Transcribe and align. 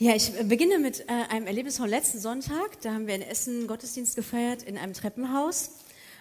Ja, 0.00 0.14
ich 0.14 0.32
beginne 0.46 0.78
mit 0.78 1.00
äh, 1.00 1.12
einem 1.28 1.48
Erlebnis 1.48 1.76
von 1.76 1.88
letzten 1.88 2.20
Sonntag. 2.20 2.80
Da 2.82 2.94
haben 2.94 3.08
wir 3.08 3.16
in 3.16 3.22
Essen 3.22 3.66
Gottesdienst 3.66 4.14
gefeiert 4.14 4.62
in 4.62 4.78
einem 4.78 4.92
Treppenhaus. 4.92 5.72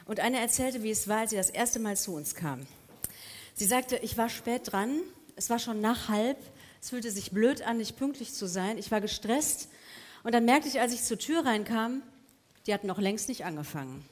Und 0.05 0.19
eine 0.19 0.39
erzählte, 0.39 0.81
wie 0.81 0.89
es 0.89 1.07
war, 1.07 1.19
als 1.19 1.29
sie 1.29 1.35
das 1.35 1.51
erste 1.51 1.77
Mal 1.77 1.95
zu 1.95 2.15
uns 2.15 2.33
kam. 2.33 2.65
Sie 3.53 3.65
sagte, 3.65 3.97
ich 3.97 4.17
war 4.17 4.29
spät 4.29 4.71
dran, 4.71 5.01
es 5.35 5.51
war 5.51 5.59
schon 5.59 5.79
nach 5.79 6.09
halb, 6.09 6.39
es 6.81 6.89
fühlte 6.89 7.11
sich 7.11 7.29
blöd 7.29 7.61
an, 7.61 7.77
nicht 7.77 7.97
pünktlich 7.97 8.33
zu 8.33 8.47
sein, 8.47 8.79
ich 8.79 8.89
war 8.89 8.99
gestresst. 8.99 9.69
Und 10.23 10.33
dann 10.33 10.45
merkte 10.45 10.67
ich, 10.67 10.81
als 10.81 10.91
ich 10.91 11.03
zur 11.03 11.19
Tür 11.19 11.45
reinkam, 11.45 12.01
die 12.65 12.73
hatten 12.73 12.87
noch 12.87 12.97
längst 12.97 13.29
nicht 13.29 13.45
angefangen. 13.45 14.03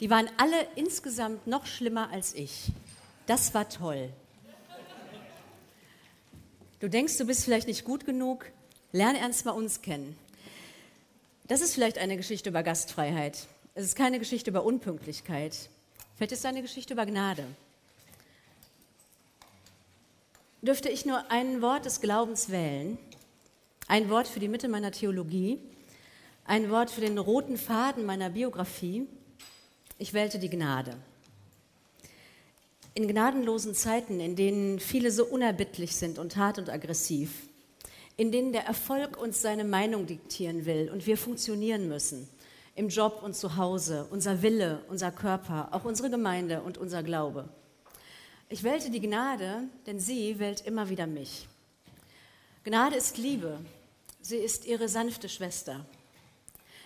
Die 0.00 0.10
waren 0.10 0.28
alle 0.38 0.56
insgesamt 0.74 1.46
noch 1.46 1.66
schlimmer 1.66 2.10
als 2.10 2.34
ich. 2.34 2.72
Das 3.26 3.54
war 3.54 3.68
toll. 3.68 4.08
Du 6.80 6.88
denkst, 6.88 7.16
du 7.16 7.24
bist 7.24 7.44
vielleicht 7.44 7.68
nicht 7.68 7.84
gut 7.84 8.04
genug, 8.06 8.50
Lern 8.92 9.16
ernst 9.16 9.46
mal 9.46 9.52
uns 9.52 9.80
kennen. 9.80 10.16
Das 11.48 11.60
ist 11.62 11.74
vielleicht 11.74 11.98
eine 11.98 12.16
Geschichte 12.16 12.50
über 12.50 12.62
Gastfreiheit. 12.62 13.46
Es 13.74 13.84
ist 13.84 13.96
keine 13.96 14.18
Geschichte 14.18 14.50
über 14.50 14.64
Unpünktlichkeit. 14.64 15.70
Vielleicht 16.16 16.32
ist 16.32 16.40
es 16.40 16.44
eine 16.44 16.62
Geschichte 16.62 16.92
über 16.92 17.06
Gnade. 17.06 17.46
Dürfte 20.60 20.90
ich 20.90 21.06
nur 21.06 21.30
ein 21.30 21.62
Wort 21.62 21.86
des 21.86 22.00
Glaubens 22.00 22.50
wählen, 22.50 22.98
ein 23.88 24.10
Wort 24.10 24.28
für 24.28 24.40
die 24.40 24.48
Mitte 24.48 24.68
meiner 24.68 24.92
Theologie, 24.92 25.58
ein 26.44 26.70
Wort 26.70 26.90
für 26.90 27.00
den 27.00 27.18
roten 27.18 27.56
Faden 27.56 28.04
meiner 28.04 28.30
Biografie, 28.30 29.08
ich 29.98 30.12
wählte 30.12 30.38
die 30.38 30.50
Gnade. 30.50 30.96
In 32.94 33.08
gnadenlosen 33.08 33.74
Zeiten, 33.74 34.20
in 34.20 34.36
denen 34.36 34.78
viele 34.78 35.10
so 35.10 35.24
unerbittlich 35.24 35.96
sind 35.96 36.18
und 36.18 36.36
hart 36.36 36.58
und 36.58 36.68
aggressiv, 36.68 37.30
in 38.16 38.32
denen 38.32 38.52
der 38.52 38.64
Erfolg 38.64 39.20
uns 39.20 39.42
seine 39.42 39.64
Meinung 39.64 40.06
diktieren 40.06 40.66
will 40.66 40.90
und 40.92 41.06
wir 41.06 41.16
funktionieren 41.16 41.88
müssen. 41.88 42.28
Im 42.74 42.88
Job 42.88 43.22
und 43.22 43.34
zu 43.34 43.56
Hause, 43.56 44.06
unser 44.10 44.42
Wille, 44.42 44.82
unser 44.88 45.10
Körper, 45.10 45.68
auch 45.72 45.84
unsere 45.84 46.10
Gemeinde 46.10 46.62
und 46.62 46.78
unser 46.78 47.02
Glaube. 47.02 47.48
Ich 48.48 48.62
wählte 48.62 48.90
die 48.90 49.00
Gnade, 49.00 49.64
denn 49.86 49.98
sie 49.98 50.38
wählt 50.38 50.60
immer 50.62 50.88
wieder 50.88 51.06
mich. 51.06 51.48
Gnade 52.64 52.96
ist 52.96 53.18
Liebe. 53.18 53.58
Sie 54.20 54.36
ist 54.36 54.66
ihre 54.66 54.88
sanfte 54.88 55.28
Schwester. 55.28 55.84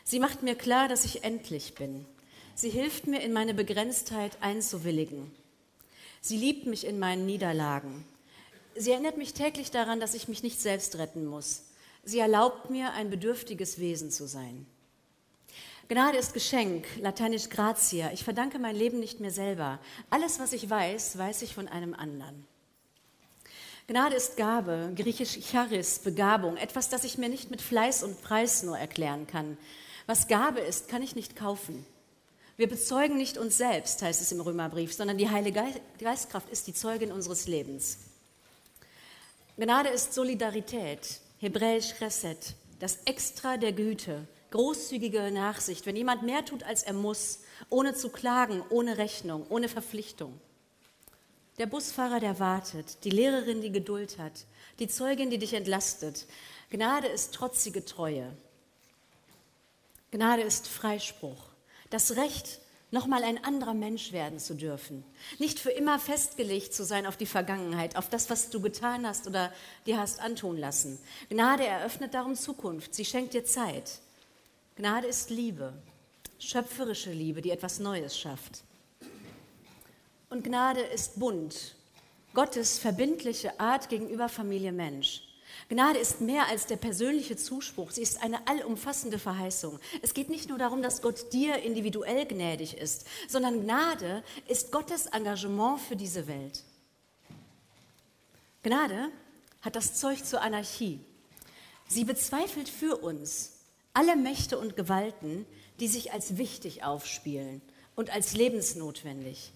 Sie 0.05 0.21
macht 0.21 0.43
mir 0.43 0.55
klar, 0.55 0.89
dass 0.89 1.05
ich 1.05 1.25
endlich 1.25 1.75
bin. 1.75 2.07
Sie 2.55 2.71
hilft 2.71 3.07
mir, 3.07 3.21
in 3.21 3.33
meine 3.33 3.53
Begrenztheit 3.53 4.39
einzuwilligen. 4.41 5.31
Sie 6.21 6.39
liebt 6.39 6.67
mich 6.67 6.87
in 6.87 6.99
meinen 6.99 7.27
Niederlagen. 7.27 8.05
Sie 8.79 8.91
erinnert 8.91 9.17
mich 9.17 9.33
täglich 9.33 9.71
daran, 9.71 10.01
dass 10.01 10.15
ich 10.15 10.29
mich 10.29 10.43
nicht 10.43 10.61
selbst 10.61 10.99
retten 10.99 11.25
muss. 11.27 11.63
Sie 12.05 12.19
erlaubt 12.19 12.71
mir, 12.71 12.93
ein 12.93 13.11
bedürftiges 13.11 13.79
Wesen 13.79 14.11
zu 14.11 14.27
sein. 14.27 14.67
Gnade 15.89 16.19
ist 16.19 16.35
Geschenk, 16.35 16.85
lateinisch 17.01 17.49
gratia. 17.49 18.11
Ich 18.13 18.25
verdanke 18.25 18.59
mein 18.59 18.77
Leben 18.77 19.01
nicht 19.01 19.21
mir 19.21 19.31
selber. 19.31 19.79
Alles, 20.11 20.39
was 20.39 20.53
ich 20.53 20.69
weiß, 20.69 21.17
weiß 21.17 21.43
ich 21.43 21.55
von 21.55 21.69
einem 21.69 21.95
anderen. 21.95 22.47
Gnade 23.87 24.17
ist 24.17 24.37
Gabe, 24.37 24.93
griechisch 24.97 25.39
Charis, 25.51 26.01
Begabung, 26.01 26.57
etwas, 26.57 26.89
das 26.89 27.05
ich 27.05 27.19
mir 27.19 27.29
nicht 27.29 27.51
mit 27.53 27.63
Fleiß 27.63 28.03
und 28.03 28.21
Preis 28.21 28.65
nur 28.65 28.77
erklären 28.77 29.27
kann. 29.29 29.57
Was 30.07 30.27
Gabe 30.27 30.61
ist, 30.61 30.89
kann 30.89 31.03
ich 31.03 31.15
nicht 31.15 31.37
kaufen. 31.37 31.87
Wir 32.57 32.69
bezeugen 32.69 33.17
nicht 33.17 33.39
uns 33.39 33.57
selbst, 33.57 34.03
heißt 34.03 34.21
es 34.21 34.33
im 34.33 34.41
Römerbrief, 34.41 34.93
sondern 34.93 35.19
die 35.19 35.31
Heilige 35.31 35.63
Geistkraft 36.01 36.51
ist 36.51 36.67
die 36.67 36.75
Zeugin 36.75 37.13
unseres 37.13 37.47
Lebens. 37.47 37.99
Gnade 39.59 39.89
ist 39.89 40.13
Solidarität, 40.13 41.21
hebräisch 41.39 41.95
Chesed, 41.95 42.55
das 42.79 42.99
Extra 43.07 43.57
der 43.57 43.73
Güte, 43.73 44.29
großzügige 44.51 45.31
Nachsicht, 45.31 45.87
wenn 45.87 45.97
jemand 45.97 46.25
mehr 46.25 46.45
tut, 46.45 46.63
als 46.63 46.83
er 46.83 46.93
muss, 46.93 47.41
ohne 47.71 47.95
zu 47.95 48.11
klagen, 48.11 48.63
ohne 48.69 48.99
Rechnung, 48.99 49.47
ohne 49.49 49.71
Verpflichtung. 49.71 50.39
Der 51.57 51.65
Busfahrer, 51.65 52.21
der 52.21 52.39
wartet, 52.39 53.03
die 53.05 53.11
Lehrerin, 53.11 53.63
die 53.63 53.73
Geduld 53.73 54.19
hat, 54.19 54.45
die 54.79 54.89
Zeugin, 54.89 55.31
die 55.31 55.39
dich 55.39 55.55
entlastet. 55.55 56.27
Gnade 56.69 57.07
ist 57.07 57.33
trotzige 57.33 57.83
Treue. 57.83 58.31
Gnade 60.11 60.43
ist 60.43 60.69
Freispruch, 60.69 61.49
das 61.89 62.17
Recht, 62.17 62.61
nochmal 62.91 63.25
ein 63.25 63.43
anderer 63.45 63.75
Mensch 63.75 64.13
werden 64.13 64.39
zu 64.39 64.55
dürfen. 64.55 65.05
Nicht 65.39 65.59
für 65.59 65.71
immer 65.71 65.99
festgelegt 65.99 66.73
zu 66.73 66.85
sein 66.85 67.07
auf 67.07 67.17
die 67.17 67.27
Vergangenheit, 67.27 67.97
auf 67.97 68.09
das, 68.09 68.31
was 68.31 68.51
du 68.51 68.61
getan 68.61 69.07
hast 69.07 69.27
oder 69.27 69.53
dir 69.87 69.99
hast 69.99 70.21
antun 70.21 70.57
lassen. 70.57 70.99
Gnade 71.29 71.67
eröffnet 71.67 72.15
darum 72.15 72.35
Zukunft. 72.35 72.95
Sie 72.95 73.05
schenkt 73.05 73.35
dir 73.35 73.45
Zeit. 73.45 74.01
Gnade 74.77 75.07
ist 75.07 75.31
Liebe, 75.31 75.73
schöpferische 76.39 77.11
Liebe, 77.11 77.43
die 77.43 77.51
etwas 77.51 77.79
Neues 77.79 78.19
schafft. 78.19 78.63
Und 80.29 80.45
Gnade 80.45 80.81
ist 80.81 81.19
Bund, 81.19 81.75
Gottes 82.35 82.79
verbindliche 82.79 83.59
Art 83.59 83.89
gegenüber 83.89 84.29
Familie 84.29 84.73
Mensch. 84.73 85.26
Gnade 85.69 85.99
ist 85.99 86.21
mehr 86.21 86.47
als 86.47 86.67
der 86.67 86.77
persönliche 86.77 87.37
Zuspruch, 87.37 87.91
sie 87.91 88.03
ist 88.03 88.23
eine 88.23 88.47
allumfassende 88.47 89.19
Verheißung. 89.19 89.81
Es 90.01 90.15
geht 90.15 90.31
nicht 90.31 90.49
nur 90.49 90.59
darum, 90.59 90.81
dass 90.81 91.03
Gott 91.03 91.33
dir 91.33 91.57
individuell 91.57 92.25
gnädig 92.25 92.77
ist, 92.77 93.07
sondern 93.29 93.63
Gnade 93.63 94.23
ist 94.47 94.71
Gottes 94.71 95.07
Engagement 95.07 95.81
für 95.81 95.97
diese 95.97 96.29
Welt. 96.29 96.63
Gnade 98.63 99.09
hat 99.61 99.75
das 99.75 99.95
Zeug 99.95 100.25
zur 100.25 100.41
Anarchie. 100.41 101.01
Sie 101.89 102.05
bezweifelt 102.05 102.69
für 102.69 102.97
uns 102.99 103.53
alle 103.93 104.15
Mächte 104.15 104.59
und 104.59 104.77
Gewalten, 104.77 105.47
die 105.81 105.89
sich 105.89 106.13
als 106.13 106.37
wichtig 106.37 106.85
aufspielen 106.85 107.61
und 107.97 108.11
als 108.11 108.35
lebensnotwendig. 108.35 109.53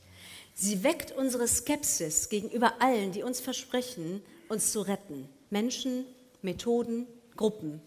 Sie 0.54 0.82
weckt 0.82 1.12
unsere 1.12 1.46
Skepsis 1.46 2.28
gegenüber 2.28 2.80
allen, 2.80 3.12
die 3.12 3.22
uns 3.22 3.40
versprechen, 3.40 4.22
uns 4.48 4.72
zu 4.72 4.80
retten. 4.80 5.28
Menschen, 5.50 6.06
Methoden, 6.42 7.06
Gruppen. 7.36 7.82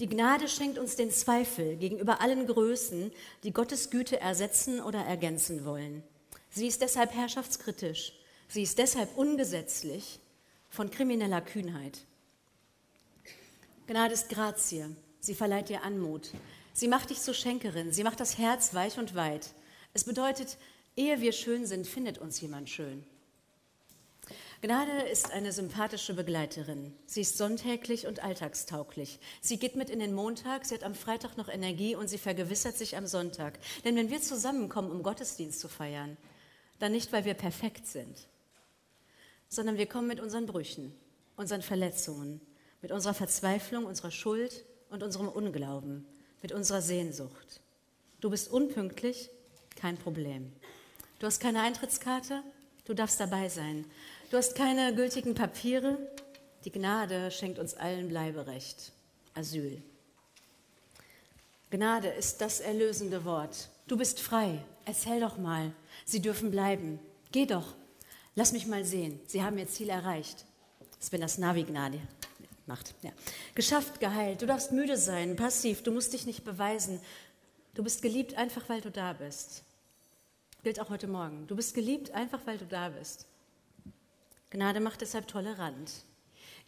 Die 0.00 0.08
Gnade 0.08 0.48
schenkt 0.48 0.78
uns 0.78 0.96
den 0.96 1.10
Zweifel 1.10 1.76
gegenüber 1.76 2.20
allen 2.20 2.46
Größen, 2.46 3.12
die 3.42 3.52
Gottes 3.52 3.90
Güte 3.90 4.20
ersetzen 4.20 4.80
oder 4.80 5.00
ergänzen 5.00 5.64
wollen. 5.64 6.02
Sie 6.50 6.66
ist 6.66 6.80
deshalb 6.80 7.12
herrschaftskritisch. 7.14 8.12
Sie 8.48 8.62
ist 8.62 8.78
deshalb 8.78 9.16
ungesetzlich 9.16 10.20
von 10.70 10.90
krimineller 10.90 11.40
Kühnheit. 11.40 12.00
Gnade 13.86 14.14
ist 14.14 14.28
Grazie. 14.28 14.86
Sie 15.20 15.34
verleiht 15.34 15.68
dir 15.68 15.82
Anmut. 15.82 16.30
Sie 16.72 16.88
macht 16.88 17.10
dich 17.10 17.20
zur 17.20 17.34
Schenkerin. 17.34 17.92
Sie 17.92 18.04
macht 18.04 18.20
das 18.20 18.38
Herz 18.38 18.74
weich 18.74 18.98
und 18.98 19.14
weit. 19.14 19.50
Es 19.94 20.04
bedeutet, 20.04 20.56
ehe 20.96 21.20
wir 21.20 21.32
schön 21.32 21.66
sind, 21.66 21.86
findet 21.86 22.18
uns 22.18 22.40
jemand 22.40 22.70
schön. 22.70 23.04
Gnade 24.62 25.08
ist 25.10 25.32
eine 25.32 25.50
sympathische 25.50 26.14
Begleiterin. 26.14 26.94
Sie 27.04 27.22
ist 27.22 27.36
sonntäglich 27.36 28.06
und 28.06 28.22
alltagstauglich. 28.22 29.18
Sie 29.40 29.58
geht 29.58 29.74
mit 29.74 29.90
in 29.90 29.98
den 29.98 30.14
Montag, 30.14 30.66
sie 30.66 30.74
hat 30.76 30.84
am 30.84 30.94
Freitag 30.94 31.36
noch 31.36 31.48
Energie 31.48 31.96
und 31.96 32.06
sie 32.06 32.16
vergewissert 32.16 32.78
sich 32.78 32.96
am 32.96 33.08
Sonntag. 33.08 33.58
Denn 33.84 33.96
wenn 33.96 34.08
wir 34.08 34.22
zusammenkommen, 34.22 34.92
um 34.92 35.02
Gottesdienst 35.02 35.58
zu 35.58 35.66
feiern, 35.66 36.16
dann 36.78 36.92
nicht, 36.92 37.12
weil 37.12 37.24
wir 37.24 37.34
perfekt 37.34 37.88
sind, 37.88 38.28
sondern 39.48 39.78
wir 39.78 39.86
kommen 39.86 40.06
mit 40.06 40.20
unseren 40.20 40.46
Brüchen, 40.46 40.94
unseren 41.34 41.62
Verletzungen, 41.62 42.40
mit 42.82 42.92
unserer 42.92 43.14
Verzweiflung, 43.14 43.84
unserer 43.84 44.12
Schuld 44.12 44.64
und 44.90 45.02
unserem 45.02 45.26
Unglauben, 45.26 46.06
mit 46.40 46.52
unserer 46.52 46.82
Sehnsucht. 46.82 47.60
Du 48.20 48.30
bist 48.30 48.48
unpünktlich, 48.48 49.28
kein 49.74 49.96
Problem. 49.96 50.52
Du 51.18 51.26
hast 51.26 51.40
keine 51.40 51.62
Eintrittskarte, 51.62 52.44
du 52.84 52.94
darfst 52.94 53.18
dabei 53.18 53.48
sein. 53.48 53.86
Du 54.32 54.38
hast 54.38 54.54
keine 54.54 54.94
gültigen 54.94 55.34
Papiere. 55.34 55.98
Die 56.64 56.72
Gnade 56.72 57.30
schenkt 57.30 57.58
uns 57.58 57.74
allen 57.74 58.08
Bleiberecht, 58.08 58.90
Asyl. 59.34 59.82
Gnade 61.68 62.08
ist 62.08 62.40
das 62.40 62.60
erlösende 62.60 63.26
Wort. 63.26 63.68
Du 63.88 63.98
bist 63.98 64.20
frei. 64.20 64.64
Erzähl 64.86 65.20
doch 65.20 65.36
mal. 65.36 65.72
Sie 66.06 66.22
dürfen 66.22 66.50
bleiben. 66.50 66.98
Geh 67.30 67.44
doch. 67.44 67.74
Lass 68.34 68.52
mich 68.52 68.66
mal 68.66 68.86
sehen. 68.86 69.20
Sie 69.26 69.42
haben 69.42 69.58
ihr 69.58 69.68
Ziel 69.68 69.90
erreicht. 69.90 70.46
Das 70.78 71.04
ist, 71.08 71.12
wenn 71.12 71.20
das 71.20 71.36
Navi 71.36 71.64
Gnade 71.64 72.00
macht. 72.64 72.94
Ja. 73.02 73.10
Geschafft, 73.54 74.00
geheilt. 74.00 74.40
Du 74.40 74.46
darfst 74.46 74.72
müde 74.72 74.96
sein, 74.96 75.36
passiv. 75.36 75.82
Du 75.82 75.92
musst 75.92 76.14
dich 76.14 76.24
nicht 76.24 76.42
beweisen. 76.42 77.02
Du 77.74 77.84
bist 77.84 78.00
geliebt 78.00 78.38
einfach, 78.38 78.66
weil 78.70 78.80
du 78.80 78.90
da 78.90 79.12
bist. 79.12 79.62
Gilt 80.62 80.80
auch 80.80 80.88
heute 80.88 81.06
Morgen. 81.06 81.46
Du 81.48 81.54
bist 81.54 81.74
geliebt 81.74 82.12
einfach, 82.12 82.40
weil 82.46 82.56
du 82.56 82.64
da 82.64 82.88
bist. 82.88 83.26
Gnade 84.52 84.80
macht 84.80 85.00
deshalb 85.00 85.28
tolerant. 85.28 85.90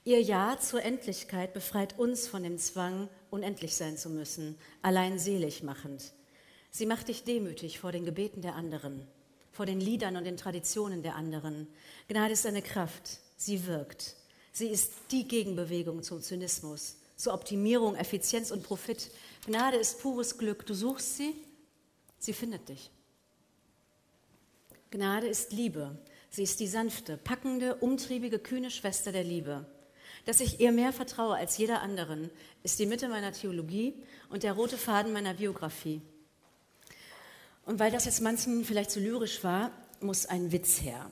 Ihr 0.05 0.23
Ja 0.23 0.59
zur 0.59 0.83
Endlichkeit 0.83 1.53
befreit 1.53 1.99
uns 1.99 2.27
von 2.27 2.43
dem 2.43 2.57
Zwang, 2.57 3.11
unendlich 3.31 3.77
sein 3.77 3.99
zu 3.99 4.09
müssen, 4.09 4.57
allein 4.81 5.19
selig 5.19 5.63
machend. 5.63 6.15
Sie 6.71 6.87
macht 6.87 7.09
dich 7.09 7.25
demütig 7.25 7.79
vor 7.79 7.93
den 7.93 8.07
Gebeten 8.07 8.41
der 8.41 8.55
anderen, 8.55 9.07
vor 9.53 9.67
den 9.67 9.81
Liedern 9.81 10.17
und 10.17 10.25
den 10.25 10.39
Traditionen 10.39 11.03
der 11.03 11.15
anderen. 11.15 11.67
Gnade 12.09 12.33
ist 12.33 12.47
eine 12.47 12.63
Kraft, 12.63 13.21
sie 13.37 13.67
wirkt. 13.67 14.17
Sie 14.51 14.69
ist 14.69 14.95
die 15.11 15.29
Gegenbewegung 15.29 16.03
zum 16.03 16.23
Zynismus, 16.23 16.97
zur 17.17 17.35
Optimierung, 17.35 17.97
Effizienz 17.97 18.51
und 18.51 18.63
Profit. 18.63 19.11
Gnade 19.45 19.77
ist 19.77 20.01
pures 20.01 20.39
Glück. 20.39 20.65
Du 20.65 20.73
suchst 20.73 21.19
sie, 21.19 21.35
sie 22.19 22.33
findet 22.33 22.67
dich. 22.67 22.91
Gnade 24.91 25.27
ist 25.27 25.53
Liebe. 25.53 25.99
Sie 26.35 26.43
ist 26.43 26.59
die 26.59 26.67
sanfte, 26.67 27.17
packende, 27.17 27.77
umtriebige, 27.77 28.41
kühne 28.41 28.69
Schwester 28.69 29.13
der 29.13 29.23
Liebe. 29.23 29.67
Dass 30.25 30.41
ich 30.41 30.59
ihr 30.59 30.73
mehr 30.73 30.93
vertraue 30.93 31.37
als 31.37 31.59
jeder 31.59 31.81
anderen, 31.81 32.29
ist 32.65 32.81
die 32.81 32.87
Mitte 32.87 33.07
meiner 33.07 33.31
Theologie 33.31 33.95
und 34.31 34.43
der 34.43 34.55
rote 34.55 34.77
Faden 34.77 35.13
meiner 35.13 35.35
Biografie. 35.35 36.03
Und 37.67 37.79
weil 37.79 37.93
das 37.93 38.07
jetzt 38.07 38.21
manchen 38.21 38.65
vielleicht 38.65 38.91
zu 38.91 38.99
lyrisch 38.99 39.45
war, 39.45 39.71
muss 40.01 40.27
ein 40.27 40.51
Witz 40.51 40.81
her. 40.81 41.09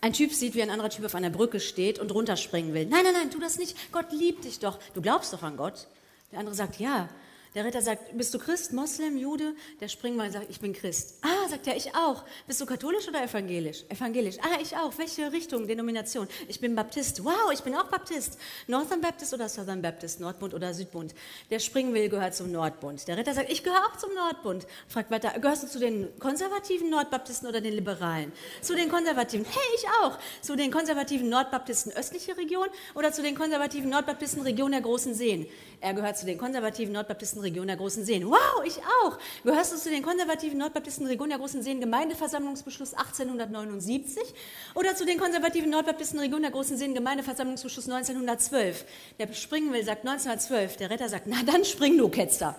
Ein 0.00 0.12
Typ 0.12 0.32
sieht, 0.32 0.56
wie 0.56 0.62
ein 0.62 0.70
anderer 0.70 0.90
Typ 0.90 1.04
auf 1.04 1.14
einer 1.14 1.30
Brücke 1.30 1.60
steht 1.60 2.00
und 2.00 2.10
runterspringen 2.10 2.74
will. 2.74 2.86
Nein, 2.86 3.04
nein, 3.04 3.12
nein, 3.12 3.30
tu 3.30 3.38
das 3.38 3.58
nicht. 3.58 3.76
Gott 3.92 4.10
liebt 4.10 4.42
dich 4.42 4.58
doch. 4.58 4.80
Du 4.94 5.00
glaubst 5.00 5.32
doch 5.32 5.44
an 5.44 5.56
Gott. 5.56 5.86
Der 6.32 6.40
andere 6.40 6.56
sagt, 6.56 6.80
ja. 6.80 7.10
Der 7.56 7.64
Ritter 7.64 7.82
sagt, 7.82 8.16
bist 8.16 8.32
du 8.32 8.38
Christ, 8.38 8.72
Moslem, 8.72 9.16
Jude? 9.16 9.54
Der 9.80 9.88
Springmann 9.88 10.30
sagt, 10.30 10.48
ich 10.50 10.60
bin 10.60 10.72
Christ. 10.72 11.18
Ah, 11.22 11.48
sagt 11.48 11.66
er, 11.66 11.76
ich 11.76 11.92
auch. 11.96 12.22
Bist 12.46 12.60
du 12.60 12.66
katholisch 12.66 13.08
oder 13.08 13.24
evangelisch? 13.24 13.84
Evangelisch. 13.88 14.36
Ah, 14.40 14.60
ich 14.62 14.76
auch. 14.76 14.96
Welche 14.98 15.32
Richtung, 15.32 15.66
Denomination? 15.66 16.28
Ich 16.46 16.60
bin 16.60 16.76
Baptist. 16.76 17.24
Wow, 17.24 17.50
ich 17.52 17.62
bin 17.62 17.74
auch 17.74 17.88
Baptist. 17.88 18.38
Northern 18.68 19.00
Baptist 19.00 19.34
oder 19.34 19.48
Southern 19.48 19.82
Baptist? 19.82 20.20
Nordbund 20.20 20.54
oder 20.54 20.72
Südbund? 20.72 21.12
Der 21.50 21.58
Springwill 21.58 22.08
gehört 22.08 22.36
zum 22.36 22.52
Nordbund. 22.52 23.08
Der 23.08 23.16
Ritter 23.16 23.34
sagt, 23.34 23.50
ich 23.50 23.64
gehöre 23.64 23.84
auch 23.84 23.96
zum 23.96 24.14
Nordbund. 24.14 24.68
Fragt 24.86 25.10
weiter, 25.10 25.36
gehörst 25.40 25.64
du 25.64 25.66
zu 25.66 25.80
den 25.80 26.08
konservativen 26.20 26.88
Nordbaptisten 26.88 27.48
oder 27.48 27.60
den 27.60 27.72
Liberalen? 27.72 28.30
Zu 28.60 28.76
den 28.76 28.88
konservativen. 28.88 29.44
Hey, 29.44 29.74
ich 29.74 29.86
auch. 30.04 30.18
Zu 30.40 30.54
den 30.54 30.70
konservativen 30.70 31.28
Nordbaptisten 31.28 31.92
östliche 31.94 32.36
Region 32.36 32.68
oder 32.94 33.10
zu 33.10 33.22
den 33.22 33.34
konservativen 33.34 33.90
Nordbaptisten 33.90 34.42
Region 34.42 34.70
der 34.70 34.82
großen 34.82 35.14
Seen? 35.14 35.48
Er 35.80 35.94
gehört 35.94 36.16
zu 36.16 36.26
den 36.26 36.38
konservativen 36.38 36.92
Nordbaptisten 36.92 37.39
Region 37.40 37.66
der 37.66 37.76
Großen 37.76 38.04
Seen. 38.04 38.28
Wow, 38.28 38.64
ich 38.64 38.78
auch. 38.78 39.18
Gehörst 39.44 39.72
du 39.72 39.76
zu 39.76 39.90
den 39.90 40.02
konservativen 40.02 40.58
Nordbaptisten 40.58 41.06
Region 41.06 41.28
der 41.28 41.38
Großen 41.38 41.62
Seen 41.62 41.80
Gemeindeversammlungsbeschluss 41.80 42.94
1879 42.94 44.22
oder 44.74 44.94
zu 44.94 45.04
den 45.04 45.18
konservativen 45.18 45.70
Nordbaptisten 45.70 46.20
Region 46.20 46.42
der 46.42 46.50
Großen 46.50 46.76
Seen 46.76 46.94
Gemeindeversammlungsbeschluss 46.94 47.88
1912? 47.88 48.84
Der 49.18 49.32
springen 49.32 49.72
will, 49.72 49.84
sagt 49.84 50.06
1912. 50.06 50.76
Der 50.76 50.90
Retter 50.90 51.08
sagt, 51.08 51.26
na 51.26 51.42
dann 51.44 51.64
spring 51.64 51.98
du, 51.98 52.08
Ketzer. 52.08 52.56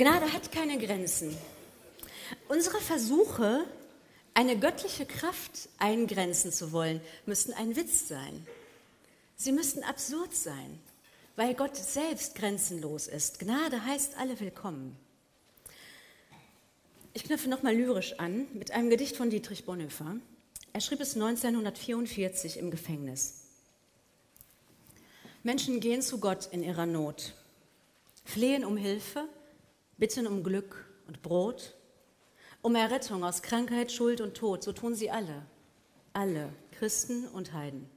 Gnade 0.00 0.32
hat 0.32 0.50
keine 0.50 0.78
Grenzen. 0.78 1.36
Unsere 2.48 2.78
Versuche, 2.78 3.66
eine 4.34 4.58
göttliche 4.58 5.06
Kraft 5.06 5.68
eingrenzen 5.78 6.52
zu 6.52 6.72
wollen, 6.72 7.00
müssten 7.26 7.52
ein 7.52 7.76
Witz 7.76 8.08
sein. 8.08 8.46
Sie 9.36 9.52
müssten 9.52 9.82
absurd 9.82 10.34
sein, 10.34 10.78
weil 11.36 11.54
Gott 11.54 11.76
selbst 11.76 12.34
grenzenlos 12.34 13.06
ist. 13.06 13.38
Gnade 13.38 13.84
heißt 13.84 14.16
alle 14.18 14.38
willkommen. 14.40 14.96
Ich 17.12 17.24
knüpfe 17.24 17.48
nochmal 17.48 17.74
lyrisch 17.74 18.18
an 18.18 18.46
mit 18.54 18.70
einem 18.70 18.88
Gedicht 18.88 19.16
von 19.16 19.30
Dietrich 19.30 19.64
Bonhoeffer. 19.64 20.16
Er 20.72 20.80
schrieb 20.80 21.00
es 21.00 21.14
1944 21.14 22.58
im 22.58 22.70
Gefängnis. 22.70 23.46
Menschen 25.42 25.80
gehen 25.80 26.02
zu 26.02 26.20
Gott 26.20 26.48
in 26.52 26.62
ihrer 26.62 26.86
Not, 26.86 27.34
flehen 28.24 28.64
um 28.64 28.76
Hilfe, 28.76 29.26
bitten 29.96 30.26
um 30.26 30.44
Glück 30.44 30.86
und 31.08 31.22
Brot 31.22 31.74
um 32.62 32.74
Errettung 32.74 33.24
aus 33.24 33.42
Krankheit, 33.42 33.90
Schuld 33.90 34.20
und 34.20 34.34
Tod. 34.34 34.62
So 34.62 34.72
tun 34.72 34.94
sie 34.94 35.10
alle, 35.10 35.42
alle, 36.12 36.50
Christen 36.72 37.26
und 37.28 37.52
Heiden. 37.52 37.88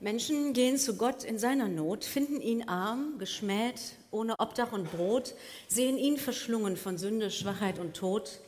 Menschen 0.00 0.52
gehen 0.52 0.78
zu 0.78 0.96
Gott 0.96 1.24
in 1.24 1.38
seiner 1.38 1.66
Not, 1.66 2.04
finden 2.04 2.40
ihn 2.40 2.68
arm, 2.68 3.18
geschmäht, 3.18 3.96
ohne 4.12 4.38
Obdach 4.38 4.72
und 4.72 4.92
Brot, 4.92 5.34
sehen 5.66 5.98
ihn 5.98 6.18
verschlungen 6.18 6.76
von 6.76 6.98
Sünde, 6.98 7.32
Schwachheit 7.32 7.80
und 7.80 7.96
Tod. 7.96 8.38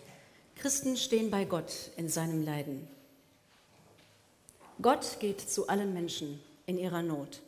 Christen 0.55 0.97
stehen 0.97 1.31
bei 1.31 1.45
Gott 1.45 1.73
in 1.97 2.09
seinem 2.09 2.45
Leiden. 2.45 2.87
Gott 4.81 5.19
geht 5.19 5.41
zu 5.41 5.69
allen 5.69 5.93
Menschen 5.93 6.41
in 6.67 6.79
ihrer 6.79 7.03
Not, 7.03 7.41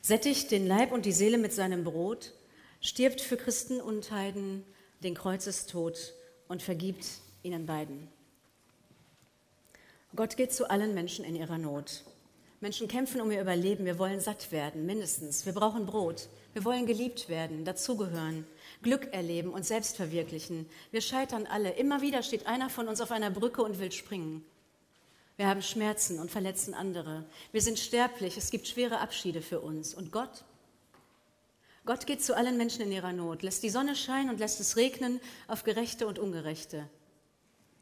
sättigt 0.00 0.50
den 0.50 0.66
Leib 0.66 0.90
und 0.90 1.06
die 1.06 1.12
Seele 1.12 1.38
mit 1.38 1.52
seinem 1.52 1.84
Brot, 1.84 2.32
stirbt 2.80 3.20
für 3.20 3.36
Christen 3.36 3.80
und 3.80 4.10
Heiden 4.10 4.64
den 5.00 5.14
Kreuzestod 5.14 6.12
und 6.52 6.62
vergibt 6.62 7.06
ihnen 7.42 7.66
beiden. 7.66 8.08
Gott 10.14 10.36
geht 10.36 10.52
zu 10.52 10.68
allen 10.68 10.92
Menschen 10.92 11.24
in 11.24 11.34
ihrer 11.34 11.56
Not. 11.56 12.04
Menschen 12.60 12.86
kämpfen 12.86 13.22
um 13.22 13.30
ihr 13.32 13.40
Überleben. 13.40 13.86
Wir 13.86 13.98
wollen 13.98 14.20
satt 14.20 14.52
werden, 14.52 14.84
mindestens. 14.84 15.46
Wir 15.46 15.54
brauchen 15.54 15.86
Brot. 15.86 16.28
Wir 16.52 16.64
wollen 16.66 16.84
geliebt 16.84 17.30
werden, 17.30 17.64
dazugehören, 17.64 18.46
Glück 18.82 19.12
erleben 19.14 19.50
und 19.50 19.64
selbst 19.64 19.96
verwirklichen. 19.96 20.68
Wir 20.90 21.00
scheitern 21.00 21.46
alle. 21.46 21.70
Immer 21.70 22.02
wieder 22.02 22.22
steht 22.22 22.46
einer 22.46 22.68
von 22.68 22.86
uns 22.86 23.00
auf 23.00 23.10
einer 23.10 23.30
Brücke 23.30 23.62
und 23.62 23.80
will 23.80 23.90
springen. 23.90 24.44
Wir 25.38 25.48
haben 25.48 25.62
Schmerzen 25.62 26.18
und 26.20 26.30
verletzen 26.30 26.74
andere. 26.74 27.24
Wir 27.50 27.62
sind 27.62 27.78
sterblich. 27.78 28.36
Es 28.36 28.50
gibt 28.50 28.68
schwere 28.68 29.00
Abschiede 29.00 29.40
für 29.40 29.60
uns. 29.60 29.94
Und 29.94 30.12
Gott? 30.12 30.44
Gott 31.84 32.06
geht 32.06 32.22
zu 32.22 32.36
allen 32.36 32.56
Menschen 32.56 32.82
in 32.82 32.92
ihrer 32.92 33.12
Not, 33.12 33.42
lässt 33.42 33.62
die 33.62 33.70
Sonne 33.70 33.96
scheinen 33.96 34.30
und 34.30 34.38
lässt 34.38 34.60
es 34.60 34.76
regnen 34.76 35.20
auf 35.48 35.64
Gerechte 35.64 36.06
und 36.06 36.18
Ungerechte. 36.18 36.88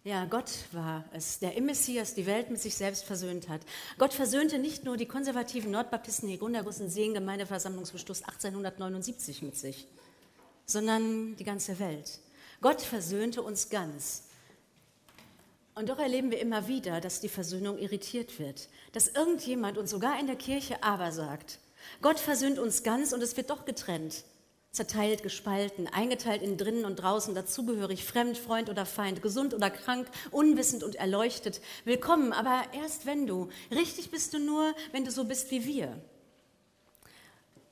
Ja, 0.03 0.25
Gott 0.25 0.51
war 0.73 1.05
es, 1.13 1.41
der 1.41 1.55
im 1.57 1.67
Messias 1.67 2.15
die 2.15 2.25
Welt 2.25 2.49
mit 2.49 2.59
sich 2.59 2.75
selbst 2.75 3.05
versöhnt 3.05 3.51
hat. 3.51 3.61
Gott 3.99 4.15
versöhnte 4.15 4.59
nicht 4.59 4.85
nur 4.85 4.97
die 4.97 5.05
konservativen 5.05 5.71
Nordbaptisten 5.71 6.27
Hegundergussen 6.31 6.89
Seen 6.89 7.13
Gemeindeversammlungsbeschluss 7.13 8.23
1879 8.23 9.43
mit 9.43 9.57
sich, 9.57 9.87
sondern 10.65 11.37
die 11.37 11.45
ganze 11.45 11.79
Welt. 11.79 12.21
Gott 12.63 12.81
versöhnte 12.81 13.43
uns 13.43 13.69
ganz. 13.69 14.25
Und 15.75 15.91
doch 15.91 15.99
erleben 15.99 16.31
wir 16.31 16.41
immer 16.41 16.67
wieder, 16.67 17.03
dass 17.03 17.21
die 17.21 17.29
Versöhnung 17.29 17.77
irritiert 17.77 18.39
wird, 18.39 18.71
dass 18.93 19.09
irgendjemand 19.09 19.77
und 19.77 19.87
sogar 19.87 20.19
in 20.19 20.27
der 20.27 20.37
Kirche 20.37 20.83
aber 20.83 21.13
sagt, 21.13 21.59
Gott 22.03 22.19
versöhnt 22.19 22.59
uns 22.59 22.83
ganz 22.83 23.13
und 23.13 23.23
es 23.23 23.37
wird 23.37 23.51
doch 23.51 23.67
getrennt. 23.67 24.25
Zerteilt, 24.71 25.23
gespalten, 25.23 25.87
eingeteilt 25.87 26.43
in 26.43 26.57
drinnen 26.57 26.85
und 26.85 26.97
draußen, 26.97 27.35
dazugehörig, 27.35 28.05
fremd, 28.05 28.39
Freund 28.39 28.71
oder 28.71 28.87
Feind, 28.87 29.21
gesund 29.21 29.53
oder 29.53 29.69
krank, 29.69 30.09
unwissend 30.31 30.83
und 30.83 30.95
erleuchtet. 30.95 31.61
Willkommen, 31.85 32.33
aber 32.33 32.63
erst 32.73 33.05
wenn 33.05 33.27
du. 33.27 33.49
Richtig 33.71 34.11
bist 34.11 34.33
du 34.33 34.39
nur, 34.39 34.75
wenn 34.93 35.05
du 35.05 35.11
so 35.11 35.25
bist 35.25 35.51
wie 35.51 35.67
wir. 35.67 36.01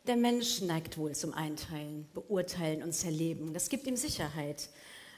Der 0.09 0.17
Mensch 0.17 0.61
neigt 0.61 0.99
wohl 0.99 1.15
zum 1.15 1.33
Einteilen, 1.33 2.07
Beurteilen 2.13 2.83
und 2.83 2.93
Zerleben. 2.93 3.55
Das 3.55 3.69
gibt 3.69 3.87
ihm 3.87 3.97
Sicherheit. 3.97 4.69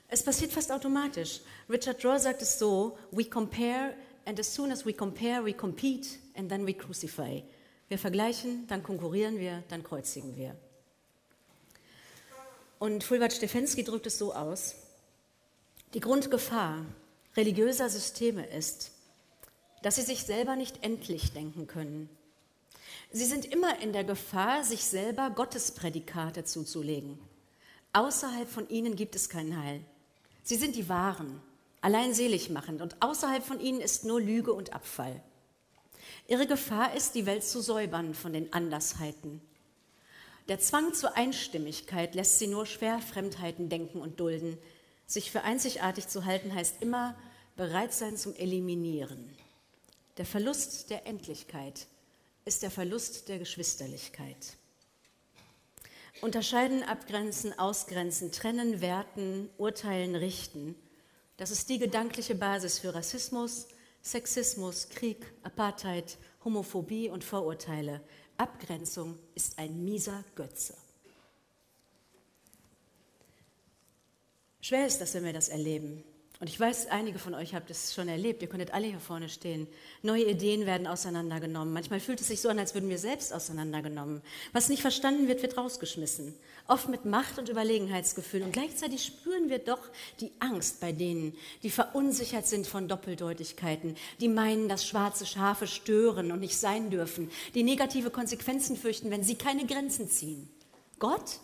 Es 0.09 0.23
passiert 0.23 0.53
fast 0.53 0.71
automatisch. 0.71 1.41
Richard 1.69 2.05
Rohr 2.05 2.19
sagt 2.19 2.43
es 2.43 2.59
so: 2.59 2.99
We 3.11 3.25
compare, 3.25 3.95
and 4.25 4.39
as 4.39 4.55
soon 4.55 4.71
as 4.71 4.85
we 4.85 4.93
compare, 4.93 5.45
we 5.45 5.55
compete, 5.55 6.19
and 6.37 6.49
then 6.49 6.67
we 6.67 6.75
crucify. 6.75 7.43
Wir 7.91 7.99
vergleichen, 7.99 8.69
dann 8.69 8.85
konkurrieren 8.85 9.41
wir, 9.41 9.65
dann 9.69 9.83
kreuzigen 9.83 10.37
wir. 10.37 10.55
Und 12.79 13.03
Fulbert 13.03 13.33
Stefensky 13.33 13.83
drückt 13.83 14.07
es 14.07 14.17
so 14.17 14.33
aus, 14.33 14.77
die 15.93 15.99
Grundgefahr 15.99 16.87
religiöser 17.37 17.91
Systeme 17.91 18.47
ist, 18.47 18.93
dass 19.83 19.97
sie 19.97 20.03
sich 20.03 20.23
selber 20.23 20.55
nicht 20.55 20.85
endlich 20.85 21.33
denken 21.33 21.67
können. 21.67 22.09
Sie 23.11 23.25
sind 23.25 23.45
immer 23.45 23.81
in 23.81 23.93
der 23.93 24.05
Gefahr, 24.05 24.63
sich 24.63 24.85
selber 24.85 25.31
Gottesprädikate 25.31 26.45
zuzulegen. 26.45 27.19
Außerhalb 27.93 28.49
von 28.49 28.69
ihnen 28.69 28.95
gibt 28.95 29.17
es 29.17 29.29
kein 29.29 29.61
Heil. 29.61 29.81
Sie 30.45 30.55
sind 30.55 30.77
die 30.77 30.89
Wahren, 30.89 31.43
allein 31.81 32.15
selig 32.15 32.51
machend, 32.51 32.83
und 32.83 33.03
außerhalb 33.03 33.45
von 33.45 33.59
ihnen 33.59 33.81
ist 33.81 34.05
nur 34.05 34.21
Lüge 34.21 34.53
und 34.53 34.73
Abfall. 34.73 35.21
Ihre 36.31 36.47
Gefahr 36.47 36.95
ist, 36.95 37.17
die 37.17 37.27
Welt 37.27 37.43
zu 37.43 37.61
säubern 37.61 38.15
von 38.15 38.33
den 38.33 38.53
Andersheiten. 38.53 39.41
Der 40.47 40.61
Zwang 40.61 40.95
zur 40.95 41.17
Einstimmigkeit 41.17 42.15
lässt 42.15 42.39
sie 42.39 42.47
nur 42.47 42.67
schwer 42.67 43.01
Fremdheiten 43.01 43.69
denken 43.69 44.01
und 44.01 44.21
dulden. 44.21 44.57
Sich 45.07 45.33
für 45.33 45.43
einzigartig 45.43 46.07
zu 46.07 46.25
halten 46.25 46.55
heißt 46.55 46.83
immer 46.83 47.17
bereit 47.57 47.93
sein 47.93 48.17
zum 48.17 48.37
Eliminieren. 48.37 49.29
Der 50.19 50.25
Verlust 50.25 50.91
der 50.91 51.05
Endlichkeit 51.05 51.89
ist 52.45 52.63
der 52.63 52.71
Verlust 52.71 53.29
der 53.29 53.41
Geschwisterlichkeit. 53.41 54.57
Unterscheiden, 56.21 56.85
abgrenzen, 56.85 57.59
ausgrenzen, 57.59 58.31
trennen, 58.31 58.81
werten, 58.81 59.51
urteilen, 59.59 60.15
richten. 60.15 60.77
Das 61.39 61.51
ist 61.51 61.69
die 61.71 61.81
gedankliche 61.81 62.37
Basis 62.37 62.79
für 62.79 62.95
Rassismus, 62.95 63.67
Sexismus, 64.03 64.89
Krieg, 64.89 65.33
Apartheid, 65.43 66.19
Homophobie 66.45 67.11
und 67.11 67.23
Vorurteile. 67.23 68.01
Abgrenzung 68.37 69.19
ist 69.35 69.59
ein 69.59 69.85
mieser 69.85 70.25
Götze. 70.35 70.75
Schwer 74.63 74.87
ist 74.87 75.01
das, 75.01 75.15
wenn 75.15 75.25
wir 75.25 75.33
das 75.33 75.49
erleben. 75.49 76.05
Und 76.41 76.49
ich 76.49 76.59
weiß, 76.59 76.87
einige 76.87 77.19
von 77.19 77.35
euch 77.35 77.55
habt 77.55 77.71
es 77.71 77.93
schon 77.93 78.09
erlebt. 78.09 78.41
Ihr 78.41 78.49
könntet 78.49 78.73
alle 78.73 78.87
hier 78.87 78.99
vorne 78.99 79.29
stehen. 79.29 79.67
Neue 80.01 80.25
Ideen 80.25 80.65
werden 80.65 80.87
auseinandergenommen. 80.87 81.75
Manchmal 81.75 82.01
fühlt 82.01 82.19
es 82.23 82.29
sich 82.29 82.41
so 82.41 82.49
an, 82.49 82.59
als 82.59 82.73
würden 82.73 82.89
wir 82.89 82.97
selbst 82.97 83.35
auseinandergenommen. 83.35 84.23
Was 84.55 84.71
nicht 84.71 84.81
verstanden 84.81 85.29
wird, 85.29 85.43
wird 85.43 85.59
rausgeschmissen. 85.59 86.35
Oft 86.67 86.89
mit 86.89 87.05
Macht 87.05 87.39
und 87.39 87.51
Überlegenheitsgefühl. 87.51 88.43
Und 88.43 88.55
gleichzeitig 88.55 89.05
spüren 89.05 89.51
wir 89.51 89.59
doch 89.59 89.91
die 90.21 90.33
Angst 90.39 90.81
bei 90.81 90.93
denen, 90.93 91.37
die 91.63 91.69
verunsichert 91.69 92.47
sind 92.47 92.67
von 92.67 92.89
Doppeldeutigkeiten, 92.89 93.97
die 94.19 94.29
meinen, 94.29 94.71
dass 94.71 94.87
schwarze 94.87 95.27
Schafe 95.27 95.67
stören 95.67 96.33
und 96.33 96.41
nicht 96.41 96.57
sein 96.57 96.89
dürfen, 96.89 97.31
die 97.53 97.65
negative 97.65 98.09
Konsequenzen 98.09 98.79
fürchten, 98.79 99.11
wenn 99.11 99.25
sie 99.25 99.35
keine 99.35 99.67
Grenzen 99.67 100.09
ziehen. 100.09 100.49
Gott 100.99 101.39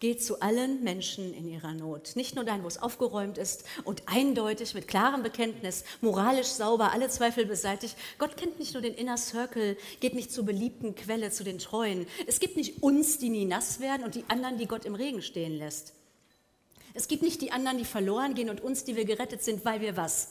geht 0.00 0.22
zu 0.22 0.40
allen 0.40 0.84
Menschen 0.84 1.34
in 1.34 1.48
ihrer 1.48 1.74
Not. 1.74 2.14
Nicht 2.14 2.36
nur 2.36 2.44
dahin, 2.44 2.62
wo 2.62 2.68
es 2.68 2.80
aufgeräumt 2.80 3.36
ist 3.36 3.64
und 3.84 4.02
eindeutig 4.06 4.74
mit 4.74 4.86
klarem 4.86 5.22
Bekenntnis, 5.22 5.84
moralisch 6.00 6.46
sauber, 6.46 6.92
alle 6.92 7.08
Zweifel 7.08 7.46
beseitigt. 7.46 7.96
Gott 8.18 8.36
kennt 8.36 8.60
nicht 8.60 8.74
nur 8.74 8.82
den 8.82 8.94
Inner 8.94 9.16
Circle, 9.16 9.76
geht 9.98 10.14
nicht 10.14 10.32
zur 10.32 10.44
beliebten 10.44 10.94
Quelle, 10.94 11.30
zu 11.30 11.42
den 11.42 11.58
Treuen. 11.58 12.06
Es 12.28 12.38
gibt 12.38 12.56
nicht 12.56 12.82
uns, 12.82 13.18
die 13.18 13.28
nie 13.28 13.44
nass 13.44 13.80
werden 13.80 14.04
und 14.04 14.14
die 14.14 14.24
anderen, 14.28 14.56
die 14.56 14.66
Gott 14.66 14.84
im 14.84 14.94
Regen 14.94 15.22
stehen 15.22 15.58
lässt. 15.58 15.94
Es 16.94 17.08
gibt 17.08 17.22
nicht 17.22 17.40
die 17.40 17.52
anderen, 17.52 17.78
die 17.78 17.84
verloren 17.84 18.34
gehen 18.34 18.50
und 18.50 18.60
uns, 18.60 18.84
die 18.84 18.96
wir 18.96 19.04
gerettet 19.04 19.42
sind, 19.42 19.64
weil 19.64 19.80
wir 19.80 19.96
was? 19.96 20.28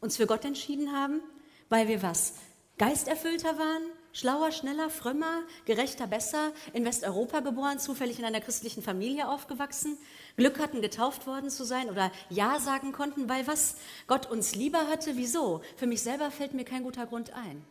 Uns 0.00 0.16
für 0.16 0.26
Gott 0.26 0.44
entschieden 0.44 0.92
haben? 0.92 1.20
Weil 1.68 1.88
wir 1.88 2.02
was? 2.02 2.34
Geisterfüllter 2.78 3.58
waren? 3.58 3.82
Schlauer, 4.16 4.50
schneller, 4.50 4.88
frömmer, 4.88 5.42
gerechter, 5.66 6.06
besser, 6.06 6.52
in 6.72 6.86
Westeuropa 6.86 7.40
geboren, 7.40 7.78
zufällig 7.78 8.18
in 8.18 8.24
einer 8.24 8.40
christlichen 8.40 8.82
Familie 8.82 9.28
aufgewachsen, 9.28 9.98
Glück 10.38 10.58
hatten, 10.58 10.80
getauft 10.80 11.26
worden 11.26 11.50
zu 11.50 11.64
sein 11.64 11.90
oder 11.90 12.10
Ja 12.30 12.58
sagen 12.58 12.92
konnten, 12.92 13.28
weil 13.28 13.46
was 13.46 13.76
Gott 14.06 14.24
uns 14.24 14.54
lieber 14.54 14.88
hatte, 14.88 15.18
wieso? 15.18 15.60
Für 15.76 15.86
mich 15.86 16.00
selber 16.00 16.30
fällt 16.30 16.54
mir 16.54 16.64
kein 16.64 16.82
guter 16.82 17.04
Grund 17.04 17.34
ein. 17.34 17.62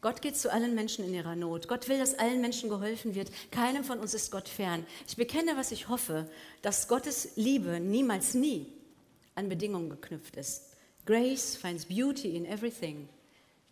Gott 0.00 0.22
geht 0.22 0.36
zu 0.36 0.52
allen 0.52 0.74
Menschen 0.74 1.04
in 1.04 1.14
ihrer 1.14 1.36
Not. 1.36 1.68
Gott 1.68 1.88
will, 1.88 2.00
dass 2.00 2.18
allen 2.18 2.40
Menschen 2.40 2.68
geholfen 2.68 3.14
wird. 3.14 3.30
Keinem 3.52 3.84
von 3.84 4.00
uns 4.00 4.12
ist 4.12 4.32
Gott 4.32 4.48
fern. 4.48 4.84
Ich 5.06 5.14
bekenne, 5.14 5.56
was 5.56 5.70
ich 5.70 5.88
hoffe, 5.88 6.28
dass 6.62 6.88
Gottes 6.88 7.36
Liebe 7.36 7.78
niemals 7.78 8.34
nie 8.34 8.66
an 9.36 9.48
Bedingungen 9.48 9.88
geknüpft 9.88 10.36
ist. 10.36 10.74
Grace 11.06 11.54
finds 11.54 11.84
beauty 11.84 12.34
in 12.34 12.44
everything 12.44 13.08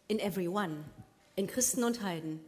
in 0.09 0.21
everyone, 0.21 0.85
in 1.37 1.47
Christen 1.47 1.85
und 1.85 2.03
Heiden, 2.03 2.41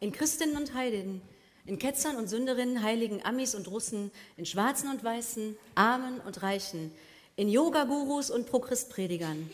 in 0.00 0.12
Christinnen 0.12 0.56
und 0.56 0.74
Heidinnen, 0.74 1.20
in 1.66 1.78
Ketzern 1.78 2.16
und 2.16 2.28
Sünderinnen, 2.28 2.82
Heiligen, 2.82 3.24
Amis 3.24 3.54
und 3.54 3.68
Russen, 3.68 4.10
in 4.36 4.46
Schwarzen 4.46 4.88
und 4.88 5.04
Weißen, 5.04 5.56
Armen 5.74 6.20
und 6.20 6.42
Reichen, 6.42 6.92
in 7.36 7.48
Yoga-Gurus 7.48 8.30
und 8.30 8.46
Pro-Christ-Predigern, 8.46 9.50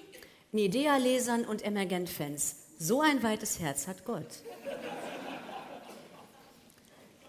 in 0.53 0.59
Idea-Lesern 0.59 1.45
und 1.45 1.65
Emergent-Fans. 1.65 2.57
So 2.79 3.01
ein 3.01 3.23
weites 3.23 3.59
Herz 3.59 3.87
hat 3.87 4.05
Gott. 4.05 4.43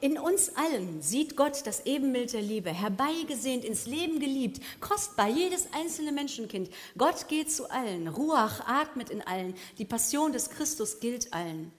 In 0.01 0.17
uns 0.17 0.55
allen 0.55 1.01
sieht 1.01 1.37
Gott 1.37 1.65
das 1.65 1.85
Ebenbild 1.85 2.33
der 2.33 2.41
Liebe, 2.41 2.69
herbeigesehnt, 2.69 3.63
ins 3.63 3.85
Leben 3.85 4.19
geliebt, 4.19 4.61
kostbar, 4.81 5.29
jedes 5.29 5.67
einzelne 5.73 6.11
Menschenkind. 6.11 6.69
Gott 6.97 7.27
geht 7.27 7.51
zu 7.51 7.69
allen, 7.69 8.07
Ruach 8.07 8.67
atmet 8.67 9.09
in 9.09 9.21
allen, 9.21 9.55
die 9.77 9.85
Passion 9.85 10.33
des 10.33 10.49
Christus 10.49 10.99
gilt 10.99 11.33
allen. 11.33 11.71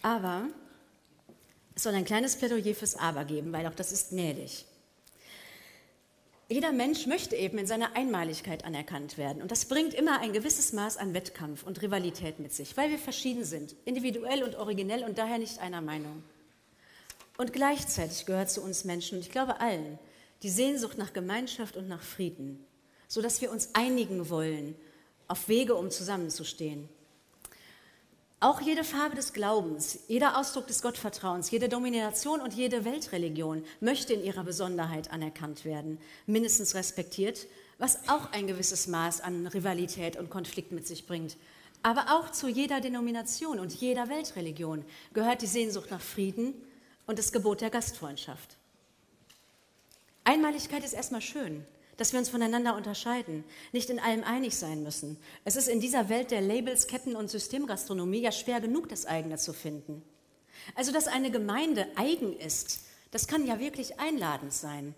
Aber 0.00 0.48
es 1.74 1.82
soll 1.82 1.94
ein 1.94 2.04
kleines 2.04 2.36
Plädoyer 2.36 2.74
fürs 2.74 2.96
Aber 2.96 3.24
geben, 3.24 3.52
weil 3.52 3.66
auch 3.66 3.74
das 3.74 3.92
ist 3.92 4.10
gnädig. 4.10 4.64
Jeder 6.48 6.72
Mensch 6.72 7.06
möchte 7.06 7.36
eben 7.36 7.56
in 7.58 7.66
seiner 7.66 7.96
Einmaligkeit 7.96 8.64
anerkannt 8.64 9.16
werden. 9.16 9.40
Und 9.40 9.50
das 9.50 9.66
bringt 9.66 9.94
immer 9.94 10.20
ein 10.20 10.32
gewisses 10.32 10.72
Maß 10.72 10.98
an 10.98 11.14
Wettkampf 11.14 11.62
und 11.62 11.80
Rivalität 11.80 12.40
mit 12.40 12.52
sich, 12.52 12.76
weil 12.76 12.90
wir 12.90 12.98
verschieden 12.98 13.44
sind, 13.44 13.74
individuell 13.84 14.42
und 14.42 14.56
originell 14.56 15.04
und 15.04 15.16
daher 15.16 15.38
nicht 15.38 15.60
einer 15.60 15.80
Meinung. 15.80 16.22
Und 17.36 17.52
gleichzeitig 17.52 18.26
gehört 18.26 18.50
zu 18.50 18.62
uns 18.62 18.84
Menschen, 18.84 19.16
und 19.16 19.24
ich 19.24 19.30
glaube 19.30 19.60
allen, 19.60 19.98
die 20.42 20.50
Sehnsucht 20.50 20.98
nach 20.98 21.12
Gemeinschaft 21.12 21.76
und 21.76 21.88
nach 21.88 22.02
Frieden, 22.02 22.64
sodass 23.08 23.40
wir 23.40 23.50
uns 23.50 23.70
einigen 23.74 24.28
wollen 24.28 24.74
auf 25.28 25.48
Wege, 25.48 25.74
um 25.74 25.90
zusammenzustehen. 25.90 26.88
Auch 28.40 28.60
jede 28.60 28.82
Farbe 28.82 29.14
des 29.14 29.32
Glaubens, 29.32 30.00
jeder 30.08 30.36
Ausdruck 30.36 30.66
des 30.66 30.82
Gottvertrauens, 30.82 31.50
jede 31.52 31.68
Domination 31.68 32.40
und 32.40 32.52
jede 32.52 32.84
Weltreligion 32.84 33.64
möchte 33.80 34.14
in 34.14 34.24
ihrer 34.24 34.42
Besonderheit 34.42 35.12
anerkannt 35.12 35.64
werden, 35.64 35.98
mindestens 36.26 36.74
respektiert, 36.74 37.46
was 37.78 38.08
auch 38.08 38.32
ein 38.32 38.48
gewisses 38.48 38.88
Maß 38.88 39.20
an 39.20 39.46
Rivalität 39.46 40.16
und 40.16 40.28
Konflikt 40.28 40.72
mit 40.72 40.88
sich 40.88 41.06
bringt. 41.06 41.36
Aber 41.84 42.06
auch 42.16 42.30
zu 42.32 42.48
jeder 42.48 42.80
Denomination 42.80 43.60
und 43.60 43.72
jeder 43.72 44.08
Weltreligion 44.08 44.84
gehört 45.14 45.42
die 45.42 45.46
Sehnsucht 45.46 45.92
nach 45.92 46.00
Frieden, 46.00 46.54
und 47.06 47.18
das 47.18 47.32
Gebot 47.32 47.60
der 47.60 47.70
Gastfreundschaft. 47.70 48.56
Einmaligkeit 50.24 50.84
ist 50.84 50.92
erstmal 50.92 51.20
schön, 51.20 51.64
dass 51.96 52.12
wir 52.12 52.20
uns 52.20 52.28
voneinander 52.28 52.76
unterscheiden, 52.76 53.44
nicht 53.72 53.90
in 53.90 53.98
allem 53.98 54.24
einig 54.24 54.56
sein 54.56 54.82
müssen. 54.82 55.18
Es 55.44 55.56
ist 55.56 55.68
in 55.68 55.80
dieser 55.80 56.08
Welt 56.08 56.30
der 56.30 56.40
Labels, 56.40 56.86
Ketten 56.86 57.16
und 57.16 57.28
Systemgastronomie 57.28 58.20
ja 58.20 58.32
schwer 58.32 58.60
genug, 58.60 58.88
das 58.88 59.06
eigene 59.06 59.36
zu 59.36 59.52
finden. 59.52 60.02
Also, 60.74 60.92
dass 60.92 61.08
eine 61.08 61.30
Gemeinde 61.30 61.86
eigen 61.96 62.36
ist, 62.38 62.84
das 63.10 63.26
kann 63.26 63.46
ja 63.46 63.58
wirklich 63.58 63.98
einladend 63.98 64.52
sein 64.52 64.94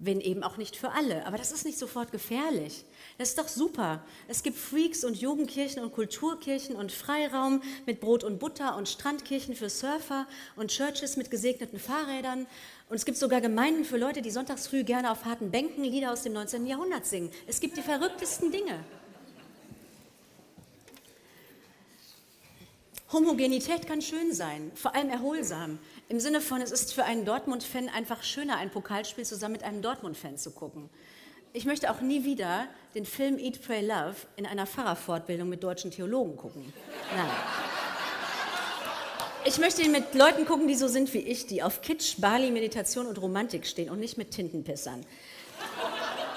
wenn 0.00 0.20
eben 0.20 0.44
auch 0.44 0.56
nicht 0.56 0.76
für 0.76 0.92
alle. 0.92 1.26
Aber 1.26 1.36
das 1.36 1.50
ist 1.50 1.64
nicht 1.64 1.78
sofort 1.78 2.12
gefährlich. 2.12 2.84
Das 3.18 3.30
ist 3.30 3.38
doch 3.38 3.48
super. 3.48 4.04
Es 4.28 4.44
gibt 4.44 4.56
Freaks 4.56 5.02
und 5.02 5.20
Jugendkirchen 5.20 5.82
und 5.82 5.92
Kulturkirchen 5.92 6.76
und 6.76 6.92
Freiraum 6.92 7.62
mit 7.84 8.00
Brot 8.00 8.22
und 8.22 8.38
Butter 8.38 8.76
und 8.76 8.88
Strandkirchen 8.88 9.56
für 9.56 9.68
Surfer 9.68 10.28
und 10.54 10.70
Churches 10.70 11.16
mit 11.16 11.30
gesegneten 11.32 11.80
Fahrrädern. 11.80 12.46
Und 12.88 12.96
es 12.96 13.04
gibt 13.04 13.18
sogar 13.18 13.40
Gemeinden 13.40 13.84
für 13.84 13.96
Leute, 13.96 14.22
die 14.22 14.30
sonntags 14.30 14.68
früh 14.68 14.84
gerne 14.84 15.10
auf 15.10 15.24
harten 15.24 15.50
Bänken 15.50 15.82
Lieder 15.82 16.12
aus 16.12 16.22
dem 16.22 16.32
19. 16.32 16.66
Jahrhundert 16.66 17.04
singen. 17.04 17.30
Es 17.48 17.58
gibt 17.58 17.76
die 17.76 17.82
verrücktesten 17.82 18.52
Dinge. 18.52 18.84
Homogenität 23.10 23.86
kann 23.86 24.02
schön 24.02 24.34
sein, 24.34 24.70
vor 24.74 24.94
allem 24.94 25.08
erholsam. 25.08 25.78
Im 26.10 26.20
Sinne 26.20 26.40
von, 26.40 26.62
es 26.62 26.72
ist 26.72 26.94
für 26.94 27.04
einen 27.04 27.26
Dortmund-Fan 27.26 27.90
einfach 27.90 28.22
schöner, 28.22 28.56
ein 28.56 28.70
Pokalspiel 28.70 29.26
zusammen 29.26 29.52
mit 29.52 29.62
einem 29.62 29.82
Dortmund-Fan 29.82 30.38
zu 30.38 30.52
gucken. 30.52 30.88
Ich 31.52 31.66
möchte 31.66 31.90
auch 31.90 32.00
nie 32.00 32.24
wieder 32.24 32.66
den 32.94 33.04
Film 33.04 33.38
Eat, 33.38 33.60
Pray, 33.60 33.84
Love 33.84 34.16
in 34.36 34.46
einer 34.46 34.66
Pfarrerfortbildung 34.66 35.50
mit 35.50 35.62
deutschen 35.62 35.90
Theologen 35.90 36.36
gucken. 36.36 36.72
Nein. 37.14 37.30
Ich 39.44 39.58
möchte 39.58 39.82
ihn 39.82 39.92
mit 39.92 40.14
Leuten 40.14 40.46
gucken, 40.46 40.66
die 40.66 40.76
so 40.76 40.88
sind 40.88 41.12
wie 41.12 41.18
ich, 41.18 41.46
die 41.46 41.62
auf 41.62 41.82
Kitsch, 41.82 42.16
Bali, 42.18 42.50
Meditation 42.50 43.06
und 43.06 43.20
Romantik 43.20 43.66
stehen 43.66 43.90
und 43.90 44.00
nicht 44.00 44.16
mit 44.16 44.30
Tintenpissern. 44.30 45.04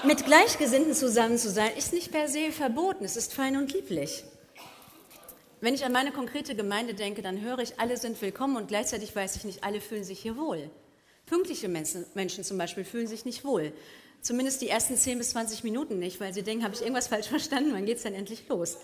Mit 0.04 0.26
Gleichgesinnten 0.26 0.92
zusammen 0.92 1.38
zu 1.38 1.48
sein, 1.48 1.70
ist 1.78 1.94
nicht 1.94 2.12
per 2.12 2.28
se 2.28 2.52
verboten, 2.52 3.04
es 3.04 3.16
ist 3.16 3.32
fein 3.32 3.56
und 3.56 3.72
lieblich. 3.72 4.24
Wenn 5.62 5.74
ich 5.74 5.84
an 5.84 5.92
meine 5.92 6.10
konkrete 6.10 6.56
Gemeinde 6.56 6.92
denke, 6.92 7.22
dann 7.22 7.40
höre 7.40 7.60
ich, 7.60 7.78
alle 7.78 7.96
sind 7.96 8.20
willkommen 8.20 8.56
und 8.56 8.66
gleichzeitig 8.66 9.14
weiß 9.14 9.36
ich 9.36 9.44
nicht, 9.44 9.62
alle 9.62 9.80
fühlen 9.80 10.02
sich 10.02 10.18
hier 10.18 10.36
wohl. 10.36 10.68
Pünktliche 11.24 11.68
Menschen, 11.68 12.42
zum 12.42 12.58
Beispiel 12.58 12.84
fühlen 12.84 13.06
sich 13.06 13.24
nicht 13.24 13.44
wohl. 13.44 13.72
Zumindest 14.22 14.60
die 14.60 14.68
ersten 14.68 14.96
10 14.96 15.18
bis 15.18 15.30
20 15.30 15.62
Minuten 15.62 16.00
nicht, 16.00 16.18
weil 16.18 16.34
sie 16.34 16.42
denken, 16.42 16.64
habe 16.64 16.74
ich 16.74 16.80
irgendwas 16.80 17.06
falsch 17.06 17.28
verstanden, 17.28 17.72
wann 17.74 17.86
geht 17.86 17.98
es 17.98 18.02
denn 18.02 18.14
endlich 18.14 18.48
los? 18.48 18.76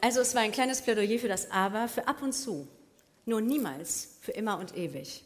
Also 0.00 0.20
es 0.20 0.34
war 0.34 0.42
ein 0.42 0.50
kleines 0.50 0.82
Plädoyer 0.82 1.20
für 1.20 1.28
das 1.28 1.52
Aber, 1.52 1.86
für 1.86 2.08
ab 2.08 2.22
und 2.22 2.32
zu, 2.32 2.66
nur 3.24 3.40
niemals 3.40 4.16
für 4.20 4.32
immer 4.32 4.58
und 4.58 4.76
ewig. 4.76 5.22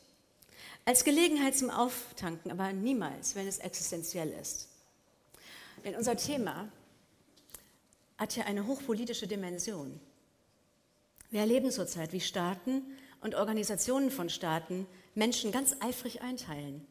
Als 0.85 1.03
Gelegenheit 1.03 1.57
zum 1.57 1.71
Auftanken, 1.71 2.51
aber 2.51 2.75
niemals, 2.75 3.35
wenn 3.37 3.49
es 3.49 3.57
existenziell 3.57 4.35
ist. 4.39 4.69
Denn 5.83 5.95
unser 5.95 6.19
Thema 6.19 6.71
hat 8.19 8.37
ja 8.37 8.45
eine 8.45 8.67
hochpolitische 8.67 9.27
Dimension. 9.27 9.99
Wir 11.31 11.41
erleben 11.41 11.71
zurzeit, 11.71 12.13
wie 12.13 12.21
Staaten 12.21 12.83
und 13.21 13.35
Organisationen 13.35 14.11
von 14.11 14.31
Staaten 14.31 14.87
Menschen 15.15 15.53
ganz 15.53 15.77
eifrig 15.81 16.23
einteilen. 16.23 16.87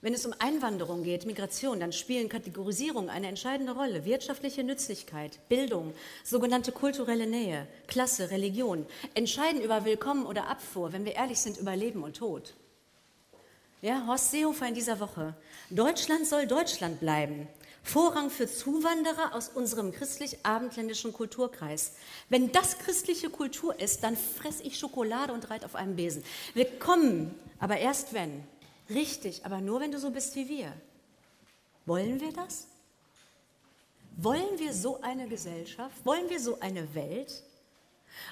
Wenn 0.00 0.14
es 0.14 0.26
um 0.26 0.34
Einwanderung 0.38 1.04
geht, 1.04 1.26
Migration, 1.26 1.78
dann 1.78 1.92
spielen 1.92 2.28
Kategorisierung 2.28 3.08
eine 3.08 3.28
entscheidende 3.28 3.74
Rolle. 3.74 4.04
Wirtschaftliche 4.04 4.64
Nützlichkeit, 4.64 5.38
Bildung, 5.48 5.94
sogenannte 6.24 6.72
kulturelle 6.72 7.26
Nähe, 7.26 7.68
Klasse, 7.86 8.30
Religion 8.30 8.86
entscheiden 9.14 9.60
über 9.60 9.84
Willkommen 9.84 10.26
oder 10.26 10.48
Abfuhr, 10.48 10.92
wenn 10.92 11.04
wir 11.04 11.14
ehrlich 11.14 11.38
sind, 11.38 11.58
über 11.58 11.76
Leben 11.76 12.02
und 12.02 12.16
Tod. 12.16 12.54
Ja, 13.80 14.04
Horst 14.06 14.30
Seehofer 14.30 14.66
in 14.66 14.74
dieser 14.74 14.98
Woche. 14.98 15.34
Deutschland 15.70 16.26
soll 16.26 16.46
Deutschland 16.46 16.98
bleiben. 16.98 17.46
Vorrang 17.82 18.30
für 18.30 18.46
Zuwanderer 18.46 19.34
aus 19.34 19.48
unserem 19.48 19.92
christlich-abendländischen 19.92 21.12
Kulturkreis. 21.12 21.92
Wenn 22.28 22.52
das 22.52 22.78
christliche 22.78 23.28
Kultur 23.28 23.78
ist, 23.78 24.04
dann 24.04 24.16
fresse 24.16 24.62
ich 24.62 24.78
Schokolade 24.78 25.32
und 25.32 25.50
reite 25.50 25.66
auf 25.66 25.74
einem 25.74 25.96
Besen. 25.96 26.22
Willkommen, 26.54 27.34
aber 27.58 27.78
erst 27.78 28.12
wenn. 28.12 28.44
Richtig, 28.88 29.44
aber 29.44 29.60
nur 29.60 29.80
wenn 29.80 29.90
du 29.90 29.98
so 29.98 30.10
bist 30.10 30.34
wie 30.36 30.48
wir. 30.48 30.72
Wollen 31.84 32.20
wir 32.20 32.32
das? 32.32 32.68
Wollen 34.16 34.58
wir 34.58 34.72
so 34.72 35.00
eine 35.00 35.26
Gesellschaft? 35.26 36.04
Wollen 36.04 36.30
wir 36.30 36.38
so 36.38 36.60
eine 36.60 36.94
Welt? 36.94 37.42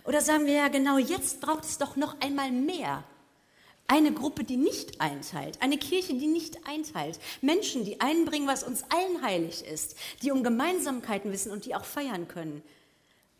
Oder 0.04 0.20
sagen 0.20 0.46
wir 0.46 0.54
ja 0.54 0.68
genau, 0.68 0.98
jetzt 0.98 1.40
braucht 1.40 1.64
es 1.64 1.78
doch 1.78 1.96
noch 1.96 2.20
einmal 2.20 2.52
mehr. 2.52 3.02
Eine 3.92 4.12
Gruppe, 4.12 4.44
die 4.44 4.56
nicht 4.56 5.00
einteilt, 5.00 5.60
eine 5.60 5.76
Kirche, 5.76 6.14
die 6.14 6.28
nicht 6.28 6.64
einteilt, 6.64 7.18
Menschen, 7.40 7.84
die 7.84 8.00
einbringen, 8.00 8.46
was 8.46 8.62
uns 8.62 8.84
allen 8.84 9.20
heilig 9.20 9.64
ist, 9.64 9.96
die 10.22 10.30
um 10.30 10.44
Gemeinsamkeiten 10.44 11.32
wissen 11.32 11.50
und 11.50 11.64
die 11.64 11.74
auch 11.74 11.84
feiern 11.84 12.28
können. 12.28 12.62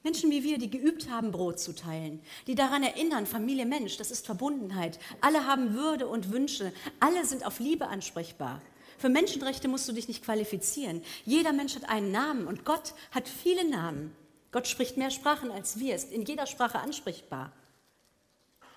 Menschen 0.02 0.32
wie 0.32 0.42
wir, 0.42 0.58
die 0.58 0.68
geübt 0.68 1.08
haben, 1.08 1.30
Brot 1.30 1.60
zu 1.60 1.72
teilen, 1.72 2.20
die 2.48 2.56
daran 2.56 2.82
erinnern, 2.82 3.26
Familie 3.26 3.64
Mensch, 3.64 3.96
das 3.96 4.10
ist 4.10 4.26
Verbundenheit. 4.26 4.98
Alle 5.20 5.46
haben 5.46 5.74
Würde 5.74 6.08
und 6.08 6.32
Wünsche, 6.32 6.72
alle 6.98 7.24
sind 7.24 7.46
auf 7.46 7.60
Liebe 7.60 7.86
ansprechbar. 7.86 8.60
Für 8.98 9.08
Menschenrechte 9.08 9.68
musst 9.68 9.88
du 9.88 9.92
dich 9.92 10.08
nicht 10.08 10.24
qualifizieren. 10.24 11.04
Jeder 11.24 11.52
Mensch 11.52 11.76
hat 11.76 11.88
einen 11.88 12.10
Namen 12.10 12.48
und 12.48 12.64
Gott 12.64 12.94
hat 13.12 13.28
viele 13.28 13.70
Namen. 13.70 14.16
Gott 14.50 14.66
spricht 14.66 14.96
mehr 14.96 15.12
Sprachen 15.12 15.52
als 15.52 15.78
wir, 15.78 15.94
ist 15.94 16.10
in 16.10 16.24
jeder 16.24 16.46
Sprache 16.46 16.80
ansprechbar. 16.80 17.52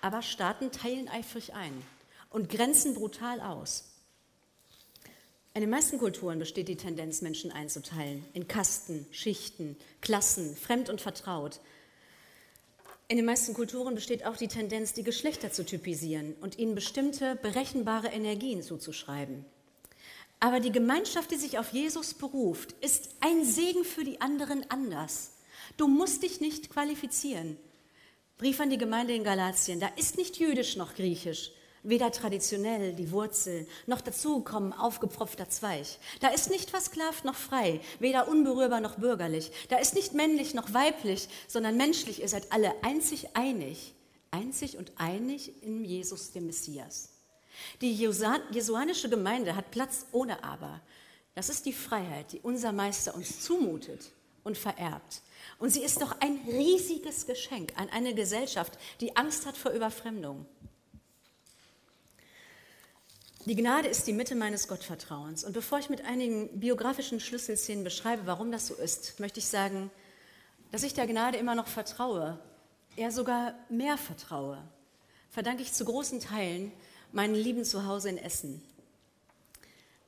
Aber 0.04 0.20
Staaten 0.20 0.70
teilen 0.70 1.08
eifrig 1.08 1.54
ein 1.54 1.72
und 2.28 2.50
grenzen 2.50 2.92
brutal 2.92 3.40
aus. 3.40 3.84
In 5.54 5.62
den 5.62 5.70
meisten 5.70 5.96
Kulturen 5.96 6.38
besteht 6.38 6.68
die 6.68 6.76
Tendenz, 6.76 7.22
Menschen 7.22 7.50
einzuteilen 7.50 8.22
in 8.34 8.46
Kasten, 8.46 9.06
Schichten, 9.12 9.78
Klassen, 10.02 10.56
fremd 10.56 10.90
und 10.90 11.00
vertraut. 11.00 11.58
In 13.08 13.16
den 13.16 13.24
meisten 13.24 13.54
Kulturen 13.54 13.94
besteht 13.94 14.26
auch 14.26 14.36
die 14.36 14.48
Tendenz, 14.48 14.92
die 14.92 15.04
Geschlechter 15.04 15.52
zu 15.52 15.64
typisieren 15.64 16.34
und 16.42 16.58
ihnen 16.58 16.74
bestimmte 16.74 17.36
berechenbare 17.36 18.08
Energien 18.08 18.62
zuzuschreiben. 18.62 19.46
Aber 20.38 20.60
die 20.60 20.72
Gemeinschaft, 20.72 21.30
die 21.30 21.36
sich 21.36 21.58
auf 21.58 21.72
Jesus 21.72 22.12
beruft, 22.12 22.72
ist 22.82 23.08
ein 23.20 23.42
Segen 23.42 23.84
für 23.84 24.04
die 24.04 24.20
anderen 24.20 24.70
anders. 24.70 25.30
Du 25.78 25.88
musst 25.88 26.22
dich 26.24 26.42
nicht 26.42 26.68
qualifizieren. 26.68 27.56
Brief 28.36 28.58
an 28.58 28.68
die 28.68 28.78
Gemeinde 28.78 29.14
in 29.14 29.22
Galatien, 29.22 29.78
da 29.78 29.86
ist 29.96 30.18
nicht 30.18 30.38
jüdisch 30.38 30.74
noch 30.74 30.96
griechisch, 30.96 31.52
weder 31.84 32.10
traditionell 32.10 32.92
die 32.92 33.12
Wurzel, 33.12 33.68
noch 33.86 34.00
dazugekommen 34.00 34.72
aufgepfropfter 34.72 35.48
Zweig. 35.48 35.86
Da 36.18 36.28
ist 36.28 36.50
nicht 36.50 36.68
versklavt 36.68 37.24
noch 37.24 37.36
frei, 37.36 37.80
weder 38.00 38.26
unberührbar 38.26 38.80
noch 38.80 38.96
bürgerlich. 38.96 39.52
Da 39.68 39.76
ist 39.76 39.94
nicht 39.94 40.14
männlich 40.14 40.52
noch 40.52 40.74
weiblich, 40.74 41.28
sondern 41.46 41.76
menschlich. 41.76 42.22
Ihr 42.22 42.28
seid 42.28 42.50
alle 42.50 42.74
einzig 42.82 43.36
einig, 43.36 43.94
einzig 44.32 44.78
und 44.78 44.90
einig 44.96 45.62
in 45.62 45.84
Jesus, 45.84 46.32
dem 46.32 46.46
Messias. 46.46 47.10
Die 47.82 47.92
jesuanische 47.92 49.08
Gemeinde 49.08 49.54
hat 49.54 49.70
Platz 49.70 50.06
ohne 50.10 50.42
Aber. 50.42 50.80
Das 51.36 51.48
ist 51.50 51.66
die 51.66 51.72
Freiheit, 51.72 52.32
die 52.32 52.40
unser 52.40 52.72
Meister 52.72 53.14
uns 53.14 53.42
zumutet 53.42 54.10
und 54.42 54.58
vererbt. 54.58 55.22
Und 55.58 55.70
sie 55.70 55.82
ist 55.82 56.00
doch 56.02 56.20
ein 56.20 56.38
riesiges 56.46 57.26
Geschenk 57.26 57.72
an 57.76 57.88
eine 57.90 58.14
Gesellschaft, 58.14 58.78
die 59.00 59.16
Angst 59.16 59.46
hat 59.46 59.56
vor 59.56 59.72
Überfremdung. 59.72 60.46
Die 63.46 63.56
Gnade 63.56 63.88
ist 63.88 64.06
die 64.06 64.14
Mitte 64.14 64.34
meines 64.34 64.68
Gottvertrauens. 64.68 65.44
Und 65.44 65.52
bevor 65.52 65.78
ich 65.78 65.90
mit 65.90 66.04
einigen 66.06 66.48
biografischen 66.58 67.20
Schlüsselszenen 67.20 67.84
beschreibe, 67.84 68.22
warum 68.24 68.50
das 68.50 68.68
so 68.68 68.74
ist, 68.74 69.20
möchte 69.20 69.38
ich 69.38 69.46
sagen, 69.46 69.90
dass 70.72 70.82
ich 70.82 70.94
der 70.94 71.06
Gnade 71.06 71.36
immer 71.36 71.54
noch 71.54 71.66
vertraue, 71.66 72.38
eher 72.96 73.10
sogar 73.10 73.54
mehr 73.68 73.98
vertraue, 73.98 74.62
verdanke 75.30 75.62
ich 75.62 75.74
zu 75.74 75.84
großen 75.84 76.20
Teilen 76.20 76.72
meinen 77.12 77.34
lieben 77.34 77.64
Zuhause 77.64 78.08
in 78.08 78.18
Essen. 78.18 78.62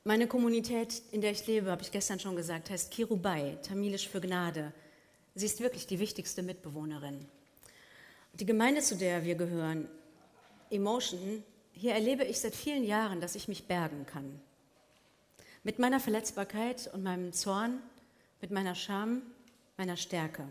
Meine 0.03 0.25
Kommunität, 0.27 1.01
in 1.11 1.21
der 1.21 1.31
ich 1.31 1.45
lebe, 1.45 1.69
habe 1.69 1.83
ich 1.83 1.91
gestern 1.91 2.19
schon 2.19 2.35
gesagt, 2.35 2.69
heißt 2.69 2.91
Kirubai, 2.91 3.57
tamilisch 3.61 4.07
für 4.07 4.21
Gnade. 4.21 4.73
Sie 5.37 5.45
ist 5.45 5.59
wirklich 5.59 5.85
die 5.85 5.99
wichtigste 5.99 6.41
Mitbewohnerin. 6.41 7.23
Die 8.33 8.45
Gemeinde, 8.47 8.81
zu 8.81 8.95
der 8.97 9.23
wir 9.23 9.35
gehören, 9.35 9.87
Emotion, 10.71 11.43
hier 11.73 11.93
erlebe 11.93 12.23
ich 12.23 12.39
seit 12.39 12.55
vielen 12.55 12.83
Jahren, 12.83 13.21
dass 13.21 13.35
ich 13.35 13.47
mich 13.47 13.67
bergen 13.67 14.07
kann. 14.07 14.41
Mit 15.63 15.77
meiner 15.77 15.99
Verletzbarkeit 15.99 16.89
und 16.91 17.03
meinem 17.03 17.33
Zorn, 17.33 17.79
mit 18.41 18.49
meiner 18.49 18.73
Scham, 18.73 19.21
meiner 19.77 19.95
Stärke. 19.95 20.47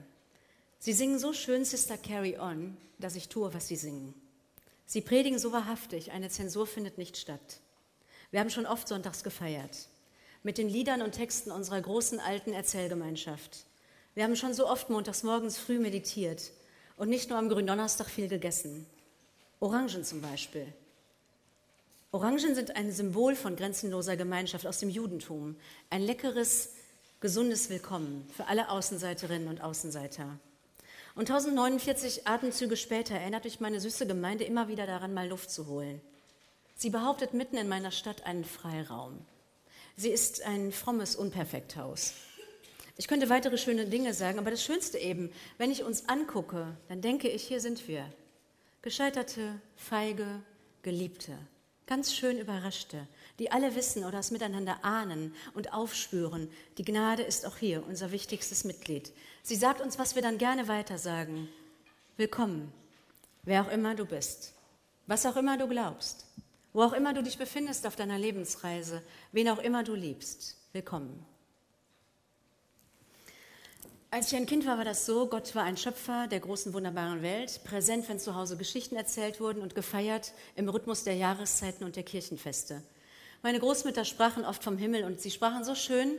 Sie 0.79 0.93
singen 0.93 1.19
so 1.19 1.33
schön 1.33 1.65
Sister 1.65 1.99
Carry 1.99 2.39
On, 2.39 2.77
dass 3.01 3.17
ich 3.17 3.29
tue, 3.29 3.53
was 3.53 3.67
sie 3.67 3.75
singen. 3.75 4.15
Sie 4.85 5.01
predigen 5.01 5.41
so 5.41 5.51
wahrhaftig, 5.51 6.13
eine 6.13 6.31
Zensur 6.31 6.69
findet 6.69 6.97
nicht 6.97 7.17
statt. 7.17 7.59
Wir 8.31 8.39
haben 8.39 8.51
schon 8.51 8.67
oft 8.67 8.87
sonntags 8.87 9.25
gefeiert, 9.25 9.89
mit 10.45 10.59
den 10.59 10.69
Liedern 10.69 11.03
und 11.03 11.11
Texten 11.11 11.51
unserer 11.51 11.81
großen 11.81 12.21
alten 12.21 12.53
Erzählgemeinschaft. 12.53 13.67
Wir 14.17 14.25
haben 14.25 14.35
schon 14.35 14.55
so 14.55 14.67
oft 14.67 14.89
montags 14.89 15.25
morgens 15.25 15.59
früh 15.59 15.79
meditiert 15.79 16.51
und 16.97 17.11
nicht 17.11 17.29
nur 17.29 17.39
am 17.39 17.51
Gründonnerstag 17.51 18.09
viel 18.09 18.29
gegessen. 18.29 18.87
Orangen 19.61 20.05
zum 20.05 20.23
Beispiel. 20.23 20.67
Orangen 22.13 22.55
sind 22.55 22.77
ein 22.77 22.93
Symbol 22.93 23.37
von 23.37 23.57
grenzenloser 23.57 24.17
Gemeinschaft 24.17 24.67
aus 24.67 24.79
dem 24.79 24.89
Judentum. 24.89 25.55
Ein 25.91 26.01
leckeres, 26.01 26.71
gesundes 27.21 27.69
Willkommen 27.69 28.27
für 28.35 28.47
alle 28.47 28.71
Außenseiterinnen 28.71 29.49
und 29.49 29.61
Außenseiter. 29.61 30.39
Und 31.15 31.29
1049 31.29 32.27
Atemzüge 32.27 32.79
später 32.79 33.17
erinnert 33.17 33.45
mich 33.45 33.61
meine 33.61 33.81
süße 33.81 34.07
Gemeinde 34.07 34.45
immer 34.45 34.69
wieder 34.69 34.87
daran, 34.87 35.13
mal 35.13 35.29
Luft 35.29 35.51
zu 35.51 35.67
holen. 35.67 36.01
Sie 36.75 36.89
behauptet 36.89 37.35
mitten 37.35 37.59
in 37.59 37.69
meiner 37.69 37.91
Stadt 37.91 38.25
einen 38.25 38.47
Freiraum. 38.47 39.19
Sie 39.95 40.09
ist 40.09 40.41
ein 40.47 40.73
frommes 40.73 41.17
Unperfekthaus. 41.17 42.15
Ich 42.99 43.09
könnte 43.09 43.29
weitere 43.29 43.59
schöne 43.59 43.85
Dinge 43.85 44.15
sagen, 44.15 44.39
aber 44.39 44.51
das 44.51 44.65
Schönste 44.65 44.99
eben, 44.99 45.31
wenn 45.59 45.71
ich 45.71 45.85
uns 45.85 46.09
angucke, 46.09 46.77
dann 46.89 47.03
denke 47.03 47.29
ich, 47.29 47.43
hier 47.43 47.61
sind 47.61 47.87
wir. 47.89 48.11
Gescheiterte, 48.81 49.61
feige, 49.77 50.43
Geliebte, 50.81 51.37
ganz 51.87 52.15
schön 52.15 52.39
Überraschte, 52.39 53.07
die 53.39 53.51
alle 53.53 53.75
wissen 53.75 54.05
oder 54.05 54.21
es 54.21 54.31
miteinander 54.31 54.83
ahnen 54.83 55.35
und 55.53 55.75
aufspüren. 55.75 56.49
Die 56.79 56.85
Gnade 56.85 57.23
ist 57.23 57.45
auch 57.45 57.59
hier 57.59 57.85
unser 57.87 58.13
wichtigstes 58.13 58.65
Mitglied. 58.65 59.13
Sie 59.43 59.57
sagt 59.57 59.83
uns, 59.83 59.99
was 59.99 60.15
wir 60.15 60.23
dann 60.23 60.39
gerne 60.39 60.67
weitersagen. 60.67 61.49
Willkommen, 62.17 62.73
wer 63.43 63.63
auch 63.63 63.71
immer 63.71 63.95
du 63.95 64.07
bist, 64.07 64.55
was 65.07 65.27
auch 65.27 65.37
immer 65.37 65.59
du 65.59 65.69
glaubst, 65.69 66.25
wo 66.73 66.83
auch 66.83 66.95
immer 66.95 67.13
du 67.13 67.23
dich 67.23 67.37
befindest 67.37 67.87
auf 67.87 67.97
deiner 67.97 68.19
Lebensreise, 68.19 69.03
wen 69.33 69.51
auch 69.51 69.59
immer 69.59 69.85
du 69.85 69.95
liebst. 69.95 70.57
Willkommen. 70.73 71.36
Als 74.11 74.31
ich 74.31 74.39
ein 74.39 74.47
Kind 74.47 74.65
war, 74.67 74.79
war 74.79 74.85
das 74.85 75.05
so, 75.05 75.27
Gott 75.27 75.55
war 75.57 75.65
ein 75.65 75.77
Schöpfer 75.77 76.29
der 76.29 76.39
großen, 76.39 76.73
wunderbaren 76.73 77.23
Welt, 77.23 77.61
präsent, 77.65 78.09
wenn 78.09 78.21
zu 78.21 78.37
Hause 78.37 78.57
Geschichten 78.57 78.95
erzählt 78.95 79.41
wurden 79.41 79.61
und 79.61 79.75
gefeiert 79.75 80.33
im 80.55 80.69
Rhythmus 80.69 81.03
der 81.03 81.15
Jahreszeiten 81.15 81.85
und 81.85 81.97
der 81.97 82.05
Kirchenfeste. 82.05 82.83
Meine 83.43 83.59
Großmütter 83.59 84.05
sprachen 84.05 84.45
oft 84.45 84.63
vom 84.63 84.79
Himmel 84.79 85.05
und 85.05 85.21
sie 85.21 85.33
sprachen 85.33 85.65
so 85.65 85.75
schön, 85.75 86.13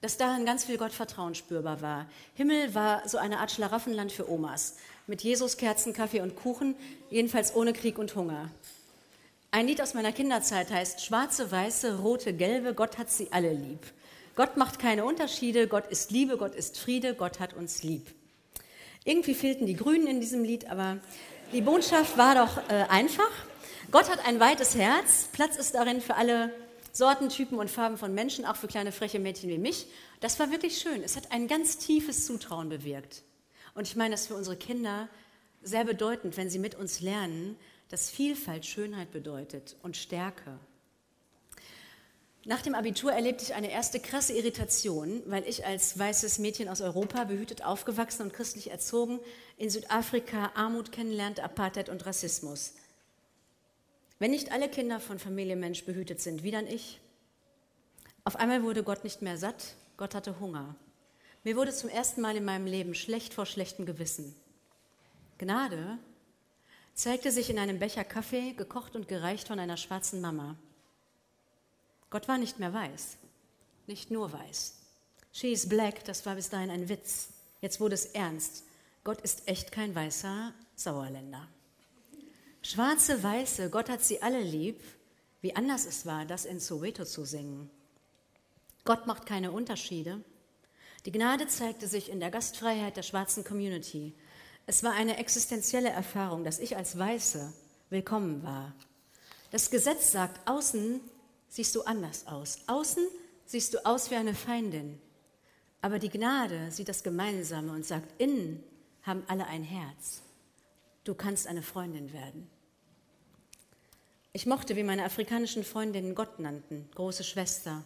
dass 0.00 0.18
darin 0.18 0.46
ganz 0.46 0.64
viel 0.64 0.78
Gottvertrauen 0.78 1.34
spürbar 1.34 1.82
war. 1.82 2.06
Himmel 2.34 2.74
war 2.76 3.08
so 3.08 3.18
eine 3.18 3.40
Art 3.40 3.50
Schlaraffenland 3.50 4.12
für 4.12 4.30
Omas, 4.30 4.76
mit 5.08 5.22
Jesus, 5.22 5.56
Kerzen, 5.56 5.92
Kaffee 5.92 6.20
und 6.20 6.36
Kuchen, 6.36 6.76
jedenfalls 7.10 7.54
ohne 7.56 7.72
Krieg 7.72 7.98
und 7.98 8.14
Hunger. 8.14 8.50
Ein 9.50 9.66
Lied 9.66 9.82
aus 9.82 9.94
meiner 9.94 10.12
Kinderzeit 10.12 10.70
heißt 10.70 11.04
Schwarze, 11.04 11.50
Weiße, 11.50 11.98
Rote, 11.98 12.34
Gelbe, 12.34 12.72
Gott 12.72 12.98
hat 12.98 13.10
sie 13.10 13.32
alle 13.32 13.52
lieb. 13.52 13.80
Gott 14.36 14.58
macht 14.58 14.78
keine 14.78 15.06
Unterschiede, 15.06 15.66
Gott 15.66 15.86
ist 15.86 16.10
Liebe, 16.10 16.36
Gott 16.36 16.54
ist 16.54 16.78
Friede, 16.78 17.14
Gott 17.14 17.40
hat 17.40 17.54
uns 17.54 17.82
lieb. 17.82 18.14
Irgendwie 19.04 19.34
fehlten 19.34 19.66
die 19.66 19.76
Grünen 19.76 20.06
in 20.06 20.20
diesem 20.20 20.44
Lied, 20.44 20.70
aber 20.70 20.98
die 21.52 21.62
Botschaft 21.62 22.18
war 22.18 22.34
doch 22.34 22.58
äh, 22.68 22.84
einfach. 22.90 23.30
Gott 23.90 24.10
hat 24.10 24.26
ein 24.26 24.38
weites 24.38 24.74
Herz, 24.74 25.28
Platz 25.32 25.56
ist 25.56 25.74
darin 25.74 26.02
für 26.02 26.16
alle 26.16 26.52
Sorten, 26.92 27.30
Typen 27.30 27.58
und 27.58 27.70
Farben 27.70 27.96
von 27.96 28.14
Menschen, 28.14 28.44
auch 28.44 28.56
für 28.56 28.68
kleine 28.68 28.92
freche 28.92 29.18
Mädchen 29.18 29.48
wie 29.48 29.58
mich. 29.58 29.86
Das 30.20 30.38
war 30.38 30.50
wirklich 30.50 30.78
schön. 30.78 31.02
Es 31.02 31.16
hat 31.16 31.32
ein 31.32 31.48
ganz 31.48 31.78
tiefes 31.78 32.26
Zutrauen 32.26 32.68
bewirkt. 32.68 33.22
Und 33.74 33.86
ich 33.86 33.96
meine, 33.96 34.12
das 34.12 34.22
ist 34.22 34.26
für 34.28 34.34
unsere 34.34 34.56
Kinder 34.56 35.08
sehr 35.62 35.84
bedeutend, 35.84 36.36
wenn 36.36 36.50
sie 36.50 36.58
mit 36.58 36.74
uns 36.74 37.00
lernen, 37.00 37.56
dass 37.88 38.10
Vielfalt 38.10 38.66
Schönheit 38.66 39.12
bedeutet 39.12 39.76
und 39.82 39.96
Stärke. 39.96 40.58
Nach 42.48 42.62
dem 42.62 42.76
Abitur 42.76 43.12
erlebte 43.12 43.42
ich 43.42 43.54
eine 43.54 43.72
erste 43.72 43.98
krasse 43.98 44.32
Irritation, 44.32 45.20
weil 45.26 45.42
ich 45.48 45.66
als 45.66 45.98
weißes 45.98 46.38
Mädchen 46.38 46.68
aus 46.68 46.80
Europa, 46.80 47.24
behütet 47.24 47.64
aufgewachsen 47.64 48.22
und 48.22 48.32
christlich 48.32 48.70
erzogen, 48.70 49.18
in 49.56 49.68
Südafrika 49.68 50.52
Armut 50.54 50.92
kennenlernte, 50.92 51.42
Apartheid 51.42 51.88
und 51.88 52.06
Rassismus. 52.06 52.74
Wenn 54.20 54.30
nicht 54.30 54.52
alle 54.52 54.68
Kinder 54.68 55.00
von 55.00 55.18
Familie 55.18 55.56
Mensch 55.56 55.84
behütet 55.86 56.20
sind, 56.20 56.44
wie 56.44 56.52
dann 56.52 56.68
ich? 56.68 57.00
Auf 58.22 58.36
einmal 58.36 58.62
wurde 58.62 58.84
Gott 58.84 59.02
nicht 59.02 59.22
mehr 59.22 59.38
satt, 59.38 59.74
Gott 59.96 60.14
hatte 60.14 60.38
Hunger. 60.38 60.76
Mir 61.42 61.56
wurde 61.56 61.72
zum 61.72 61.90
ersten 61.90 62.20
Mal 62.20 62.36
in 62.36 62.44
meinem 62.44 62.66
Leben 62.66 62.94
schlecht 62.94 63.34
vor 63.34 63.46
schlechtem 63.46 63.86
Gewissen. 63.86 64.36
Gnade 65.38 65.98
zeigte 66.94 67.32
sich 67.32 67.50
in 67.50 67.58
einem 67.58 67.80
Becher 67.80 68.04
Kaffee, 68.04 68.52
gekocht 68.52 68.94
und 68.94 69.08
gereicht 69.08 69.48
von 69.48 69.58
einer 69.58 69.76
schwarzen 69.76 70.20
Mama. 70.20 70.56
Gott 72.10 72.28
war 72.28 72.38
nicht 72.38 72.58
mehr 72.58 72.72
weiß, 72.72 73.16
nicht 73.86 74.10
nur 74.10 74.32
weiß. 74.32 74.74
She 75.32 75.52
is 75.52 75.68
black, 75.68 76.04
das 76.04 76.24
war 76.24 76.36
bis 76.36 76.48
dahin 76.48 76.70
ein 76.70 76.88
Witz. 76.88 77.28
Jetzt 77.60 77.80
wurde 77.80 77.94
es 77.94 78.06
ernst. 78.06 78.64
Gott 79.04 79.20
ist 79.20 79.48
echt 79.48 79.72
kein 79.72 79.94
weißer 79.94 80.52
Sauerländer. 80.74 81.46
Schwarze, 82.62 83.22
Weiße, 83.22 83.70
Gott 83.70 83.88
hat 83.88 84.02
sie 84.02 84.22
alle 84.22 84.40
lieb. 84.40 84.80
Wie 85.40 85.54
anders 85.54 85.86
es 85.86 86.06
war, 86.06 86.24
das 86.24 86.44
in 86.44 86.58
Soweto 86.58 87.04
zu 87.04 87.24
singen. 87.24 87.70
Gott 88.84 89.06
macht 89.06 89.26
keine 89.26 89.52
Unterschiede. 89.52 90.24
Die 91.04 91.12
Gnade 91.12 91.46
zeigte 91.46 91.86
sich 91.86 92.10
in 92.10 92.18
der 92.18 92.30
Gastfreiheit 92.30 92.96
der 92.96 93.02
schwarzen 93.02 93.44
Community. 93.44 94.12
Es 94.66 94.82
war 94.82 94.92
eine 94.92 95.18
existenzielle 95.18 95.90
Erfahrung, 95.90 96.42
dass 96.42 96.58
ich 96.58 96.76
als 96.76 96.98
Weiße 96.98 97.52
willkommen 97.90 98.42
war. 98.42 98.74
Das 99.52 99.70
Gesetz 99.70 100.10
sagt, 100.10 100.48
außen 100.48 101.00
siehst 101.56 101.74
du 101.74 101.82
anders 101.84 102.26
aus. 102.26 102.58
Außen 102.66 103.08
siehst 103.46 103.72
du 103.72 103.86
aus 103.86 104.10
wie 104.10 104.16
eine 104.16 104.34
Feindin. 104.34 105.00
Aber 105.80 105.98
die 105.98 106.10
Gnade 106.10 106.70
sieht 106.70 106.90
das 106.90 107.02
Gemeinsame 107.02 107.72
und 107.72 107.86
sagt, 107.86 108.20
innen 108.20 108.62
haben 109.04 109.22
alle 109.26 109.46
ein 109.46 109.62
Herz. 109.62 110.20
Du 111.04 111.14
kannst 111.14 111.46
eine 111.46 111.62
Freundin 111.62 112.12
werden. 112.12 112.50
Ich 114.34 114.44
mochte, 114.44 114.76
wie 114.76 114.82
meine 114.82 115.04
afrikanischen 115.04 115.64
Freundinnen 115.64 116.14
Gott 116.14 116.38
nannten, 116.38 116.90
große 116.94 117.24
Schwester, 117.24 117.82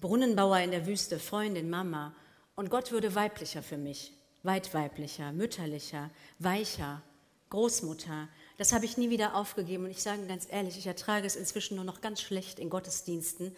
Brunnenbauer 0.00 0.58
in 0.58 0.72
der 0.72 0.88
Wüste, 0.88 1.20
Freundin, 1.20 1.70
Mama. 1.70 2.12
Und 2.56 2.70
Gott 2.70 2.90
würde 2.90 3.14
weiblicher 3.14 3.62
für 3.62 3.78
mich, 3.78 4.14
weit 4.42 4.74
weiblicher, 4.74 5.30
mütterlicher, 5.30 6.10
weicher, 6.40 7.02
Großmutter. 7.50 8.28
Das 8.58 8.72
habe 8.72 8.84
ich 8.84 8.96
nie 8.96 9.10
wieder 9.10 9.34
aufgegeben. 9.34 9.84
Und 9.84 9.90
ich 9.90 10.02
sage 10.02 10.26
ganz 10.26 10.46
ehrlich, 10.50 10.78
ich 10.78 10.86
ertrage 10.86 11.26
es 11.26 11.36
inzwischen 11.36 11.76
nur 11.76 11.84
noch 11.84 12.00
ganz 12.00 12.20
schlecht 12.20 12.58
in 12.58 12.70
Gottesdiensten, 12.70 13.54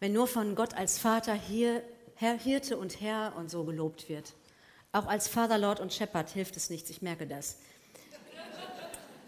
wenn 0.00 0.12
nur 0.12 0.26
von 0.26 0.54
Gott 0.54 0.74
als 0.74 0.98
Vater 0.98 1.34
hier 1.34 1.82
Herr 2.16 2.38
Hirte 2.38 2.76
und 2.76 3.00
Herr 3.00 3.34
und 3.36 3.50
so 3.50 3.64
gelobt 3.64 4.08
wird. 4.08 4.32
Auch 4.92 5.06
als 5.06 5.28
Father, 5.28 5.58
Lord 5.58 5.80
und 5.80 5.92
Shepherd 5.92 6.30
hilft 6.30 6.56
es 6.56 6.70
nichts, 6.70 6.88
ich 6.90 7.02
merke 7.02 7.26
das. 7.26 7.58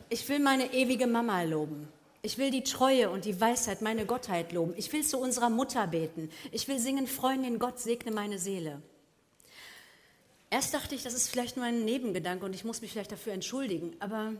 Ich 0.08 0.26
will 0.28 0.38
meine 0.38 0.72
ewige 0.72 1.06
Mama 1.06 1.42
loben. 1.42 1.88
Ich 2.22 2.38
will 2.38 2.50
die 2.50 2.64
Treue 2.64 3.10
und 3.10 3.26
die 3.26 3.40
Weisheit, 3.40 3.82
meine 3.82 4.06
Gottheit 4.06 4.52
loben. 4.52 4.72
Ich 4.76 4.92
will 4.92 5.04
zu 5.04 5.18
unserer 5.18 5.50
Mutter 5.50 5.86
beten. 5.86 6.30
Ich 6.50 6.66
will 6.66 6.78
singen, 6.78 7.06
Freundin, 7.06 7.58
Gott 7.58 7.78
segne 7.78 8.10
meine 8.10 8.38
Seele. 8.38 8.82
Erst 10.50 10.72
dachte 10.72 10.94
ich, 10.94 11.02
das 11.02 11.12
ist 11.12 11.28
vielleicht 11.28 11.56
nur 11.56 11.66
ein 11.66 11.84
Nebengedanke 11.84 12.46
und 12.46 12.54
ich 12.54 12.64
muss 12.64 12.80
mich 12.80 12.92
vielleicht 12.92 13.12
dafür 13.12 13.34
entschuldigen, 13.34 13.94
aber 14.00 14.32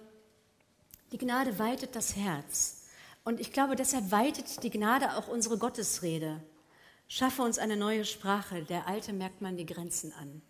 die 1.13 1.19
Gnade 1.19 1.59
weitet 1.59 1.97
das 1.97 2.17
Herz. 2.17 2.87
Und 3.25 3.41
ich 3.41 3.53
glaube, 3.53 3.77
deshalb 3.77 4.11
weitet 4.11 4.63
die 4.63 4.71
Gnade 4.71 5.17
auch 5.17 5.29
unsere 5.29 5.59
Gottesrede. 5.59 6.43
Schaffe 7.09 7.43
uns 7.43 7.59
eine 7.59 7.77
neue 7.77 8.05
Sprache, 8.05 8.63
der 8.63 8.87
alte 8.87 9.13
merkt 9.13 9.41
man 9.41 9.57
die 9.57 9.67
Grenzen 9.67 10.13
an. 10.13 10.43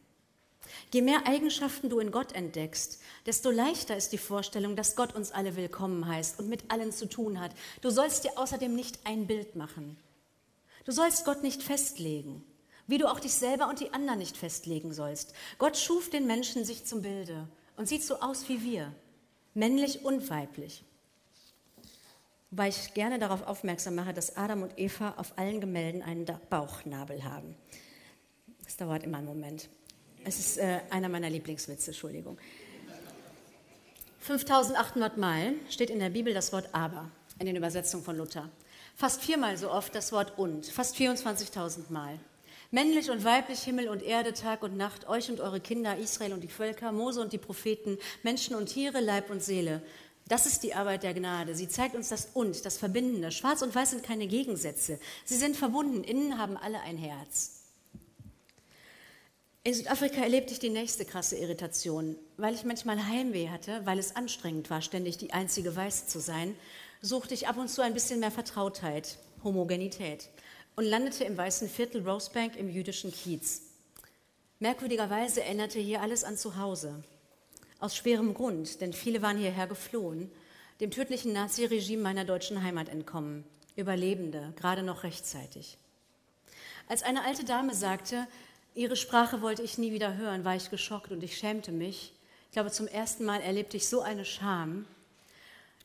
Je 0.92 1.02
mehr 1.02 1.26
Eigenschaften 1.26 1.88
du 1.88 1.98
in 1.98 2.10
Gott 2.10 2.32
entdeckst, 2.32 3.00
desto 3.26 3.50
leichter 3.50 3.96
ist 3.96 4.12
die 4.12 4.18
Vorstellung, 4.18 4.76
dass 4.76 4.96
Gott 4.96 5.14
uns 5.14 5.32
alle 5.32 5.56
willkommen 5.56 6.06
heißt 6.06 6.38
und 6.38 6.48
mit 6.48 6.70
allen 6.70 6.92
zu 6.92 7.06
tun 7.06 7.40
hat. 7.40 7.52
Du 7.80 7.90
sollst 7.90 8.24
dir 8.24 8.32
außerdem 8.36 8.74
nicht 8.74 8.98
ein 9.04 9.26
Bild 9.26 9.56
machen. 9.56 9.96
Du 10.84 10.92
sollst 10.92 11.24
Gott 11.24 11.42
nicht 11.42 11.62
festlegen, 11.62 12.44
wie 12.86 12.98
du 12.98 13.10
auch 13.10 13.20
dich 13.20 13.34
selber 13.34 13.68
und 13.68 13.80
die 13.80 13.92
anderen 13.92 14.18
nicht 14.18 14.36
festlegen 14.36 14.92
sollst. 14.92 15.34
Gott 15.58 15.76
schuf 15.76 16.10
den 16.10 16.26
Menschen 16.26 16.64
sich 16.64 16.84
zum 16.84 17.02
Bilde 17.02 17.48
und 17.76 17.88
sieht 17.88 18.02
so 18.02 18.20
aus 18.20 18.48
wie 18.48 18.62
wir, 18.62 18.92
männlich 19.54 20.04
und 20.04 20.28
weiblich. 20.30 20.84
Wobei 22.50 22.68
ich 22.68 22.94
gerne 22.94 23.18
darauf 23.18 23.46
aufmerksam 23.46 23.94
mache, 23.94 24.14
dass 24.14 24.36
Adam 24.36 24.62
und 24.62 24.78
Eva 24.78 25.14
auf 25.16 25.36
allen 25.36 25.60
Gemälden 25.60 26.02
einen 26.02 26.24
Bauchnabel 26.48 27.24
haben. 27.24 27.54
Das 28.64 28.76
dauert 28.76 29.02
immer 29.02 29.18
einen 29.18 29.26
Moment. 29.26 29.68
Es 30.24 30.38
ist 30.38 30.58
äh, 30.58 30.80
einer 30.90 31.08
meiner 31.08 31.30
Lieblingswitze, 31.30 31.90
Entschuldigung. 31.90 32.38
5800 34.20 35.16
Mal 35.16 35.54
steht 35.70 35.90
in 35.90 35.98
der 35.98 36.10
Bibel 36.10 36.34
das 36.34 36.52
Wort 36.52 36.68
aber 36.72 37.10
in 37.38 37.46
den 37.46 37.56
Übersetzungen 37.56 38.02
von 38.02 38.16
Luther. 38.16 38.50
Fast 38.94 39.22
viermal 39.22 39.56
so 39.56 39.70
oft 39.70 39.94
das 39.94 40.12
Wort 40.12 40.38
und, 40.38 40.66
fast 40.66 40.96
24.000 40.96 41.90
Mal. 41.90 42.18
Männlich 42.70 43.10
und 43.10 43.24
weiblich, 43.24 43.62
Himmel 43.62 43.88
und 43.88 44.02
Erde, 44.02 44.34
Tag 44.34 44.62
und 44.62 44.76
Nacht, 44.76 45.08
euch 45.08 45.30
und 45.30 45.40
eure 45.40 45.58
Kinder, 45.58 45.96
Israel 45.96 46.34
und 46.34 46.42
die 46.42 46.48
Völker, 46.48 46.92
Mose 46.92 47.22
und 47.22 47.32
die 47.32 47.38
Propheten, 47.38 47.96
Menschen 48.22 48.54
und 48.54 48.66
Tiere, 48.66 49.00
Leib 49.00 49.30
und 49.30 49.42
Seele. 49.42 49.82
Das 50.26 50.44
ist 50.44 50.62
die 50.62 50.74
Arbeit 50.74 51.02
der 51.02 51.14
Gnade. 51.14 51.54
Sie 51.54 51.70
zeigt 51.70 51.94
uns 51.94 52.10
das 52.10 52.28
Und, 52.34 52.66
das 52.66 52.76
Verbindende. 52.76 53.32
Schwarz 53.32 53.62
und 53.62 53.74
Weiß 53.74 53.92
sind 53.92 54.02
keine 54.02 54.26
Gegensätze. 54.26 55.00
Sie 55.24 55.36
sind 55.36 55.56
verbunden. 55.56 56.04
Innen 56.04 56.36
haben 56.36 56.58
alle 56.58 56.80
ein 56.80 56.98
Herz. 56.98 57.62
In 59.64 59.72
Südafrika 59.72 60.20
erlebte 60.20 60.52
ich 60.52 60.58
die 60.58 60.68
nächste 60.68 61.06
krasse 61.06 61.38
Irritation. 61.38 62.16
Weil 62.36 62.54
ich 62.54 62.64
manchmal 62.64 63.02
Heimweh 63.02 63.48
hatte, 63.48 63.80
weil 63.86 63.98
es 63.98 64.14
anstrengend 64.14 64.68
war, 64.68 64.82
ständig 64.82 65.16
die 65.16 65.32
einzige 65.32 65.74
Weiße 65.74 66.06
zu 66.06 66.20
sein, 66.20 66.54
suchte 67.00 67.32
ich 67.32 67.48
ab 67.48 67.56
und 67.56 67.68
zu 67.68 67.80
ein 67.80 67.94
bisschen 67.94 68.20
mehr 68.20 68.30
Vertrautheit, 68.30 69.16
Homogenität 69.42 70.28
und 70.78 70.84
landete 70.84 71.24
im 71.24 71.36
weißen 71.36 71.68
Viertel 71.68 72.08
Rosebank 72.08 72.54
im 72.54 72.70
jüdischen 72.70 73.10
Kiez. 73.10 73.62
Merkwürdigerweise 74.60 75.42
erinnerte 75.42 75.80
hier 75.80 76.02
alles 76.02 76.22
an 76.22 76.36
zu 76.36 76.56
Hause. 76.56 77.02
Aus 77.80 77.96
schwerem 77.96 78.32
Grund, 78.32 78.80
denn 78.80 78.92
viele 78.92 79.20
waren 79.20 79.38
hierher 79.38 79.66
geflohen, 79.66 80.30
dem 80.78 80.92
tödlichen 80.92 81.32
Naziregime 81.32 82.00
meiner 82.00 82.24
deutschen 82.24 82.62
Heimat 82.62 82.90
entkommen. 82.90 83.42
Überlebende, 83.74 84.52
gerade 84.54 84.84
noch 84.84 85.02
rechtzeitig. 85.02 85.78
Als 86.86 87.02
eine 87.02 87.24
alte 87.24 87.44
Dame 87.44 87.74
sagte, 87.74 88.28
ihre 88.76 88.94
Sprache 88.94 89.42
wollte 89.42 89.62
ich 89.62 89.78
nie 89.78 89.92
wieder 89.92 90.16
hören, 90.16 90.44
war 90.44 90.54
ich 90.54 90.70
geschockt 90.70 91.10
und 91.10 91.24
ich 91.24 91.38
schämte 91.38 91.72
mich. 91.72 92.12
Ich 92.46 92.52
glaube, 92.52 92.70
zum 92.70 92.86
ersten 92.86 93.24
Mal 93.24 93.40
erlebte 93.40 93.76
ich 93.76 93.88
so 93.88 94.00
eine 94.00 94.24
Scham, 94.24 94.86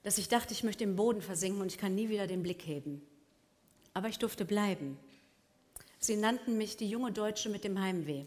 dass 0.03 0.19
ich 0.19 0.27
dachte, 0.29 0.53
ich 0.53 0.63
möchte 0.63 0.83
im 0.83 0.95
Boden 0.95 1.23
versinken 1.23 1.61
und 1.63 1.71
ich 1.71 1.79
kann 1.79 1.95
nie 1.95 2.09
wieder 2.09 2.27
den 2.27 2.43
Blick 2.43 2.61
heben. 2.67 3.01
Aber 3.93 4.07
ich 4.07 4.19
durfte 4.19 4.45
bleiben. 4.45 4.97
Sie 5.99 6.15
nannten 6.15 6.57
mich 6.57 6.77
die 6.77 6.89
junge 6.89 7.11
Deutsche 7.11 7.49
mit 7.49 7.63
dem 7.63 7.79
Heimweh. 7.79 8.25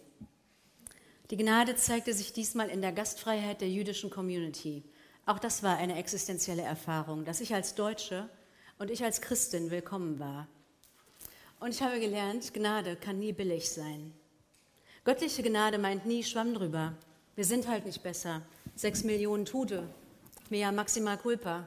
Die 1.31 1.37
Gnade 1.37 1.75
zeigte 1.77 2.15
sich 2.15 2.33
diesmal 2.33 2.69
in 2.69 2.81
der 2.81 2.93
Gastfreiheit 2.93 3.61
der 3.61 3.69
jüdischen 3.69 4.11
Community. 4.11 4.85
Auch 5.27 5.41
das 5.41 5.65
war 5.65 5.77
eine 5.77 5.99
existenzielle 5.99 6.63
Erfahrung, 6.63 7.25
dass 7.25 7.41
ich 7.41 7.53
als 7.53 7.75
Deutsche 7.75 8.29
und 8.79 8.91
ich 8.91 9.03
als 9.03 9.21
Christin 9.21 9.71
willkommen 9.71 10.21
war. 10.21 10.47
Und 11.59 11.71
ich 11.71 11.83
habe 11.83 11.99
gelernt, 11.99 12.55
Gnade 12.55 12.97
kann 12.97 13.19
nie 13.19 13.33
billig 13.33 13.71
sein. 13.71 14.13
Göttliche 15.05 15.43
Gnade 15.43 15.79
meint 15.79 16.07
nie 16.07 16.23
Schwamm 16.23 16.55
drüber. 16.55 16.95
Wir 17.35 17.45
sind 17.45 17.67
halt 17.67 17.87
nicht 17.87 18.03
besser. 18.03 18.43
Sechs 18.75 19.05
Millionen 19.05 19.45
Tute, 19.47 19.89
mea 20.49 20.71
maxima 20.71 21.17
culpa. 21.17 21.67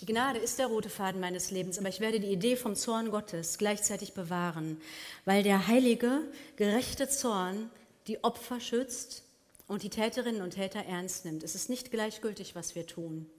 Die 0.00 0.06
Gnade 0.06 0.40
ist 0.40 0.58
der 0.58 0.66
rote 0.66 0.88
Faden 0.88 1.20
meines 1.20 1.52
Lebens, 1.52 1.78
aber 1.78 1.88
ich 1.88 2.00
werde 2.00 2.18
die 2.18 2.32
Idee 2.32 2.56
vom 2.56 2.74
Zorn 2.74 3.10
Gottes 3.10 3.58
gleichzeitig 3.58 4.12
bewahren, 4.12 4.80
weil 5.24 5.44
der 5.44 5.68
heilige, 5.68 6.20
gerechte 6.56 7.08
Zorn 7.08 7.70
die 8.08 8.22
Opfer 8.24 8.60
schützt 8.60 9.22
und 9.68 9.82
die 9.82 9.90
Täterinnen 9.90 10.42
und 10.42 10.50
Täter 10.50 10.80
ernst 10.80 11.24
nimmt. 11.24 11.44
Es 11.44 11.54
ist 11.54 11.70
nicht 11.70 11.92
gleichgültig, 11.92 12.56
was 12.56 12.74
wir 12.74 12.86
tun. 12.86 13.30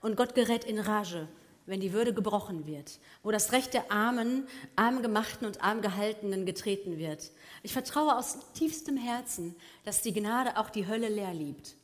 Und 0.00 0.16
Gott 0.16 0.36
gerät 0.36 0.64
in 0.64 0.78
Rage, 0.78 1.26
wenn 1.66 1.80
die 1.80 1.92
Würde 1.92 2.14
gebrochen 2.14 2.66
wird, 2.66 3.00
wo 3.24 3.32
das 3.32 3.50
Recht 3.50 3.74
der 3.74 3.90
Armen, 3.90 4.46
Armgemachten 4.76 5.46
und 5.46 5.62
Armgehaltenen 5.62 6.46
getreten 6.46 6.98
wird. 6.98 7.32
Ich 7.64 7.72
vertraue 7.72 8.16
aus 8.16 8.38
tiefstem 8.54 8.96
Herzen, 8.96 9.54
dass 9.84 10.00
die 10.00 10.14
Gnade 10.14 10.56
auch 10.56 10.70
die 10.70 10.86
Hölle 10.86 11.08
leer 11.08 11.34
liebt. 11.34 11.74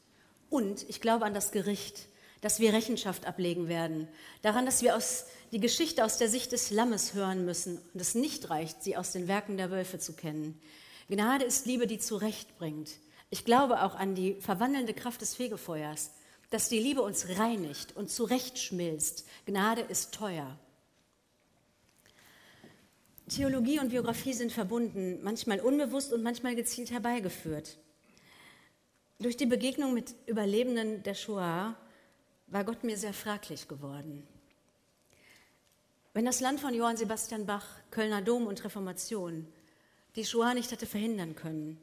Und 0.48 0.88
ich 0.88 1.00
glaube 1.00 1.24
an 1.24 1.34
das 1.34 1.50
Gericht, 1.50 2.06
dass 2.44 2.60
wir 2.60 2.74
Rechenschaft 2.74 3.24
ablegen 3.24 3.68
werden, 3.68 4.06
daran, 4.42 4.66
dass 4.66 4.82
wir 4.82 4.96
aus, 4.96 5.24
die 5.50 5.60
Geschichte 5.60 6.04
aus 6.04 6.18
der 6.18 6.28
Sicht 6.28 6.52
des 6.52 6.70
Lammes 6.70 7.14
hören 7.14 7.46
müssen 7.46 7.78
und 7.94 8.00
es 8.02 8.14
nicht 8.14 8.50
reicht, 8.50 8.82
sie 8.82 8.98
aus 8.98 9.12
den 9.12 9.28
Werken 9.28 9.56
der 9.56 9.70
Wölfe 9.70 9.98
zu 9.98 10.12
kennen. 10.12 10.60
Gnade 11.08 11.46
ist 11.46 11.64
Liebe, 11.64 11.86
die 11.86 11.98
zurechtbringt. 11.98 12.90
Ich 13.30 13.46
glaube 13.46 13.82
auch 13.82 13.94
an 13.94 14.14
die 14.14 14.34
verwandelnde 14.42 14.92
Kraft 14.92 15.22
des 15.22 15.34
Fegefeuers, 15.34 16.10
dass 16.50 16.68
die 16.68 16.78
Liebe 16.78 17.00
uns 17.00 17.30
reinigt 17.38 17.96
und 17.96 18.10
zurechtschmilzt. 18.10 19.24
Gnade 19.46 19.80
ist 19.80 20.12
teuer. 20.12 20.58
Theologie 23.26 23.80
und 23.80 23.88
Biografie 23.88 24.34
sind 24.34 24.52
verbunden, 24.52 25.18
manchmal 25.22 25.60
unbewusst 25.60 26.12
und 26.12 26.22
manchmal 26.22 26.54
gezielt 26.56 26.90
herbeigeführt. 26.90 27.78
Durch 29.18 29.38
die 29.38 29.46
Begegnung 29.46 29.94
mit 29.94 30.14
Überlebenden 30.26 31.02
der 31.04 31.14
Shoah 31.14 31.74
war 32.46 32.64
Gott 32.64 32.84
mir 32.84 32.96
sehr 32.96 33.14
fraglich 33.14 33.68
geworden. 33.68 34.26
Wenn 36.12 36.24
das 36.24 36.40
Land 36.40 36.60
von 36.60 36.74
Johann 36.74 36.96
Sebastian 36.96 37.46
Bach, 37.46 37.66
Kölner 37.90 38.22
Dom 38.22 38.46
und 38.46 38.62
Reformation 38.64 39.46
die 40.16 40.24
Shoah 40.24 40.54
nicht 40.54 40.70
hätte 40.70 40.86
verhindern 40.86 41.34
können, 41.34 41.80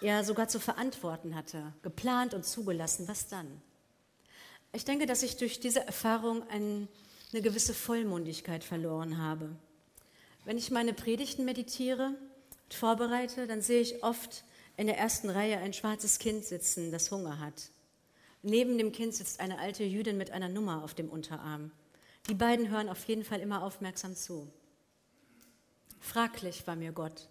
ja 0.00 0.24
sogar 0.24 0.48
zu 0.48 0.58
verantworten 0.58 1.36
hatte, 1.36 1.72
geplant 1.82 2.34
und 2.34 2.44
zugelassen, 2.44 3.06
was 3.06 3.28
dann? 3.28 3.62
Ich 4.72 4.84
denke, 4.84 5.06
dass 5.06 5.22
ich 5.22 5.36
durch 5.36 5.60
diese 5.60 5.86
Erfahrung 5.86 6.48
ein 6.48 6.88
eine 7.32 7.42
gewisse 7.42 7.74
Vollmundigkeit 7.74 8.64
verloren 8.64 9.18
habe. 9.18 9.50
Wenn 10.44 10.58
ich 10.58 10.70
meine 10.70 10.92
Predigten 10.92 11.44
meditiere 11.44 12.14
und 12.64 12.74
vorbereite, 12.74 13.46
dann 13.46 13.62
sehe 13.62 13.80
ich 13.80 14.02
oft 14.02 14.44
in 14.76 14.86
der 14.86 14.98
ersten 14.98 15.30
Reihe 15.30 15.58
ein 15.58 15.72
schwarzes 15.72 16.18
Kind 16.18 16.44
sitzen, 16.44 16.90
das 16.90 17.10
Hunger 17.10 17.38
hat. 17.38 17.70
Neben 18.42 18.78
dem 18.78 18.92
Kind 18.92 19.14
sitzt 19.14 19.40
eine 19.40 19.58
alte 19.58 19.84
Jüdin 19.84 20.16
mit 20.16 20.30
einer 20.30 20.48
Nummer 20.48 20.82
auf 20.82 20.94
dem 20.94 21.10
Unterarm. 21.10 21.70
Die 22.28 22.34
beiden 22.34 22.70
hören 22.70 22.88
auf 22.88 23.04
jeden 23.06 23.24
Fall 23.24 23.40
immer 23.40 23.62
aufmerksam 23.62 24.16
zu. 24.16 24.50
Fraglich 26.00 26.66
war 26.66 26.76
mir 26.76 26.92
Gott, 26.92 27.28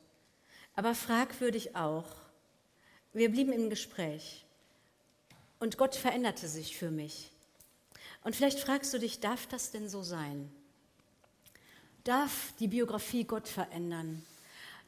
aber 0.76 0.94
fragwürdig 0.94 1.76
auch. 1.76 2.08
Wir 3.14 3.32
blieben 3.32 3.52
im 3.52 3.70
Gespräch 3.70 4.46
und 5.60 5.78
Gott 5.78 5.96
veränderte 5.96 6.48
sich 6.48 6.78
für 6.78 6.92
mich. 6.92 7.32
Und 8.24 8.36
vielleicht 8.36 8.60
fragst 8.60 8.94
du 8.94 9.00
dich, 9.00 9.20
darf 9.20 9.48
das 9.48 9.72
denn 9.72 9.90
so 9.90 10.04
sein? 10.04 10.52
Darf 12.04 12.54
die 12.60 12.68
Biografie 12.68 13.24
Gott 13.24 13.48
verändern? 13.48 14.24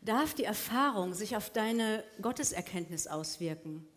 Darf 0.02 0.34
die 0.34 0.44
Erfahrung 0.44 1.14
sich 1.14 1.36
auf 1.36 1.50
deine 1.50 2.04
Gotteserkenntnis 2.22 3.08
auswirken? 3.08 3.88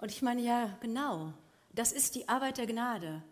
Und 0.00 0.10
ich 0.10 0.22
meine, 0.22 0.42
ja, 0.42 0.76
genau, 0.80 1.32
das 1.74 1.92
ist 1.92 2.14
die 2.14 2.28
Arbeit 2.28 2.58
der 2.58 2.66
Gnade, 2.66 3.22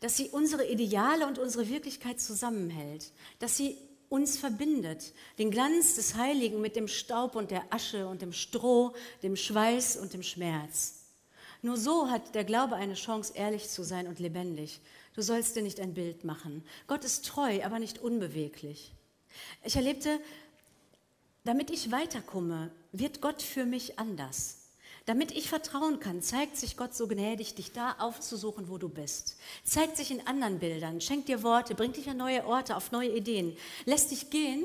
dass 0.00 0.16
sie 0.16 0.28
unsere 0.28 0.66
Ideale 0.66 1.26
und 1.26 1.38
unsere 1.38 1.68
Wirklichkeit 1.68 2.20
zusammenhält, 2.20 3.12
dass 3.38 3.56
sie 3.56 3.76
uns 4.08 4.36
verbindet, 4.36 5.12
den 5.38 5.50
Glanz 5.50 5.96
des 5.96 6.14
Heiligen 6.14 6.60
mit 6.60 6.76
dem 6.76 6.88
Staub 6.88 7.34
und 7.34 7.50
der 7.50 7.64
Asche 7.72 8.06
und 8.06 8.22
dem 8.22 8.32
Stroh, 8.32 8.94
dem 9.22 9.36
Schweiß 9.36 9.96
und 9.96 10.12
dem 10.12 10.22
Schmerz. 10.22 11.00
Nur 11.62 11.76
so 11.78 12.10
hat 12.10 12.34
der 12.34 12.44
Glaube 12.44 12.76
eine 12.76 12.94
Chance, 12.94 13.32
ehrlich 13.34 13.68
zu 13.68 13.82
sein 13.82 14.06
und 14.06 14.18
lebendig. 14.18 14.80
Du 15.14 15.22
sollst 15.22 15.56
dir 15.56 15.62
nicht 15.62 15.80
ein 15.80 15.94
Bild 15.94 16.24
machen. 16.24 16.62
Gott 16.86 17.04
ist 17.04 17.24
treu, 17.24 17.64
aber 17.64 17.78
nicht 17.78 17.98
unbeweglich. 18.00 18.92
Ich 19.62 19.76
erlebte, 19.76 20.20
damit 21.44 21.70
ich 21.70 21.90
weiterkomme, 21.90 22.70
wird 22.92 23.20
Gott 23.20 23.42
für 23.42 23.64
mich 23.64 23.98
anders. 23.98 24.63
Damit 25.06 25.32
ich 25.32 25.50
vertrauen 25.50 26.00
kann, 26.00 26.22
zeigt 26.22 26.56
sich 26.56 26.78
Gott 26.78 26.94
so 26.94 27.06
gnädig, 27.06 27.54
dich 27.54 27.72
da 27.72 27.96
aufzusuchen, 27.98 28.70
wo 28.70 28.78
du 28.78 28.88
bist. 28.88 29.36
Zeigt 29.62 29.98
sich 29.98 30.10
in 30.10 30.26
anderen 30.26 30.60
Bildern, 30.60 31.02
schenkt 31.02 31.28
dir 31.28 31.42
Worte, 31.42 31.74
bringt 31.74 31.96
dich 31.96 32.08
an 32.08 32.16
neue 32.16 32.46
Orte, 32.46 32.74
auf 32.74 32.90
neue 32.90 33.14
Ideen, 33.14 33.54
lässt 33.84 34.10
dich 34.10 34.30
gehen 34.30 34.64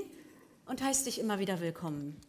und 0.66 0.82
heißt 0.82 1.06
dich 1.06 1.20
immer 1.20 1.40
wieder 1.40 1.60
willkommen. 1.60 2.20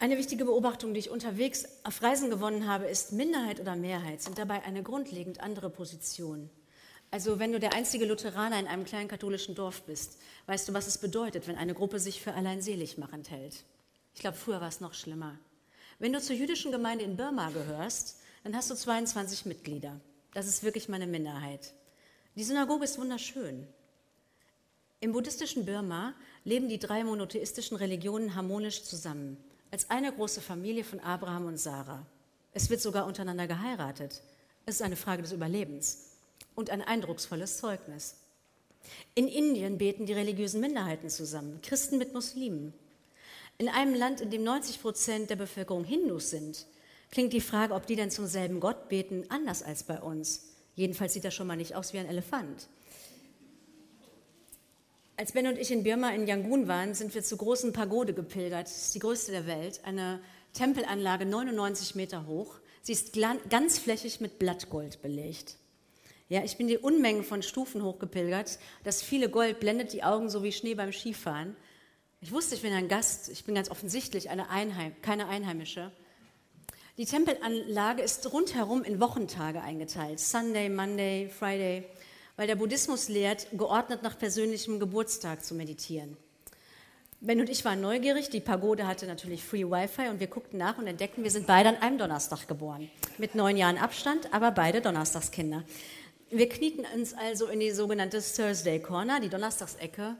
Eine 0.00 0.18
wichtige 0.18 0.44
Beobachtung, 0.44 0.92
die 0.92 1.00
ich 1.00 1.10
unterwegs 1.10 1.64
auf 1.82 2.02
Reisen 2.02 2.28
gewonnen 2.28 2.68
habe, 2.68 2.84
ist, 2.84 3.12
Minderheit 3.12 3.58
oder 3.58 3.74
Mehrheit 3.74 4.22
sind 4.22 4.38
dabei 4.38 4.62
eine 4.64 4.82
grundlegend 4.82 5.40
andere 5.40 5.70
Position. 5.70 6.50
Also 7.10 7.38
wenn 7.38 7.52
du 7.52 7.58
der 7.58 7.72
einzige 7.72 8.04
Lutheraner 8.04 8.60
in 8.60 8.66
einem 8.66 8.84
kleinen 8.84 9.08
katholischen 9.08 9.54
Dorf 9.54 9.82
bist, 9.82 10.18
weißt 10.46 10.68
du, 10.68 10.74
was 10.74 10.86
es 10.86 10.98
bedeutet, 10.98 11.48
wenn 11.48 11.56
eine 11.56 11.74
Gruppe 11.74 11.98
sich 11.98 12.20
für 12.20 12.34
allein 12.34 12.60
selig 12.60 12.98
machend 12.98 13.30
hält. 13.30 13.64
Ich 14.18 14.20
glaube, 14.20 14.36
früher 14.36 14.60
war 14.60 14.66
es 14.66 14.80
noch 14.80 14.94
schlimmer. 14.94 15.38
Wenn 16.00 16.12
du 16.12 16.20
zur 16.20 16.34
jüdischen 16.34 16.72
Gemeinde 16.72 17.04
in 17.04 17.16
Burma 17.16 17.50
gehörst, 17.50 18.16
dann 18.42 18.56
hast 18.56 18.68
du 18.68 18.74
22 18.74 19.46
Mitglieder. 19.46 20.00
Das 20.34 20.48
ist 20.48 20.64
wirklich 20.64 20.88
meine 20.88 21.06
Minderheit. 21.06 21.72
Die 22.34 22.42
Synagoge 22.42 22.82
ist 22.82 22.98
wunderschön. 22.98 23.68
Im 24.98 25.12
buddhistischen 25.12 25.66
Burma 25.66 26.14
leben 26.42 26.68
die 26.68 26.80
drei 26.80 27.04
monotheistischen 27.04 27.76
Religionen 27.76 28.34
harmonisch 28.34 28.82
zusammen 28.82 29.36
als 29.70 29.88
eine 29.88 30.12
große 30.12 30.40
Familie 30.40 30.82
von 30.82 30.98
Abraham 30.98 31.46
und 31.46 31.58
Sarah. 31.58 32.04
Es 32.52 32.70
wird 32.70 32.80
sogar 32.80 33.06
untereinander 33.06 33.46
geheiratet. 33.46 34.20
Es 34.66 34.74
ist 34.74 34.82
eine 34.82 34.96
Frage 34.96 35.22
des 35.22 35.30
Überlebens 35.30 36.16
und 36.56 36.70
ein 36.70 36.82
eindrucksvolles 36.82 37.58
Zeugnis. 37.58 38.16
In 39.14 39.28
Indien 39.28 39.78
beten 39.78 40.06
die 40.06 40.12
religiösen 40.12 40.60
Minderheiten 40.60 41.08
zusammen, 41.08 41.60
Christen 41.62 41.98
mit 41.98 42.14
Muslimen. 42.14 42.74
In 43.58 43.68
einem 43.68 43.94
Land, 43.94 44.20
in 44.20 44.30
dem 44.30 44.44
90 44.44 44.80
Prozent 44.80 45.30
der 45.30 45.36
Bevölkerung 45.36 45.82
Hindus 45.82 46.30
sind, 46.30 46.66
klingt 47.10 47.32
die 47.32 47.40
Frage, 47.40 47.74
ob 47.74 47.86
die 47.86 47.96
denn 47.96 48.10
zum 48.10 48.26
selben 48.26 48.60
Gott 48.60 48.88
beten, 48.88 49.24
anders 49.30 49.64
als 49.64 49.82
bei 49.82 50.00
uns. 50.00 50.54
Jedenfalls 50.76 51.12
sieht 51.12 51.24
das 51.24 51.34
schon 51.34 51.48
mal 51.48 51.56
nicht 51.56 51.74
aus 51.74 51.92
wie 51.92 51.98
ein 51.98 52.06
Elefant. 52.06 52.68
Als 55.16 55.32
Ben 55.32 55.48
und 55.48 55.58
ich 55.58 55.72
in 55.72 55.82
Birma 55.82 56.10
in 56.10 56.28
Yangon 56.28 56.68
waren, 56.68 56.94
sind 56.94 57.12
wir 57.12 57.24
zur 57.24 57.38
großen 57.38 57.72
Pagode 57.72 58.14
gepilgert. 58.14 58.68
Das 58.68 58.84
ist 58.84 58.94
die 58.94 59.00
größte 59.00 59.32
der 59.32 59.48
Welt. 59.48 59.80
Eine 59.82 60.20
Tempelanlage 60.52 61.26
99 61.26 61.96
Meter 61.96 62.28
hoch. 62.28 62.60
Sie 62.82 62.92
ist 62.92 63.18
ganzflächig 63.50 64.20
mit 64.20 64.38
Blattgold 64.38 65.02
belegt. 65.02 65.56
Ja, 66.28 66.44
ich 66.44 66.56
bin 66.56 66.68
die 66.68 66.78
Unmengen 66.78 67.24
von 67.24 67.42
Stufen 67.42 67.82
hochgepilgert. 67.82 68.60
Das 68.84 69.02
viele 69.02 69.28
Gold 69.28 69.58
blendet 69.58 69.92
die 69.92 70.04
Augen 70.04 70.30
so 70.30 70.44
wie 70.44 70.52
Schnee 70.52 70.76
beim 70.76 70.92
Skifahren. 70.92 71.56
Ich 72.20 72.32
wusste, 72.32 72.54
ich 72.54 72.62
bin 72.62 72.72
ein 72.72 72.88
Gast. 72.88 73.28
Ich 73.28 73.44
bin 73.44 73.54
ganz 73.54 73.70
offensichtlich 73.70 74.30
eine 74.30 74.50
Einheim 74.50 74.94
keine 75.02 75.28
Einheimische. 75.28 75.92
Die 76.96 77.06
Tempelanlage 77.06 78.02
ist 78.02 78.32
rundherum 78.32 78.82
in 78.82 79.00
Wochentage 79.00 79.60
eingeteilt. 79.60 80.18
Sunday, 80.18 80.68
Monday, 80.68 81.28
Friday 81.28 81.84
weil 82.38 82.46
der 82.46 82.54
Buddhismus 82.54 83.08
lehrt, 83.08 83.48
geordnet 83.52 84.04
nach 84.04 84.16
persönlichem 84.16 84.78
Geburtstag 84.78 85.44
zu 85.44 85.56
meditieren. 85.56 86.16
Ben 87.20 87.40
und 87.40 87.50
ich 87.50 87.64
waren 87.64 87.80
neugierig, 87.80 88.30
die 88.30 88.38
Pagode 88.38 88.86
hatte 88.86 89.06
natürlich 89.06 89.42
Free 89.42 89.64
Wi-Fi 89.64 90.08
und 90.08 90.20
wir 90.20 90.28
guckten 90.28 90.56
nach 90.56 90.78
und 90.78 90.86
entdeckten, 90.86 91.24
wir 91.24 91.32
sind 91.32 91.48
beide 91.48 91.70
an 91.70 91.76
einem 91.78 91.98
Donnerstag 91.98 92.46
geboren. 92.46 92.88
Mit 93.18 93.34
neun 93.34 93.56
Jahren 93.56 93.76
Abstand, 93.76 94.32
aber 94.32 94.52
beide 94.52 94.80
Donnerstagskinder. 94.80 95.64
Wir 96.30 96.48
knieten 96.48 96.86
uns 96.94 97.12
also 97.12 97.48
in 97.48 97.58
die 97.58 97.72
sogenannte 97.72 98.22
Thursday 98.22 98.78
Corner, 98.78 99.18
die 99.18 99.28
Donnerstagsecke, 99.28 100.14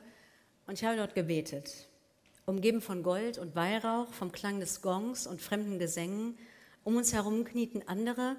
und 0.66 0.74
ich 0.74 0.84
habe 0.84 0.96
dort 0.96 1.14
gebetet. 1.14 1.87
Umgeben 2.48 2.80
von 2.80 3.02
Gold 3.02 3.36
und 3.36 3.54
Weihrauch, 3.54 4.10
vom 4.14 4.32
Klang 4.32 4.58
des 4.58 4.80
Gongs 4.80 5.26
und 5.26 5.42
fremden 5.42 5.78
Gesängen. 5.78 6.34
Um 6.82 6.96
uns 6.96 7.12
herum 7.12 7.44
knieten 7.44 7.86
andere, 7.86 8.36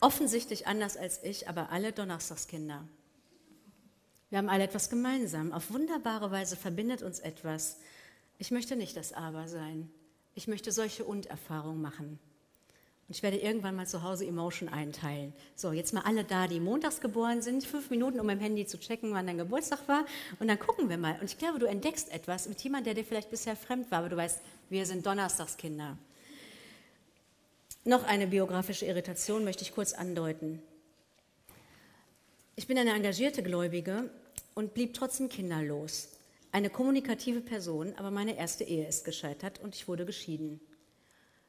offensichtlich 0.00 0.66
anders 0.66 0.96
als 0.96 1.22
ich, 1.22 1.48
aber 1.48 1.70
alle 1.70 1.92
Donnerstagskinder. 1.92 2.84
Wir 4.28 4.38
haben 4.38 4.48
alle 4.48 4.64
etwas 4.64 4.90
gemeinsam. 4.90 5.52
Auf 5.52 5.70
wunderbare 5.70 6.32
Weise 6.32 6.56
verbindet 6.56 7.04
uns 7.04 7.20
etwas. 7.20 7.78
Ich 8.38 8.50
möchte 8.50 8.74
nicht 8.74 8.96
das 8.96 9.12
Aber 9.12 9.46
sein. 9.46 9.88
Ich 10.34 10.48
möchte 10.48 10.72
solche 10.72 11.04
Und-Erfahrungen 11.04 11.80
machen. 11.80 12.18
Und 13.06 13.16
ich 13.16 13.22
werde 13.22 13.36
irgendwann 13.36 13.76
mal 13.76 13.86
zu 13.86 14.02
Hause 14.02 14.26
Emotion 14.26 14.68
einteilen. 14.70 15.34
So, 15.54 15.72
jetzt 15.72 15.92
mal 15.92 16.02
alle 16.02 16.24
da, 16.24 16.46
die 16.46 16.58
montags 16.58 17.00
geboren 17.00 17.42
sind, 17.42 17.64
fünf 17.66 17.90
Minuten, 17.90 18.18
um 18.18 18.30
im 18.30 18.40
Handy 18.40 18.64
zu 18.64 18.78
checken, 18.78 19.12
wann 19.12 19.26
dein 19.26 19.36
Geburtstag 19.36 19.86
war. 19.88 20.06
Und 20.40 20.48
dann 20.48 20.58
gucken 20.58 20.88
wir 20.88 20.96
mal. 20.96 21.18
Und 21.20 21.26
ich 21.26 21.36
glaube, 21.36 21.58
du 21.58 21.66
entdeckst 21.66 22.10
etwas 22.10 22.48
mit 22.48 22.62
jemandem, 22.62 22.94
der 22.94 23.02
dir 23.02 23.06
vielleicht 23.06 23.30
bisher 23.30 23.56
fremd 23.56 23.90
war, 23.90 23.98
aber 23.98 24.08
du 24.08 24.16
weißt, 24.16 24.40
wir 24.70 24.86
sind 24.86 25.04
Donnerstagskinder. 25.04 25.98
Noch 27.84 28.04
eine 28.04 28.26
biografische 28.26 28.86
Irritation 28.86 29.44
möchte 29.44 29.62
ich 29.62 29.74
kurz 29.74 29.92
andeuten. 29.92 30.62
Ich 32.56 32.66
bin 32.66 32.78
eine 32.78 32.94
engagierte 32.94 33.42
Gläubige 33.42 34.08
und 34.54 34.72
blieb 34.72 34.94
trotzdem 34.94 35.28
kinderlos. 35.28 36.08
Eine 36.52 36.70
kommunikative 36.70 37.42
Person, 37.42 37.92
aber 37.98 38.10
meine 38.10 38.38
erste 38.38 38.64
Ehe 38.64 38.86
ist 38.86 39.04
gescheitert 39.04 39.60
und 39.60 39.74
ich 39.74 39.88
wurde 39.88 40.06
geschieden. 40.06 40.60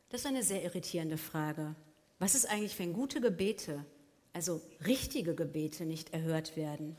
Das 0.09 0.21
ist 0.21 0.27
eine 0.27 0.43
sehr 0.43 0.63
irritierende 0.63 1.17
Frage. 1.17 1.75
Was 2.19 2.35
ist 2.35 2.45
eigentlich, 2.49 2.77
wenn 2.79 2.93
gute 2.93 3.19
Gebete, 3.21 3.85
also 4.33 4.61
richtige 4.85 5.35
Gebete, 5.35 5.85
nicht 5.85 6.13
erhört 6.13 6.55
werden? 6.55 6.95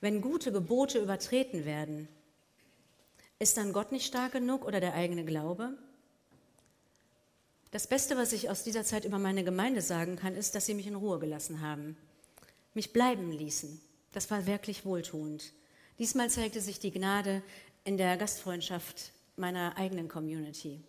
Wenn 0.00 0.22
gute 0.22 0.50
Gebote 0.50 0.98
übertreten 0.98 1.64
werden, 1.64 2.08
ist 3.38 3.56
dann 3.56 3.72
Gott 3.72 3.92
nicht 3.92 4.06
stark 4.06 4.32
genug 4.32 4.64
oder 4.64 4.80
der 4.80 4.94
eigene 4.94 5.24
Glaube? 5.24 5.76
Das 7.70 7.86
Beste, 7.86 8.16
was 8.16 8.32
ich 8.32 8.50
aus 8.50 8.64
dieser 8.64 8.84
Zeit 8.84 9.04
über 9.04 9.18
meine 9.18 9.44
Gemeinde 9.44 9.82
sagen 9.82 10.16
kann, 10.16 10.34
ist, 10.34 10.54
dass 10.54 10.66
sie 10.66 10.74
mich 10.74 10.86
in 10.86 10.96
Ruhe 10.96 11.18
gelassen 11.18 11.60
haben, 11.60 11.96
mich 12.74 12.92
bleiben 12.92 13.30
ließen, 13.30 13.80
das 14.12 14.30
war 14.30 14.46
wirklich 14.46 14.84
wohltuend. 14.84 15.52
Diesmal 15.98 16.30
zeigte 16.30 16.60
sich 16.60 16.80
die 16.80 16.90
Gnade 16.90 17.42
in 17.84 17.96
der 17.96 18.16
Gastfreundschaft 18.16 19.12
meiner 19.36 19.76
eigenen 19.76 20.08
Community. 20.08 20.82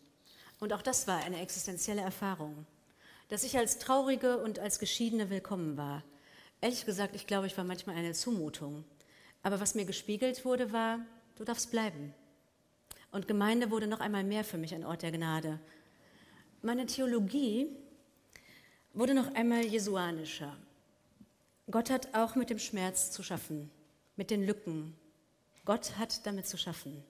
Und 0.62 0.74
auch 0.74 0.84
das 0.84 1.08
war 1.08 1.18
eine 1.18 1.42
existenzielle 1.42 2.02
Erfahrung, 2.02 2.68
dass 3.30 3.44
ich 3.44 3.58
als 3.58 3.80
Traurige 3.80 4.38
und 4.38 4.60
als 4.60 4.78
Geschiedene 4.78 5.32
willkommen 5.32 5.76
war. 5.76 6.04
Ehrlich 6.62 6.86
gesagt, 6.86 7.16
ich 7.16 7.26
glaube, 7.26 7.48
ich 7.48 7.58
war 7.58 7.64
manchmal 7.64 7.96
eine 7.96 8.14
Zumutung. 8.14 8.86
Aber 9.42 9.60
was 9.60 9.74
mir 9.74 9.86
gespiegelt 9.86 10.46
wurde, 10.46 10.72
war, 10.72 11.00
du 11.36 11.46
darfst 11.46 11.72
bleiben. 11.72 12.14
Und 13.12 13.28
Gemeinde 13.28 13.72
wurde 13.72 13.88
noch 13.88 14.02
einmal 14.02 14.24
mehr 14.24 14.44
für 14.44 14.60
mich 14.60 14.76
ein 14.76 14.86
Ort 14.86 15.02
der 15.02 15.12
Gnade. 15.12 15.60
Meine 16.62 16.86
Theologie 16.86 17.76
wurde 18.94 19.16
noch 19.16 19.34
einmal 19.34 19.66
jesuanischer. 19.66 20.56
Gott 21.72 21.90
hat 21.90 22.14
auch 22.14 22.36
mit 22.36 22.52
dem 22.52 22.60
Schmerz 22.60 23.10
zu 23.10 23.24
schaffen, 23.24 23.72
mit 24.16 24.30
den 24.30 24.46
Lücken. 24.46 24.96
Gott 25.66 25.98
hat 25.98 26.24
damit 26.28 26.46
zu 26.46 26.60
schaffen. 26.60 27.04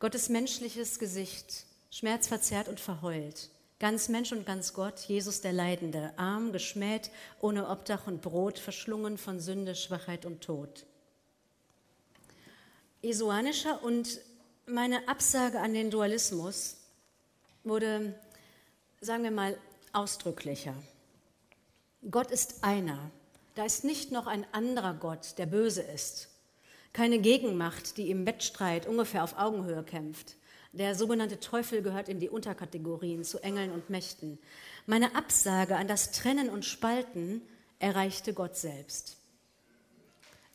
Gottes 0.00 0.30
menschliches 0.30 0.98
Gesicht, 0.98 1.66
schmerzverzerrt 1.92 2.66
und 2.66 2.80
verheult, 2.80 3.50
Ganz 3.82 4.08
Mensch 4.08 4.30
und 4.30 4.46
ganz 4.46 4.74
Gott, 4.74 5.00
Jesus 5.00 5.40
der 5.40 5.52
Leidende, 5.52 6.12
arm, 6.16 6.52
geschmäht, 6.52 7.10
ohne 7.40 7.68
Obdach 7.68 8.06
und 8.06 8.22
Brot, 8.22 8.60
verschlungen 8.60 9.18
von 9.18 9.40
Sünde, 9.40 9.74
Schwachheit 9.74 10.24
und 10.24 10.40
Tod. 10.40 10.86
Jesuanischer 13.00 13.82
und 13.82 14.20
meine 14.66 15.08
Absage 15.08 15.58
an 15.58 15.74
den 15.74 15.90
Dualismus 15.90 16.76
wurde, 17.64 18.14
sagen 19.00 19.24
wir 19.24 19.32
mal, 19.32 19.58
ausdrücklicher. 19.92 20.74
Gott 22.08 22.30
ist 22.30 22.62
einer. 22.62 23.10
Da 23.56 23.64
ist 23.64 23.82
nicht 23.82 24.12
noch 24.12 24.28
ein 24.28 24.46
anderer 24.52 24.94
Gott, 24.94 25.38
der 25.38 25.46
böse 25.46 25.82
ist. 25.82 26.28
Keine 26.92 27.18
Gegenmacht, 27.18 27.96
die 27.96 28.10
im 28.12 28.26
Wettstreit 28.26 28.86
ungefähr 28.86 29.24
auf 29.24 29.36
Augenhöhe 29.36 29.82
kämpft. 29.82 30.36
Der 30.72 30.94
sogenannte 30.94 31.38
Teufel 31.38 31.82
gehört 31.82 32.08
in 32.08 32.18
die 32.18 32.30
Unterkategorien 32.30 33.24
zu 33.24 33.38
Engeln 33.40 33.72
und 33.72 33.90
Mächten. 33.90 34.38
Meine 34.86 35.14
Absage 35.14 35.76
an 35.76 35.86
das 35.86 36.12
Trennen 36.12 36.48
und 36.48 36.64
Spalten 36.64 37.42
erreichte 37.78 38.32
Gott 38.32 38.56
selbst. 38.56 39.18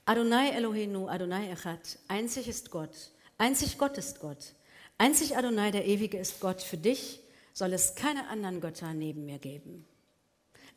Adonai 0.05 0.49
Elohenu, 0.49 1.07
Adonai 1.07 1.51
Echad, 1.51 1.99
einzig 2.07 2.47
ist 2.47 2.71
Gott, 2.71 3.11
einzig 3.37 3.77
Gott 3.77 3.97
ist 3.99 4.19
Gott, 4.19 4.53
einzig 4.97 5.37
Adonai, 5.37 5.69
der 5.69 5.85
Ewige 5.85 6.17
ist 6.17 6.39
Gott. 6.39 6.63
Für 6.63 6.77
dich 6.77 7.19
soll 7.53 7.73
es 7.73 7.93
keine 7.93 8.27
anderen 8.29 8.59
Götter 8.59 8.93
neben 8.93 9.25
mir 9.25 9.37
geben. 9.37 9.85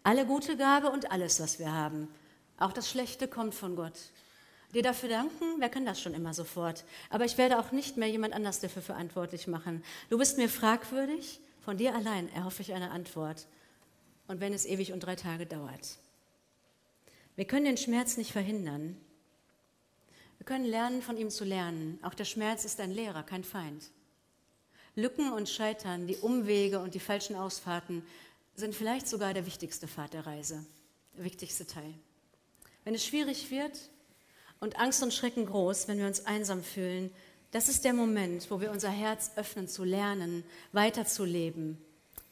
Alle 0.03 0.26
gute 0.26 0.57
Gabe 0.59 0.90
und 0.90 1.12
alles, 1.12 1.40
was 1.40 1.59
wir 1.59 1.72
haben, 1.72 2.09
auch 2.59 2.72
das 2.72 2.90
Schlechte 2.90 3.26
kommt 3.26 3.55
von 3.55 3.74
Gott. 3.74 3.98
Dir 4.74 4.83
dafür 4.83 5.09
danken, 5.09 5.44
wer 5.59 5.68
kann 5.68 5.85
das 5.85 6.00
schon 6.00 6.14
immer 6.14 6.33
sofort? 6.33 6.85
Aber 7.09 7.24
ich 7.24 7.38
werde 7.38 7.59
auch 7.59 7.72
nicht 7.72 7.96
mehr 7.96 8.09
jemand 8.09 8.35
anders 8.35 8.61
dafür 8.61 8.83
verantwortlich 8.83 9.48
machen. 9.48 9.83
Du 10.11 10.18
bist 10.18 10.38
mir 10.38 10.48
fragwürdig, 10.48 11.40
von 11.61 11.76
dir 11.76 11.94
allein 11.94 12.33
erhoffe 12.33 12.62
ich 12.62 12.72
eine 12.72 12.90
Antwort. 12.90 13.46
Und 14.28 14.40
wenn 14.40 14.52
es 14.52 14.66
ewig 14.66 14.92
und 14.92 15.00
drei 15.00 15.16
Tage 15.16 15.44
dauert. 15.44 15.98
Wir 17.35 17.46
können 17.46 17.64
den 17.64 17.76
Schmerz 17.76 18.16
nicht 18.16 18.30
verhindern. 18.30 18.96
Wir 20.38 20.46
können 20.46 20.64
lernen, 20.64 21.02
von 21.02 21.16
ihm 21.16 21.30
zu 21.30 21.44
lernen. 21.44 21.98
Auch 22.02 22.14
der 22.14 22.24
Schmerz 22.24 22.64
ist 22.64 22.80
ein 22.80 22.92
Lehrer, 22.92 23.24
kein 23.24 23.44
Feind. 23.44 23.90
Lücken 24.94 25.33
und 25.33 25.48
Scheitern, 25.48 26.06
die 26.06 26.16
Umwege 26.16 26.80
und 26.80 26.94
die 26.94 27.00
falschen 27.00 27.37
Ausfahrten 27.37 28.04
sind 28.54 28.74
vielleicht 28.74 29.09
sogar 29.09 29.35
der 29.35 29.46
wichtigste 29.46 29.88
Pfad 29.88 30.12
der 30.12 30.26
Reise, 30.26 30.64
der 31.16 31.24
wichtigste 31.24 31.66
Teil. 31.66 31.94
Wenn 32.85 32.94
es 32.94 33.04
schwierig 33.04 33.50
wird, 33.50 33.78
und 34.61 34.79
Angst 34.79 35.03
und 35.03 35.12
Schrecken 35.12 35.46
groß, 35.46 35.88
wenn 35.88 35.99
wir 35.99 36.07
uns 36.07 36.27
einsam 36.27 36.62
fühlen. 36.62 37.11
Das 37.51 37.68
ist 37.68 37.85
der 37.85 37.94
Moment, 37.94 38.51
wo 38.51 38.61
wir 38.61 38.70
unser 38.70 38.90
Herz 38.90 39.33
öffnen 39.37 39.66
zu 39.66 39.83
lernen, 39.83 40.44
weiterzuleben, 40.73 41.79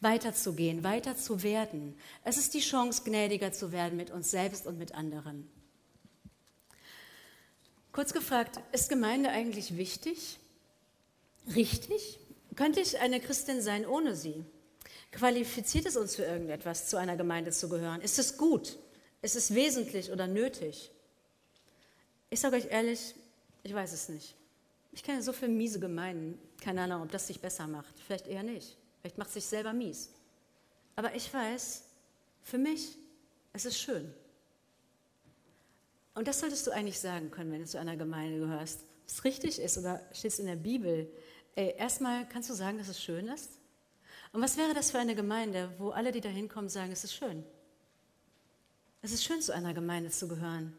weiterzugehen, 0.01 0.85
weiter 0.85 1.17
zu 1.17 1.43
werden. 1.43 1.99
Es 2.23 2.37
ist 2.37 2.55
die 2.55 2.61
Chance, 2.61 3.03
gnädiger 3.05 3.53
zu 3.53 3.73
werden 3.73 3.97
mit 3.97 4.11
uns 4.11 4.31
selbst 4.31 4.67
und 4.67 4.79
mit 4.79 4.95
anderen. 4.95 5.51
Kurz 7.91 8.13
gefragt, 8.13 8.61
ist 8.71 8.89
Gemeinde 8.89 9.31
eigentlich 9.31 9.77
wichtig? 9.77 10.39
Richtig? 11.57 12.21
Könnte 12.55 12.81
ich 12.81 13.01
eine 13.01 13.19
Christin 13.19 13.61
sein 13.61 13.87
ohne 13.87 14.15
sie? 14.15 14.45
Qualifiziert 15.11 15.87
es 15.87 15.97
uns 15.97 16.15
für 16.15 16.23
irgendetwas, 16.23 16.89
zu 16.89 16.97
einer 16.97 17.17
Gemeinde 17.17 17.51
zu 17.51 17.69
gehören? 17.69 18.01
Ist 18.01 18.19
es 18.19 18.37
gut? 18.37 18.79
Ist 19.23 19.35
es 19.35 19.55
wesentlich 19.55 20.13
oder 20.13 20.27
nötig? 20.27 20.93
Ich 22.31 22.41
sage 22.41 22.57
euch 22.57 22.67
ehrlich, 22.67 23.15
ich 23.63 23.75
weiß 23.75 23.93
es 23.93 24.09
nicht. 24.09 24.35
Ich 24.93 25.03
kenne 25.03 25.23
so 25.23 25.33
viele 25.33 25.53
miese 25.53 25.81
Gemeinden. 25.81 26.39
Keine 26.61 26.83
Ahnung, 26.83 27.03
ob 27.03 27.11
das 27.11 27.27
sich 27.27 27.41
besser 27.41 27.67
macht. 27.67 27.99
Vielleicht 28.07 28.27
eher 28.27 28.43
nicht. 28.43 28.77
Vielleicht 29.01 29.19
macht 29.19 29.29
es 29.29 29.35
sich 29.35 29.47
selber 29.47 29.73
mies. 29.73 30.11
Aber 30.97 31.15
ich 31.15 31.33
weiß, 31.33 31.85
für 32.43 32.59
mich, 32.59 32.97
es 33.53 33.65
ist 33.65 33.79
schön. 33.79 34.13
Und 36.15 36.27
das 36.27 36.41
solltest 36.41 36.67
du 36.67 36.73
eigentlich 36.73 36.99
sagen 36.99 37.31
können, 37.31 37.53
wenn 37.53 37.61
du 37.61 37.67
zu 37.67 37.79
einer 37.79 37.97
Gemeinde 37.97 38.41
gehörst. 38.41 38.81
Ob 38.81 39.09
es 39.09 39.25
richtig 39.25 39.61
ist 39.61 39.79
oder 39.79 40.01
steht 40.13 40.33
es 40.33 40.39
in 40.39 40.47
der 40.47 40.57
Bibel. 40.57 41.11
Ey, 41.55 41.75
erstmal 41.79 42.29
kannst 42.29 42.51
du 42.51 42.55
sagen, 42.55 42.79
dass 42.79 42.89
es 42.89 43.03
schön 43.03 43.29
ist. 43.29 43.53
Und 44.33 44.43
was 44.43 44.57
wäre 44.57 44.75
das 44.75 44.91
für 44.91 44.99
eine 44.99 45.15
Gemeinde, 45.15 45.73
wo 45.79 45.91
alle, 45.91 46.13
die 46.13 46.21
da 46.21 46.29
hinkommen, 46.29 46.69
sagen, 46.69 46.93
es 46.93 47.05
ist 47.05 47.15
schön? 47.15 47.45
Es 49.01 49.13
ist 49.13 49.25
schön, 49.25 49.41
zu 49.41 49.55
einer 49.55 49.73
Gemeinde 49.73 50.11
zu 50.11 50.29
gehören 50.29 50.77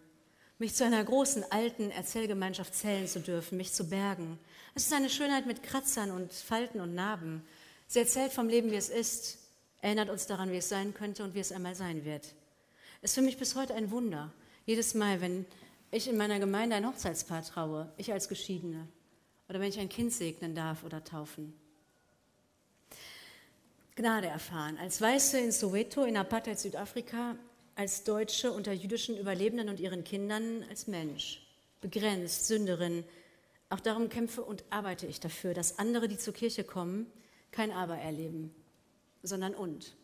mich 0.60 0.76
zu 0.76 0.84
einer 0.84 1.04
großen 1.04 1.50
alten 1.52 1.89
Erzählgemeinschaft 1.89 2.76
zählen 2.76 3.08
zu 3.08 3.22
dürfen, 3.22 3.58
mich 3.58 3.72
zu 3.72 3.89
bergen. 3.89 4.38
Es 4.76 4.86
ist 4.86 4.93
eine 4.93 5.10
Schönheit 5.10 5.45
mit 5.45 5.63
Kratzern 5.63 6.12
und 6.12 6.34
Falten 6.34 6.82
und 6.82 6.93
Narben. 6.93 7.43
Sie 7.88 8.00
erzählt 8.00 8.34
vom 8.34 8.50
Leben, 8.50 8.69
wie 8.69 8.76
es 8.76 8.89
ist, 8.89 9.39
erinnert 9.82 10.10
uns 10.10 10.28
daran, 10.28 10.52
wie 10.52 10.58
es 10.58 10.69
sein 10.69 10.93
könnte 10.93 11.24
und 11.24 11.34
wie 11.34 11.39
es 11.39 11.54
einmal 11.54 11.76
sein 11.76 12.04
wird. 12.04 12.26
Es 13.02 13.12
ist 13.12 13.15
für 13.15 13.22
mich 13.22 13.38
bis 13.38 13.56
heute 13.56 13.74
ein 13.74 13.89
Wunder. 13.89 14.34
Jedes 14.65 14.93
Mal, 14.93 15.22
wenn 15.22 15.45
ich 15.91 16.10
in 16.10 16.17
meiner 16.17 16.39
Gemeinde 16.39 16.76
ein 16.76 16.86
Hochzeitspaar 16.86 17.43
traue, 17.43 17.91
ich 17.95 18.12
als 18.12 18.28
Geschiedene, 18.28 18.86
oder 19.48 19.62
wenn 19.62 19.69
ich 19.69 19.80
ein 19.80 19.89
Kind 19.89 20.12
segnen 20.12 20.54
darf 20.54 20.84
oder 20.84 21.04
taufen. 21.04 21.54
Gnade 23.95 24.28
erfahren. 24.28 24.78
Als 24.78 25.02
Weiße 25.02 25.39
in 25.39 25.52
Soweto 25.52 26.04
in 26.04 26.17
Apartheid 26.17 26.60
Südafrika 26.60 27.36
als 27.80 28.04
Deutsche 28.04 28.52
unter 28.52 28.74
jüdischen 28.74 29.18
Überlebenden 29.18 29.70
und 29.70 29.80
ihren 29.80 30.04
Kindern 30.04 30.65
als 30.70 30.88
Mensch, 30.88 31.42
begrenzt, 31.80 32.46
Sünderin. 32.46 33.06
Auch 33.70 33.80
darum 33.80 34.10
kämpfe 34.10 34.44
und 34.44 34.65
arbeite 34.70 35.08
ich 35.08 35.22
dafür, 35.22 35.54
dass 35.54 35.80
andere, 35.80 36.10
die 36.10 36.18
zur 36.18 36.34
Kirche 36.34 36.65
kommen, 36.65 37.10
kein 37.52 37.72
Aber 37.72 37.96
erleben, 37.96 38.54
sondern 39.24 39.56
und. 39.56 39.96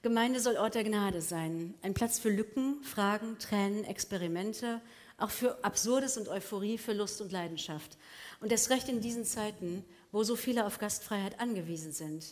Gemeinde 0.00 0.40
soll 0.40 0.56
Ort 0.56 0.74
der 0.74 0.84
Gnade 0.84 1.20
sein, 1.20 1.74
ein 1.82 1.92
Platz 1.92 2.18
für 2.18 2.30
Lücken, 2.30 2.82
Fragen, 2.82 3.38
Tränen, 3.38 3.84
Experimente, 3.84 4.80
auch 5.18 5.30
für 5.30 5.62
Absurdes 5.62 6.16
und 6.16 6.28
Euphorie, 6.28 6.78
für 6.78 6.94
Lust 6.94 7.20
und 7.20 7.30
Leidenschaft. 7.30 7.98
Und 8.40 8.52
erst 8.52 8.70
recht 8.70 8.88
in 8.88 9.02
diesen 9.02 9.26
Zeiten, 9.26 9.84
wo 10.12 10.22
so 10.22 10.34
viele 10.34 10.64
auf 10.64 10.78
Gastfreiheit 10.78 11.40
angewiesen 11.40 11.92
sind. 11.92 12.24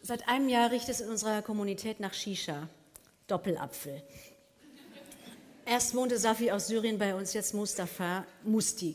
Seit 0.00 0.28
einem 0.28 0.48
Jahr 0.48 0.70
riecht 0.70 0.88
es 0.88 1.00
in 1.00 1.08
unserer 1.08 1.42
Kommunität 1.42 1.98
nach 1.98 2.14
Shisha. 2.14 2.68
Doppelapfel. 3.26 4.02
Erst 5.64 5.96
wohnte 5.96 6.16
Safi 6.16 6.52
aus 6.52 6.68
Syrien 6.68 6.96
bei 6.96 7.12
uns, 7.12 7.32
jetzt 7.32 7.54
Mustafa 7.54 8.24
Musti. 8.44 8.94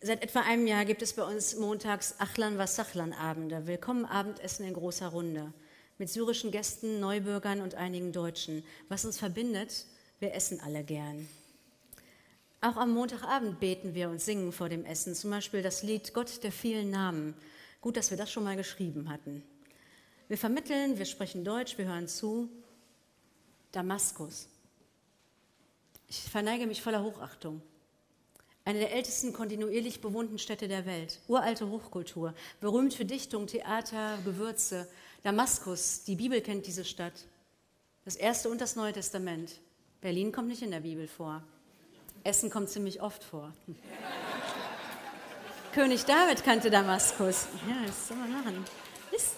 Seit 0.00 0.20
etwa 0.20 0.40
einem 0.40 0.66
Jahr 0.66 0.84
gibt 0.84 1.00
es 1.00 1.12
bei 1.12 1.22
uns 1.22 1.54
montags 1.54 2.16
Achlan 2.18 2.58
Wasachlan 2.58 3.12
Abende, 3.12 3.68
Willkommen 3.68 4.04
Abendessen 4.04 4.66
in 4.66 4.74
großer 4.74 5.06
Runde, 5.06 5.52
mit 5.98 6.10
syrischen 6.10 6.50
Gästen, 6.50 6.98
Neubürgern 6.98 7.60
und 7.60 7.76
einigen 7.76 8.10
Deutschen. 8.10 8.64
Was 8.88 9.04
uns 9.04 9.18
verbindet, 9.18 9.86
wir 10.18 10.34
essen 10.34 10.60
alle 10.60 10.82
gern. 10.82 11.28
Auch 12.62 12.76
am 12.76 12.90
Montagabend 12.90 13.60
beten 13.60 13.94
wir 13.94 14.08
und 14.08 14.20
singen 14.20 14.50
vor 14.50 14.70
dem 14.70 14.84
Essen, 14.84 15.14
zum 15.14 15.30
Beispiel 15.30 15.62
das 15.62 15.84
Lied 15.84 16.14
Gott 16.14 16.42
der 16.42 16.50
vielen 16.50 16.90
Namen. 16.90 17.34
Gut, 17.80 17.96
dass 17.96 18.10
wir 18.10 18.18
das 18.18 18.32
schon 18.32 18.42
mal 18.42 18.56
geschrieben 18.56 19.08
hatten. 19.08 19.44
Wir 20.26 20.38
vermitteln, 20.38 20.98
wir 20.98 21.04
sprechen 21.04 21.44
Deutsch, 21.44 21.78
wir 21.78 21.84
hören 21.84 22.08
zu 22.08 22.48
Damaskus. 23.72 24.48
Ich 26.08 26.22
verneige 26.22 26.66
mich 26.66 26.82
voller 26.82 27.02
Hochachtung. 27.02 27.62
Eine 28.64 28.80
der 28.80 28.92
ältesten 28.92 29.32
kontinuierlich 29.32 30.00
bewohnten 30.00 30.38
Städte 30.38 30.68
der 30.68 30.86
Welt. 30.86 31.20
Uralte 31.26 31.68
Hochkultur, 31.68 32.34
berühmt 32.60 32.94
für 32.94 33.04
Dichtung, 33.04 33.46
Theater, 33.46 34.18
Gewürze. 34.24 34.88
Damaskus, 35.22 36.04
die 36.04 36.16
Bibel 36.16 36.40
kennt 36.42 36.66
diese 36.66 36.84
Stadt. 36.84 37.14
Das 38.04 38.14
Erste 38.14 38.50
und 38.50 38.60
das 38.60 38.76
Neue 38.76 38.92
Testament. 38.92 39.58
Berlin 40.00 40.32
kommt 40.32 40.48
nicht 40.48 40.62
in 40.62 40.70
der 40.70 40.80
Bibel 40.80 41.08
vor. 41.08 41.42
Essen 42.24 42.50
kommt 42.50 42.68
ziemlich 42.68 43.00
oft 43.00 43.24
vor. 43.24 43.52
König 45.72 46.04
David 46.04 46.44
kannte 46.44 46.70
Damaskus. 46.70 47.46
Ja, 47.68 47.86
das 47.86 48.08
soll 48.08 48.18
man 48.18 48.32
machen. 48.32 48.64
Ist, 49.10 49.36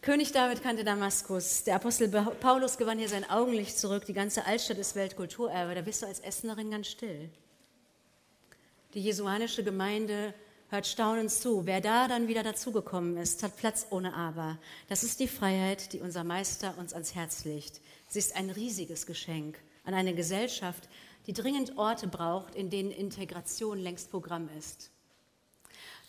König 0.00 0.30
David 0.30 0.62
kannte 0.62 0.84
Damaskus. 0.84 1.64
Der 1.64 1.74
Apostel 1.74 2.08
Paulus 2.08 2.78
gewann 2.78 2.98
hier 2.98 3.08
sein 3.08 3.28
Augenlicht 3.28 3.76
zurück. 3.76 4.06
Die 4.06 4.12
ganze 4.12 4.46
Altstadt 4.46 4.78
ist 4.78 4.94
Weltkulturerbe. 4.94 5.74
Da 5.74 5.80
bist 5.82 6.02
du 6.02 6.06
als 6.06 6.20
Essenerin 6.20 6.70
ganz 6.70 6.86
still. 6.86 7.30
Die 8.94 9.00
jesuanische 9.00 9.64
Gemeinde 9.64 10.32
hört 10.68 10.86
staunend 10.86 11.32
zu. 11.32 11.66
Wer 11.66 11.80
da 11.80 12.06
dann 12.06 12.28
wieder 12.28 12.44
dazugekommen 12.44 13.16
ist, 13.16 13.42
hat 13.42 13.56
Platz 13.56 13.88
ohne 13.90 14.14
Aber. 14.14 14.58
Das 14.88 15.02
ist 15.02 15.18
die 15.18 15.28
Freiheit, 15.28 15.92
die 15.92 16.00
unser 16.00 16.22
Meister 16.22 16.78
uns 16.78 16.92
ans 16.92 17.16
Herz 17.16 17.44
legt. 17.44 17.80
Sie 18.06 18.20
ist 18.20 18.36
ein 18.36 18.50
riesiges 18.50 19.04
Geschenk 19.04 19.58
an 19.84 19.94
eine 19.94 20.14
Gesellschaft, 20.14 20.88
die 21.26 21.32
dringend 21.32 21.76
Orte 21.76 22.06
braucht, 22.06 22.54
in 22.54 22.70
denen 22.70 22.92
Integration 22.92 23.78
längst 23.78 24.10
Programm 24.10 24.48
ist. 24.56 24.92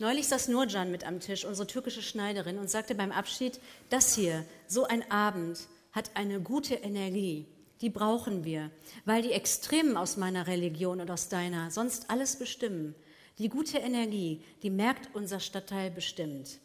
Neulich 0.02 0.30
saß 0.30 0.48
Nurcan 0.48 0.92
mit 0.92 1.06
am 1.06 1.20
Tisch, 1.20 1.44
unsere 1.44 1.68
türkische 1.68 2.02
Schneiderin, 2.02 2.58
und 2.58 2.70
sagte 2.70 2.96
beim 2.96 3.12
Abschied, 3.12 3.60
das 3.90 4.16
hier, 4.16 4.46
so 4.66 4.86
ein 4.86 5.10
Abend, 5.12 5.60
hat 5.92 6.12
eine 6.16 6.40
gute 6.40 6.76
Energie. 6.76 7.46
Die 7.82 7.90
brauchen 7.90 8.46
wir, 8.46 8.72
weil 9.04 9.22
die 9.22 9.34
Extremen 9.34 9.98
aus 9.98 10.16
meiner 10.16 10.48
Religion 10.48 11.02
und 11.02 11.12
aus 11.12 11.28
deiner 11.28 11.70
sonst 11.70 12.10
alles 12.10 12.38
bestimmen. 12.38 12.96
Die 13.40 13.50
gute 13.50 13.78
Energie, 13.78 14.42
die 14.64 14.70
merkt 14.70 15.14
unser 15.14 15.42
Stadtteil 15.42 15.92
bestimmt. 15.92 16.60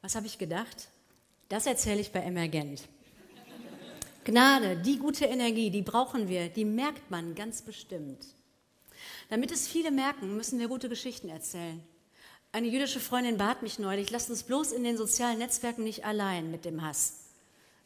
Was 0.00 0.14
habe 0.14 0.26
ich 0.26 0.38
gedacht? 0.38 0.88
Das 1.50 1.66
erzähle 1.66 2.00
ich 2.00 2.12
bei 2.12 2.20
Emergent. 2.20 2.82
Gnade, 4.24 4.76
die 4.78 4.98
gute 4.98 5.26
Energie, 5.26 5.70
die 5.70 5.82
brauchen 5.82 6.28
wir, 6.28 6.48
die 6.48 6.64
merkt 6.64 7.10
man 7.10 7.34
ganz 7.34 7.60
bestimmt. 7.60 8.24
Damit 9.28 9.50
es 9.50 9.68
viele 9.68 9.90
merken, 9.90 10.34
müssen 10.34 10.58
wir 10.58 10.68
gute 10.68 10.88
Geschichten 10.88 11.28
erzählen. 11.28 11.82
Eine 12.54 12.68
jüdische 12.68 13.00
Freundin 13.00 13.38
bat 13.38 13.62
mich 13.62 13.78
neulich, 13.78 14.10
lasst 14.10 14.28
uns 14.28 14.42
bloß 14.42 14.72
in 14.72 14.84
den 14.84 14.98
sozialen 14.98 15.38
Netzwerken 15.38 15.84
nicht 15.84 16.04
allein 16.04 16.50
mit 16.50 16.66
dem 16.66 16.82
Hass, 16.82 17.14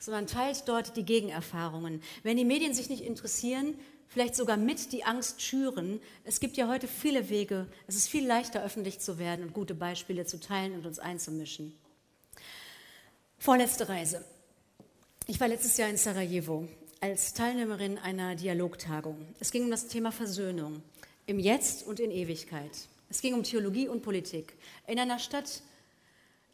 sondern 0.00 0.26
teilt 0.26 0.64
dort 0.66 0.96
die 0.96 1.04
Gegenerfahrungen. 1.04 2.02
Wenn 2.24 2.36
die 2.36 2.44
Medien 2.44 2.74
sich 2.74 2.88
nicht 2.88 3.04
interessieren, 3.04 3.78
vielleicht 4.08 4.34
sogar 4.34 4.56
mit 4.56 4.92
die 4.92 5.04
Angst 5.04 5.40
schüren. 5.40 6.00
Es 6.24 6.40
gibt 6.40 6.56
ja 6.56 6.66
heute 6.66 6.88
viele 6.88 7.28
Wege. 7.28 7.68
Es 7.86 7.94
ist 7.94 8.08
viel 8.08 8.26
leichter, 8.26 8.60
öffentlich 8.64 8.98
zu 8.98 9.20
werden 9.20 9.44
und 9.44 9.54
gute 9.54 9.76
Beispiele 9.76 10.26
zu 10.26 10.40
teilen 10.40 10.74
und 10.74 10.84
uns 10.84 10.98
einzumischen. 10.98 11.72
Vorletzte 13.38 13.88
Reise. 13.88 14.24
Ich 15.28 15.38
war 15.38 15.46
letztes 15.46 15.76
Jahr 15.76 15.88
in 15.88 15.96
Sarajevo 15.96 16.66
als 17.00 17.34
Teilnehmerin 17.34 17.98
einer 17.98 18.34
Dialogtagung. 18.34 19.28
Es 19.38 19.52
ging 19.52 19.62
um 19.62 19.70
das 19.70 19.86
Thema 19.86 20.10
Versöhnung 20.10 20.82
im 21.26 21.38
Jetzt 21.38 21.86
und 21.86 22.00
in 22.00 22.10
Ewigkeit. 22.10 22.88
Es 23.08 23.20
ging 23.20 23.34
um 23.34 23.42
Theologie 23.42 23.88
und 23.88 24.02
Politik. 24.02 24.56
In 24.86 24.98
einer 24.98 25.18
Stadt, 25.18 25.62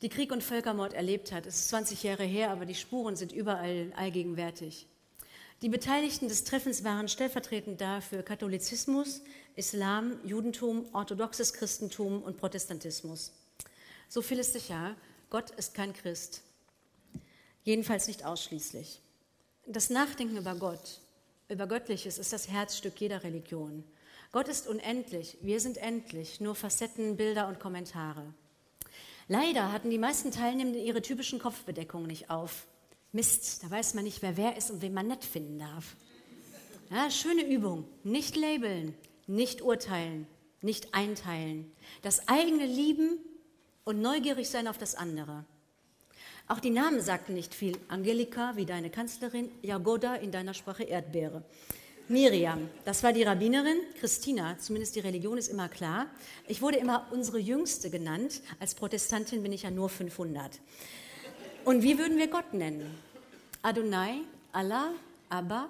die 0.03 0.09
Krieg 0.09 0.33
und 0.33 0.43
Völkermord 0.43 0.93
erlebt 0.93 1.33
hat. 1.33 1.47
Es 1.47 1.57
ist 1.57 1.69
20 1.69 2.03
Jahre 2.03 2.25
her, 2.25 2.51
aber 2.51 2.67
die 2.67 2.75
Spuren 2.75 3.17
sind 3.17 3.33
überall 3.33 3.93
allgegenwärtig. 3.97 4.87
Die 5.63 5.69
Beteiligten 5.69 6.27
des 6.27 6.43
Treffens 6.43 6.83
waren 6.83 7.09
stellvertretend 7.09 7.81
da 7.81 8.01
für 8.01 8.25
Katholizismus, 8.25 9.23
Islam, 9.55 10.19
Judentum, 10.25 10.87
orthodoxes 10.93 11.53
Christentum 11.53 12.21
und 12.21 12.37
Protestantismus. 12.37 13.33
So 14.09 14.23
viel 14.23 14.41
ist 14.41 14.55
sicher, 14.55 14.97
Gott 15.31 15.51
ist 15.51 15.73
kein 15.73 15.93
Christ. 15.93 16.43
Jedenfalls 17.63 18.09
nicht 18.09 18.25
ausschließlich. 18.25 19.01
Das 19.67 19.89
Nachdenken 19.89 20.37
über 20.37 20.57
Gott, 20.57 21.01
über 21.49 21.69
Göttliches, 21.69 22.19
ist 22.19 22.33
das 22.33 22.49
Herzstück 22.49 23.01
jeder 23.01 23.23
Religion. 23.23 23.85
Gott 24.33 24.49
ist 24.49 24.67
unendlich, 24.67 25.37
wir 25.43 25.61
sind 25.61 25.77
endlich, 25.77 26.41
nur 26.41 26.55
Facetten, 26.55 27.19
Bilder 27.19 27.49
und 27.49 27.61
Kommentare. 27.61 28.33
Leider 29.29 29.71
hatten 29.73 29.91
die 29.91 29.99
meisten 29.99 30.31
Teilnehmenden 30.31 30.83
ihre 30.83 31.03
typischen 31.03 31.39
Kopfbedeckungen 31.39 32.07
nicht 32.07 32.31
auf. 32.31 32.67
Mist, 33.13 33.63
da 33.63 33.71
weiß 33.71 33.93
man 33.93 34.05
nicht, 34.05 34.23
wer 34.23 34.39
wer 34.39 34.57
ist 34.57 34.71
und 34.71 34.81
wen 34.81 34.95
man 34.95 35.07
nett 35.07 35.23
finden 35.23 35.59
darf. 35.59 35.97
Ja, 36.91 37.11
schöne 37.11 37.47
Übung. 37.47 37.85
Nicht 38.05 38.35
labeln, 38.35 38.95
nicht 39.27 39.61
urteilen, 39.61 40.27
nicht 40.63 40.95
einteilen. 40.95 41.71
Das 42.01 42.27
eigene 42.27 42.65
lieben 42.65 43.19
und 43.85 44.01
neugierig 44.01 44.49
sein 44.49 44.67
auf 44.67 44.79
das 44.79 44.95
andere. 44.95 45.45
Auch 46.49 46.59
die 46.59 46.71
Namen 46.71 47.03
sagten 47.03 47.35
nicht 47.35 47.55
viel. 47.55 47.77
Angelika 47.89 48.57
wie 48.57 48.65
deine 48.65 48.89
Kanzlerin, 48.89 49.51
Jagoda 49.61 50.15
in 50.15 50.33
deiner 50.33 50.55
Sprache 50.55 50.85
Erdbeere. 50.85 51.45
Miriam, 52.09 52.69
das 52.85 53.03
war 53.03 53.13
die 53.13 53.23
Rabbinerin. 53.23 53.79
Christina, 53.99 54.59
zumindest 54.59 54.97
die 54.97 55.01
Religion 55.01 55.39
ist 55.39 55.49
immer 55.49 55.69
klar. 55.69 56.07
Ich 56.49 56.61
wurde 56.61 56.77
immer 56.79 57.07
unsere 57.11 57.39
Jüngste 57.39 57.91
genannt. 57.91 58.43
Als 58.59 58.75
Protestantin 58.75 59.43
bin 59.43 59.53
ich 59.53 59.63
ja 59.63 59.71
nur 59.71 59.89
500. 59.89 60.61
Und 61.65 61.83
wie 61.83 61.99
würden 61.99 62.19
wir 62.19 62.29
Gott 62.29 62.55
nennen? 62.55 62.99
Adonai, 63.63 64.23
Allah, 64.51 64.91
Abba? 65.29 65.69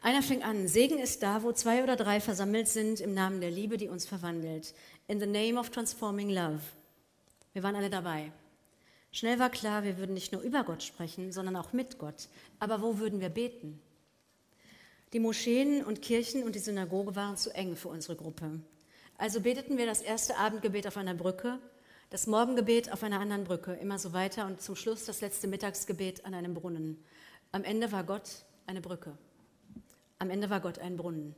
Einer 0.00 0.22
fing 0.22 0.42
an, 0.42 0.66
Segen 0.66 0.98
ist 0.98 1.22
da, 1.22 1.42
wo 1.42 1.52
zwei 1.52 1.82
oder 1.84 1.94
drei 1.94 2.20
versammelt 2.20 2.66
sind 2.66 3.00
im 3.00 3.14
Namen 3.14 3.40
der 3.40 3.50
Liebe, 3.50 3.76
die 3.76 3.88
uns 3.88 4.06
verwandelt. 4.06 4.74
In 5.06 5.20
the 5.20 5.26
name 5.26 5.60
of 5.60 5.70
transforming 5.70 6.30
love. 6.30 6.60
Wir 7.52 7.62
waren 7.62 7.76
alle 7.76 7.90
dabei. 7.90 8.32
Schnell 9.12 9.38
war 9.38 9.50
klar, 9.50 9.84
wir 9.84 9.98
würden 9.98 10.14
nicht 10.14 10.32
nur 10.32 10.40
über 10.40 10.64
Gott 10.64 10.82
sprechen, 10.82 11.30
sondern 11.30 11.54
auch 11.56 11.74
mit 11.74 11.98
Gott. 11.98 12.28
Aber 12.58 12.80
wo 12.80 12.98
würden 12.98 13.20
wir 13.20 13.28
beten? 13.28 13.80
Die 15.12 15.20
Moscheen 15.20 15.84
und 15.84 16.00
Kirchen 16.00 16.42
und 16.42 16.54
die 16.54 16.58
Synagoge 16.58 17.14
waren 17.14 17.36
zu 17.36 17.54
eng 17.54 17.76
für 17.76 17.88
unsere 17.88 18.16
Gruppe. 18.16 18.60
Also 19.18 19.42
beteten 19.42 19.76
wir 19.76 19.84
das 19.84 20.00
erste 20.00 20.38
Abendgebet 20.38 20.86
auf 20.86 20.96
einer 20.96 21.12
Brücke, 21.12 21.58
das 22.08 22.26
Morgengebet 22.26 22.90
auf 22.90 23.02
einer 23.02 23.20
anderen 23.20 23.44
Brücke, 23.44 23.74
immer 23.74 23.98
so 23.98 24.14
weiter 24.14 24.46
und 24.46 24.62
zum 24.62 24.74
Schluss 24.74 25.04
das 25.04 25.20
letzte 25.20 25.48
Mittagsgebet 25.48 26.24
an 26.24 26.32
einem 26.32 26.54
Brunnen. 26.54 27.04
Am 27.52 27.62
Ende 27.62 27.92
war 27.92 28.04
Gott 28.04 28.46
eine 28.66 28.80
Brücke. 28.80 29.12
Am 30.18 30.30
Ende 30.30 30.48
war 30.48 30.60
Gott 30.60 30.78
ein 30.78 30.96
Brunnen. 30.96 31.34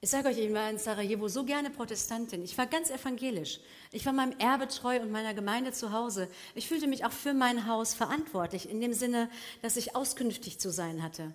Ich 0.00 0.08
sage 0.08 0.28
euch, 0.28 0.38
ich 0.38 0.54
war 0.54 0.70
in 0.70 0.78
Sarajevo 0.78 1.28
so 1.28 1.44
gerne 1.44 1.68
Protestantin. 1.68 2.42
Ich 2.42 2.56
war 2.56 2.66
ganz 2.66 2.90
evangelisch. 2.90 3.60
Ich 3.92 4.06
war 4.06 4.14
meinem 4.14 4.38
Erbe 4.38 4.66
treu 4.66 4.98
und 4.98 5.10
meiner 5.10 5.34
Gemeinde 5.34 5.72
zu 5.72 5.92
Hause. 5.92 6.26
Ich 6.54 6.68
fühlte 6.68 6.86
mich 6.86 7.04
auch 7.04 7.12
für 7.12 7.34
mein 7.34 7.66
Haus 7.66 7.92
verantwortlich, 7.92 8.70
in 8.70 8.80
dem 8.80 8.94
Sinne, 8.94 9.28
dass 9.60 9.76
ich 9.76 9.94
auskünftig 9.94 10.58
zu 10.58 10.70
sein 10.70 11.02
hatte. 11.02 11.34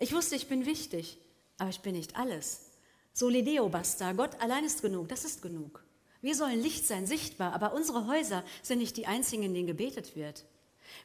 Ich 0.00 0.14
wusste, 0.14 0.34
ich 0.34 0.48
bin 0.48 0.64
wichtig, 0.64 1.18
aber 1.58 1.68
ich 1.68 1.80
bin 1.80 1.94
nicht 1.94 2.16
alles. 2.16 2.70
Solideo 3.12 3.68
basta, 3.68 4.12
Gott 4.12 4.40
allein 4.40 4.64
ist 4.64 4.80
genug, 4.80 5.08
das 5.08 5.26
ist 5.26 5.42
genug. 5.42 5.84
Wir 6.22 6.34
sollen 6.34 6.60
Licht 6.60 6.86
sein, 6.86 7.06
sichtbar, 7.06 7.52
aber 7.52 7.74
unsere 7.74 8.06
Häuser 8.06 8.42
sind 8.62 8.78
nicht 8.78 8.96
die 8.96 9.06
einzigen, 9.06 9.42
in 9.42 9.52
denen 9.52 9.66
gebetet 9.66 10.16
wird. 10.16 10.46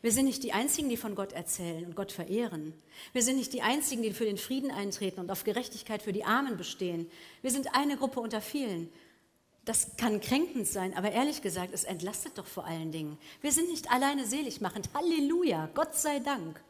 Wir 0.02 0.14
sind 0.14 0.26
nicht 0.26 0.44
die 0.44 0.54
Einzigen, 0.54 0.88
die 0.88 0.96
von 0.96 1.14
Gott 1.14 1.34
erzählen 1.34 1.86
und 1.86 1.96
Gott 1.96 2.14
verehren. 2.14 2.74
Wir 3.12 3.22
sind 3.22 3.36
nicht 3.36 3.52
die 3.52 3.62
Einzigen, 3.62 4.02
die 4.02 4.14
für 4.14 4.26
den 4.26 4.38
Frieden 4.38 4.72
eintreten 4.72 5.20
und 5.20 5.30
auf 5.30 5.44
Gerechtigkeit 5.44 6.02
für 6.02 6.14
die 6.14 6.24
Armen 6.24 6.56
bestehen. 6.56 7.12
Wir 7.42 7.52
sind 7.52 7.76
eine 7.76 7.98
Gruppe 7.98 8.22
unter 8.22 8.42
vielen. 8.42 8.90
Das 9.66 9.98
kann 9.98 10.22
kränkend 10.22 10.68
sein, 10.68 10.96
aber 10.96 11.12
ehrlich 11.12 11.42
gesagt, 11.42 11.74
es 11.74 11.84
entlastet 11.84 12.38
doch 12.38 12.46
vor 12.46 12.66
allen 12.66 12.94
Dingen. 12.94 13.18
Wir 13.42 13.52
sind 13.52 13.70
nicht 13.70 13.92
alleine 13.92 14.26
selig 14.26 14.62
machend. 14.62 14.90
Halleluja, 14.94 15.70
Gott 15.74 15.96
sei 15.96 16.20
Dank. 16.20 16.64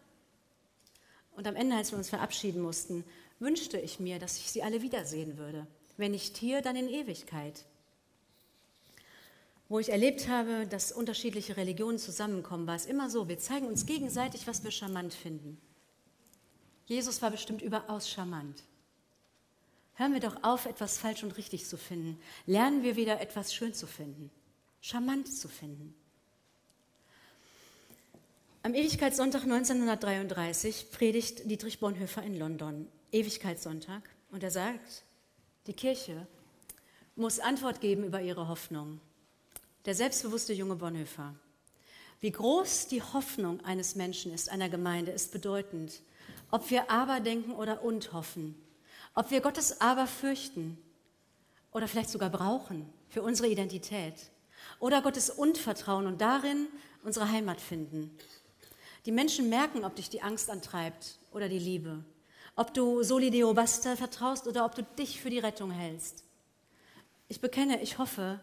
Und 1.35 1.47
am 1.47 1.55
Ende, 1.55 1.75
als 1.75 1.91
wir 1.91 1.97
uns 1.97 2.09
verabschieden 2.09 2.61
mussten, 2.61 3.03
wünschte 3.39 3.77
ich 3.77 3.99
mir, 3.99 4.19
dass 4.19 4.37
ich 4.37 4.51
sie 4.51 4.63
alle 4.63 4.81
wiedersehen 4.81 5.37
würde. 5.37 5.67
Wenn 5.97 6.11
nicht 6.11 6.37
hier, 6.37 6.61
dann 6.61 6.75
in 6.75 6.89
Ewigkeit. 6.89 7.65
Wo 9.67 9.79
ich 9.79 9.89
erlebt 9.89 10.27
habe, 10.27 10.67
dass 10.67 10.91
unterschiedliche 10.91 11.57
Religionen 11.57 11.97
zusammenkommen, 11.97 12.67
war 12.67 12.75
es 12.75 12.85
immer 12.85 13.09
so, 13.09 13.27
wir 13.27 13.39
zeigen 13.39 13.67
uns 13.67 13.85
gegenseitig, 13.85 14.47
was 14.47 14.63
wir 14.63 14.71
charmant 14.71 15.13
finden. 15.13 15.59
Jesus 16.85 17.21
war 17.21 17.31
bestimmt 17.31 17.61
überaus 17.61 18.09
charmant. 18.09 18.63
Hören 19.95 20.13
wir 20.13 20.19
doch 20.19 20.43
auf, 20.43 20.65
etwas 20.65 20.97
falsch 20.97 21.23
und 21.23 21.37
richtig 21.37 21.65
zu 21.65 21.77
finden. 21.77 22.19
Lernen 22.45 22.83
wir 22.83 22.95
wieder 22.95 23.21
etwas 23.21 23.53
schön 23.53 23.73
zu 23.73 23.87
finden, 23.87 24.29
charmant 24.81 25.33
zu 25.33 25.47
finden. 25.47 25.95
Am 28.65 28.73
Ewigkeitssonntag 28.73 29.43
1933 29.43 30.89
predigt 30.89 31.51
Dietrich 31.51 31.79
Bonhoeffer 31.79 32.23
in 32.23 32.39
London. 32.39 32.87
Ewigkeitssonntag. 33.11 34.01
Und 34.31 34.41
er 34.41 34.49
sagt, 34.49 35.03
die 35.67 35.73
Kirche 35.73 36.25
muss 37.15 37.39
Antwort 37.39 37.79
geben 37.79 38.03
über 38.03 38.21
ihre 38.21 38.47
Hoffnung. 38.47 38.99
Der 39.85 39.93
selbstbewusste 39.93 40.53
junge 40.53 40.77
Bonhoeffer. 40.77 41.35
Wie 42.21 42.31
groß 42.31 42.87
die 42.87 43.03
Hoffnung 43.03 43.63
eines 43.63 43.93
Menschen 43.93 44.33
ist, 44.33 44.49
einer 44.49 44.67
Gemeinde, 44.67 45.11
ist 45.11 45.31
bedeutend. 45.31 46.01
Ob 46.49 46.71
wir 46.71 46.89
aber 46.89 47.19
denken 47.19 47.51
oder 47.51 47.83
und 47.83 48.13
hoffen. 48.13 48.55
Ob 49.13 49.29
wir 49.29 49.41
Gottes 49.41 49.79
aber 49.79 50.07
fürchten 50.07 50.79
oder 51.71 51.87
vielleicht 51.87 52.09
sogar 52.09 52.31
brauchen 52.31 52.91
für 53.09 53.21
unsere 53.21 53.47
Identität. 53.47 54.31
Oder 54.79 55.03
Gottes 55.03 55.29
und 55.29 55.59
vertrauen 55.59 56.07
und 56.07 56.19
darin 56.19 56.65
unsere 57.03 57.29
Heimat 57.29 57.61
finden. 57.61 58.09
Die 59.05 59.11
Menschen 59.11 59.49
merken, 59.49 59.85
ob 59.85 59.95
dich 59.95 60.09
die 60.09 60.23
Angst 60.23 60.49
antreibt 60.49 61.19
oder 61.31 61.47
die 61.47 61.59
Liebe. 61.59 62.03
Ob 62.55 62.73
du 62.73 63.03
Solideo 63.03 63.53
Basta 63.53 63.95
vertraust 63.95 64.47
oder 64.47 64.65
ob 64.65 64.73
du 64.73 64.81
dich 64.81 65.21
für 65.21 65.29
die 65.29 65.39
Rettung 65.39 65.69
hältst. 65.69 66.23
Ich 67.27 67.39
bekenne, 67.39 67.81
ich 67.81 67.99
hoffe 67.99 68.39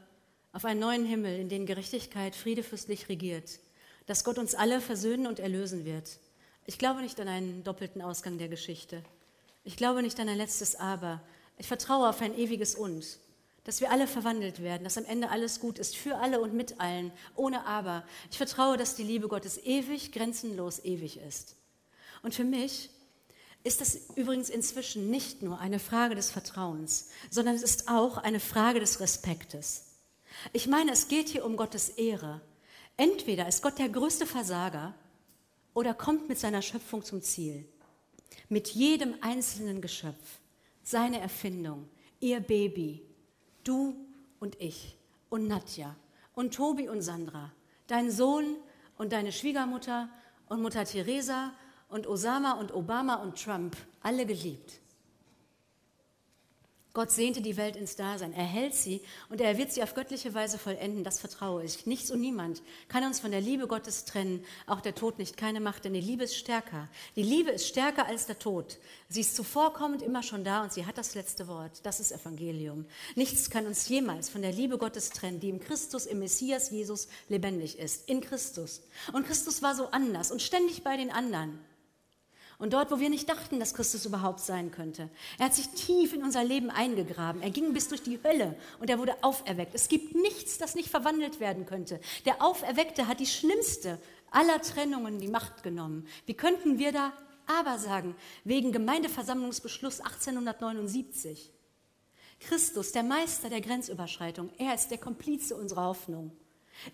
auf 0.53 0.65
einen 0.65 0.81
neuen 0.81 1.05
Himmel, 1.05 1.39
in 1.41 1.49
dem 1.49 1.67
Gerechtigkeit 1.67 2.37
Friede 2.37 2.63
fürstlich 2.63 3.09
regiert, 3.09 3.59
dass 4.07 4.23
Gott 4.23 4.39
uns 4.39 4.55
alle 4.55 4.81
versöhnen 4.81 5.27
und 5.27 5.41
erlösen 5.41 5.85
wird. 5.85 6.19
Ich 6.65 6.79
glaube 6.79 7.01
nicht 7.01 7.19
an 7.21 7.29
einen 7.29 7.65
doppelten 7.65 8.03
Ausgang 8.03 8.39
der 8.39 8.49
Geschichte. 8.49 9.03
Ich 9.65 9.77
glaube 9.77 10.03
nicht 10.03 10.21
an 10.21 10.29
ein 10.29 10.37
letztes 10.37 10.77
Aber. 10.77 11.23
Ich 11.59 11.67
vertraue 11.67 12.09
auf 12.09 12.21
ein 12.21 12.37
ewiges 12.37 12.77
Und 12.77 13.19
dass 13.65 13.81
wir 13.81 13.91
alle 13.91 14.07
verwandelt 14.07 14.63
werden, 14.63 14.85
dass 14.85 14.99
am 14.99 15.05
Ende 15.05 15.31
alles 15.31 15.61
gut 15.61 15.79
ist, 15.79 15.97
für 15.97 16.17
alle 16.17 16.41
und 16.41 16.53
mit 16.55 16.81
allen, 16.81 17.13
ohne 17.37 17.65
Aber. 17.67 18.05
Ich 18.31 18.37
vertraue, 18.37 18.77
dass 18.77 18.97
die 18.97 19.05
Liebe 19.05 19.29
Gottes 19.29 19.59
ewig, 19.59 20.13
grenzenlos 20.13 20.85
ewig 20.85 21.19
ist. 21.19 21.57
Und 22.23 22.35
für 22.35 22.45
mich 22.45 22.91
ist 23.65 23.81
das 23.81 23.97
übrigens 24.17 24.51
inzwischen 24.51 25.11
nicht 25.11 25.43
nur 25.43 25.61
eine 25.61 25.79
Frage 25.79 26.15
des 26.15 26.31
Vertrauens, 26.31 27.11
sondern 27.31 27.55
es 27.55 27.63
ist 27.63 27.89
auch 27.89 28.19
eine 28.19 28.41
Frage 28.41 28.81
des 28.81 28.99
Respektes. 28.99 29.87
Ich 30.53 30.67
meine, 30.67 30.93
es 30.93 31.09
geht 31.09 31.29
hier 31.29 31.45
um 31.45 31.57
Gottes 31.57 31.91
Ehre. 31.91 32.41
Entweder 32.97 33.47
ist 33.47 33.63
Gott 33.63 33.79
der 33.79 33.89
größte 33.89 34.27
Versager 34.27 34.95
oder 35.75 35.95
kommt 35.95 36.29
mit 36.29 36.39
seiner 36.39 36.63
Schöpfung 36.63 37.05
zum 37.05 37.23
Ziel. 37.23 37.67
Mit 38.49 38.69
jedem 38.69 39.15
einzelnen 39.21 39.81
Geschöpf, 39.81 40.41
seine 40.83 41.21
Erfindung, 41.21 41.89
ihr 42.21 42.41
Baby, 42.41 43.03
Du 43.65 43.97
und 44.41 44.61
ich 44.61 44.99
und 45.31 45.47
Nadja 45.49 45.97
und 46.35 46.55
Tobi 46.55 46.89
und 46.89 47.01
Sandra, 47.01 47.53
dein 47.87 48.11
Sohn 48.11 48.57
und 48.99 49.13
deine 49.13 49.33
Schwiegermutter 49.33 50.09
und 50.49 50.61
Mutter 50.61 50.85
Teresa 50.85 51.53
und 51.89 52.07
Osama 52.07 52.53
und 52.53 52.73
Obama 52.75 53.17
und 53.17 53.43
Trump 53.43 53.77
alle 54.03 54.27
geliebt. 54.27 54.82
Gott 56.95 57.11
sehnte 57.11 57.41
die 57.41 57.57
Welt 57.57 57.75
ins 57.75 57.97
Dasein, 57.97 58.35
er 58.35 58.45
hält 58.45 58.75
sie 58.75 59.01
und 59.31 59.41
er 59.41 59.57
wird 59.57 59.73
sie 59.73 59.83
auf 59.83 59.95
göttliche 59.95 60.35
Weise 60.35 60.59
vollenden, 60.59 61.05
das 61.05 61.21
vertraue 61.21 61.65
ich. 61.65 61.87
Nichts 61.87 62.11
und 62.11 62.21
niemand 62.21 62.63
kann 62.89 63.03
uns 63.05 63.19
von 63.19 63.31
der 63.31 63.41
Liebe 63.41 63.67
Gottes 63.67 64.05
trennen, 64.05 64.45
auch 64.67 64.83
der 64.83 64.95
Tod 64.95 65.19
nicht, 65.19 65.39
keine 65.39 65.61
Macht, 65.61 65.87
denn 65.87 65.95
die 65.95 66.03
Liebe 66.03 66.25
ist 66.25 66.37
stärker. 66.37 66.89
Die 67.17 67.23
Liebe 67.23 67.51
ist 67.51 67.67
stärker 67.67 68.07
als 68.07 68.27
der 68.27 68.39
Tod. 68.39 68.79
Sie 69.09 69.23
ist 69.23 69.35
zuvorkommend 69.37 70.03
immer 70.03 70.23
schon 70.23 70.45
da 70.45 70.63
und 70.63 70.73
sie 70.73 70.85
hat 70.85 70.99
das 70.99 71.15
letzte 71.15 71.49
Wort. 71.49 71.81
Das 71.85 71.99
ist 71.99 72.13
Evangelium. 72.13 72.85
Nichts 73.15 73.49
kann 73.49 73.67
uns 73.67 73.89
jemals 73.89 74.29
von 74.29 74.43
der 74.43 74.53
Liebe 74.53 74.77
Gottes 74.77 75.09
trennen, 75.11 75.41
die 75.41 75.49
im 75.49 75.61
Christus, 75.61 76.05
im 76.05 76.19
Messias 76.19 76.71
Jesus 76.71 77.09
lebendig 77.31 77.79
ist, 77.79 78.07
in 78.07 78.21
Christus. 78.21 78.83
Und 79.15 79.27
Christus 79.27 79.63
war 79.63 79.75
so 79.75 79.87
anders 79.87 80.31
und 80.31 80.43
ständig 80.43 80.85
bei 80.85 80.99
den 80.99 81.11
anderen. 81.11 81.59
Und 82.63 82.75
dort, 82.75 82.93
wo 82.93 83.01
wir 83.01 83.11
nicht 83.11 83.29
dachten, 83.29 83.59
dass 83.59 83.75
Christus 83.75 84.07
überhaupt 84.07 84.39
sein 84.39 84.71
könnte. 84.71 85.11
Er 85.37 85.47
hat 85.47 85.55
sich 85.55 85.67
tief 85.71 86.13
in 86.13 86.23
unser 86.23 86.45
Leben 86.45 86.71
eingegraben. 86.71 87.43
Er 87.43 87.51
ging 87.51 87.73
bis 87.73 87.89
durch 87.89 88.05
die 88.05 88.21
Hölle 88.23 88.55
und 88.79 88.89
er 88.89 89.01
wurde 89.01 89.17
auferweckt. 89.23 89.75
Es 89.75 89.89
gibt 89.89 90.15
nichts, 90.15 90.59
das 90.59 90.77
nicht 90.77 90.89
verwandelt 90.89 91.41
werden 91.41 91.67
könnte. 91.67 91.99
Der 92.25 92.41
Auferweckte 92.41 93.09
hat 93.09 93.19
die 93.19 93.27
schlimmste 93.27 93.99
aller 94.31 94.63
Trennungen 94.63 95.19
die 95.19 95.27
Macht 95.27 95.65
genommen. 95.65 96.07
Wie 96.25 96.35
könnten 96.35 96.79
wir 96.79 96.93
da 96.93 97.13
aber 97.49 97.81
sagen, 97.81 98.15
wegen 98.45 98.71
Gemeindeversammlungsbeschluss 98.71 100.01
1879? 100.01 101.51
Christus, 102.39 102.93
der 102.93 103.03
Meister 103.03 103.51
der 103.51 103.61
Grenzüberschreitung, 103.61 104.51
er 104.59 104.77
ist 104.77 104.93
der 104.93 104.99
Komplize 104.99 105.57
unserer 105.57 105.87
Hoffnung. 105.87 106.31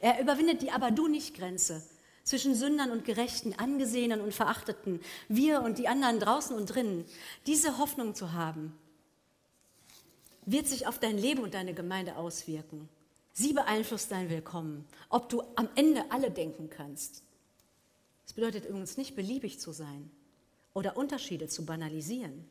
Er 0.01 0.19
überwindet 0.19 0.63
die 0.63 0.71
Aber-du-nicht-Grenze 0.71 1.83
zwischen 2.29 2.55
Sündern 2.55 2.91
und 2.91 3.07
Gerechten, 3.07 3.55
Angesehenen 3.55 4.21
und 4.21 4.35
Verachteten, 4.35 5.01
wir 5.29 5.63
und 5.63 5.79
die 5.79 5.89
anderen 5.89 6.21
draußen 6.21 6.55
und 6.55 6.67
drinnen, 6.67 7.07
diese 7.47 7.79
Hoffnung 7.79 8.15
zu 8.15 8.33
haben, 8.33 8.79
wird 10.45 10.67
sich 10.67 10.87
auf 10.87 10.99
dein 10.99 11.17
Leben 11.17 11.43
und 11.43 11.55
deine 11.55 11.73
Gemeinde 11.73 12.17
auswirken. 12.17 12.89
Sie 13.33 13.55
beeinflusst 13.55 14.11
dein 14.11 14.29
Willkommen, 14.29 14.85
ob 15.09 15.31
du 15.31 15.43
am 15.55 15.71
Ende 15.75 16.05
alle 16.11 16.31
denken 16.31 16.69
kannst. 16.69 17.23
Das 18.27 18.35
bedeutet 18.35 18.67
übrigens 18.67 18.99
nicht 18.99 19.17
beliebig 19.17 19.59
zu 19.59 19.73
sein 19.73 20.11
oder 20.75 20.99
Unterschiede 20.99 21.49
zu 21.49 21.65
banalisieren. 21.65 22.45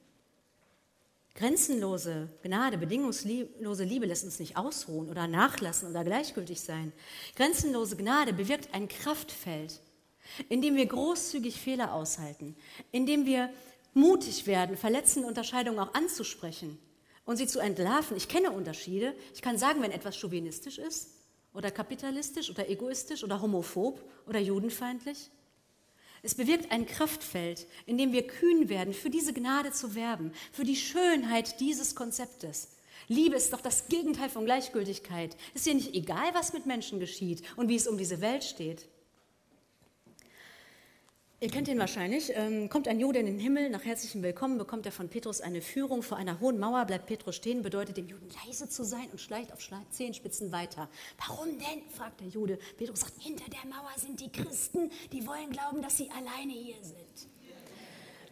Grenzenlose 1.38 2.30
Gnade, 2.42 2.80
bedingungslose 2.80 3.84
Liebe 3.84 4.08
lässt 4.08 4.24
uns 4.24 4.40
nicht 4.40 4.58
ausruhen 4.58 5.08
oder 5.08 5.28
nachlassen 5.28 5.88
oder 5.88 6.04
gleichgültig 6.04 6.60
sein. 6.60 6.92
Grenzenlose 7.36 7.96
Gnade 7.96 8.34
bewirkt 8.34 8.74
ein 8.74 8.88
Kraftfeld, 8.88 9.80
in 10.50 10.64
dem 10.64 10.76
wir 10.76 10.88
großzügig 10.88 11.62
Fehler 11.62 11.94
aushalten, 11.94 12.56
in 12.92 13.06
dem 13.06 13.28
wir 13.28 13.52
mutig 13.94 14.48
werden, 14.48 14.78
verletzende 14.78 15.28
Unterscheidungen 15.28 15.78
auch 15.78 15.94
anzusprechen 15.94 16.80
und 17.24 17.38
sie 17.38 17.46
zu 17.46 17.60
entlarven. 17.60 18.18
Ich 18.18 18.28
kenne 18.28 18.50
Unterschiede. 18.50 19.14
Ich 19.36 19.44
kann 19.44 19.60
sagen, 19.60 19.84
wenn 19.84 19.92
etwas 19.92 20.18
chauvinistisch 20.18 20.80
ist 20.80 21.12
oder 21.54 21.70
kapitalistisch 21.70 22.50
oder 22.50 22.68
egoistisch 22.68 23.24
oder 23.24 23.40
homophob 23.40 24.04
oder 24.26 24.40
judenfeindlich. 24.40 25.30
Es 26.28 26.36
bewirkt 26.36 26.74
ein 26.74 26.86
Kraftfeld, 26.86 27.68
in 27.86 27.98
dem 27.98 28.12
wir 28.12 28.28
kühn 28.28 28.68
werden, 28.68 28.94
für 28.94 29.10
diese 29.10 29.32
Gnade 29.32 29.72
zu 29.72 29.96
werben, 29.96 30.34
für 30.52 30.66
die 30.66 30.76
Schönheit 30.76 31.62
dieses 31.62 31.96
Konzeptes. 31.96 32.68
Liebe 33.08 33.38
ist 33.38 33.54
doch 33.54 33.62
das 33.62 33.88
Gegenteil 33.88 34.28
von 34.30 34.44
Gleichgültigkeit. 34.44 35.38
Es 35.56 35.62
ist 35.62 35.68
ja 35.68 35.74
nicht 35.74 35.96
egal, 35.96 36.34
was 36.34 36.52
mit 36.52 36.66
Menschen 36.66 37.00
geschieht 37.00 37.44
und 37.56 37.70
wie 37.70 37.78
es 37.78 37.88
um 37.88 37.98
diese 37.98 38.20
Welt 38.20 38.44
steht. 38.44 38.90
Ihr 41.40 41.50
kennt 41.52 41.68
ihn 41.68 41.78
wahrscheinlich. 41.78 42.32
Ähm, 42.34 42.68
kommt 42.68 42.88
ein 42.88 43.00
Jude 43.00 43.20
in 43.20 43.28
den 43.28 43.38
Himmel, 43.38 43.70
nach 43.70 43.86
herzlichem 43.86 44.24
Willkommen 44.24 44.58
bekommt 44.58 44.88
er 44.88 44.92
von 44.92 45.08
Petrus 45.08 45.40
eine 45.40 45.62
Führung. 45.62 46.02
Vor 46.02 46.18
einer 46.18 46.40
hohen 46.40 46.58
Mauer 46.58 46.84
bleibt 46.86 47.06
Petrus 47.06 47.36
stehen, 47.36 47.62
bedeutet 47.62 47.96
dem 47.96 48.08
Juden 48.08 48.28
leise 48.44 48.68
zu 48.70 48.84
sein 48.84 49.08
und 49.12 49.22
schleicht 49.22 49.54
auf 49.54 49.60
Zehenspitzen 49.92 50.52
weiter. 50.52 50.90
Warum 51.28 51.60
denn? 51.60 51.88
fragt 51.96 52.22
der 52.22 52.28
Jude. 52.30 52.58
Petrus 52.80 53.02
sagt, 53.02 53.22
hinter 53.22 53.46
der 53.52 53.70
Mauer 53.70 53.92
sind 53.98 54.20
die 54.20 54.32
Christen, 54.32 54.90
die 55.14 55.28
wollen 55.28 55.52
glauben, 55.52 55.84
dass 55.84 55.98
sie 55.98 56.10
alleine 56.10 56.54
hier 56.54 56.82
sind. 56.82 57.30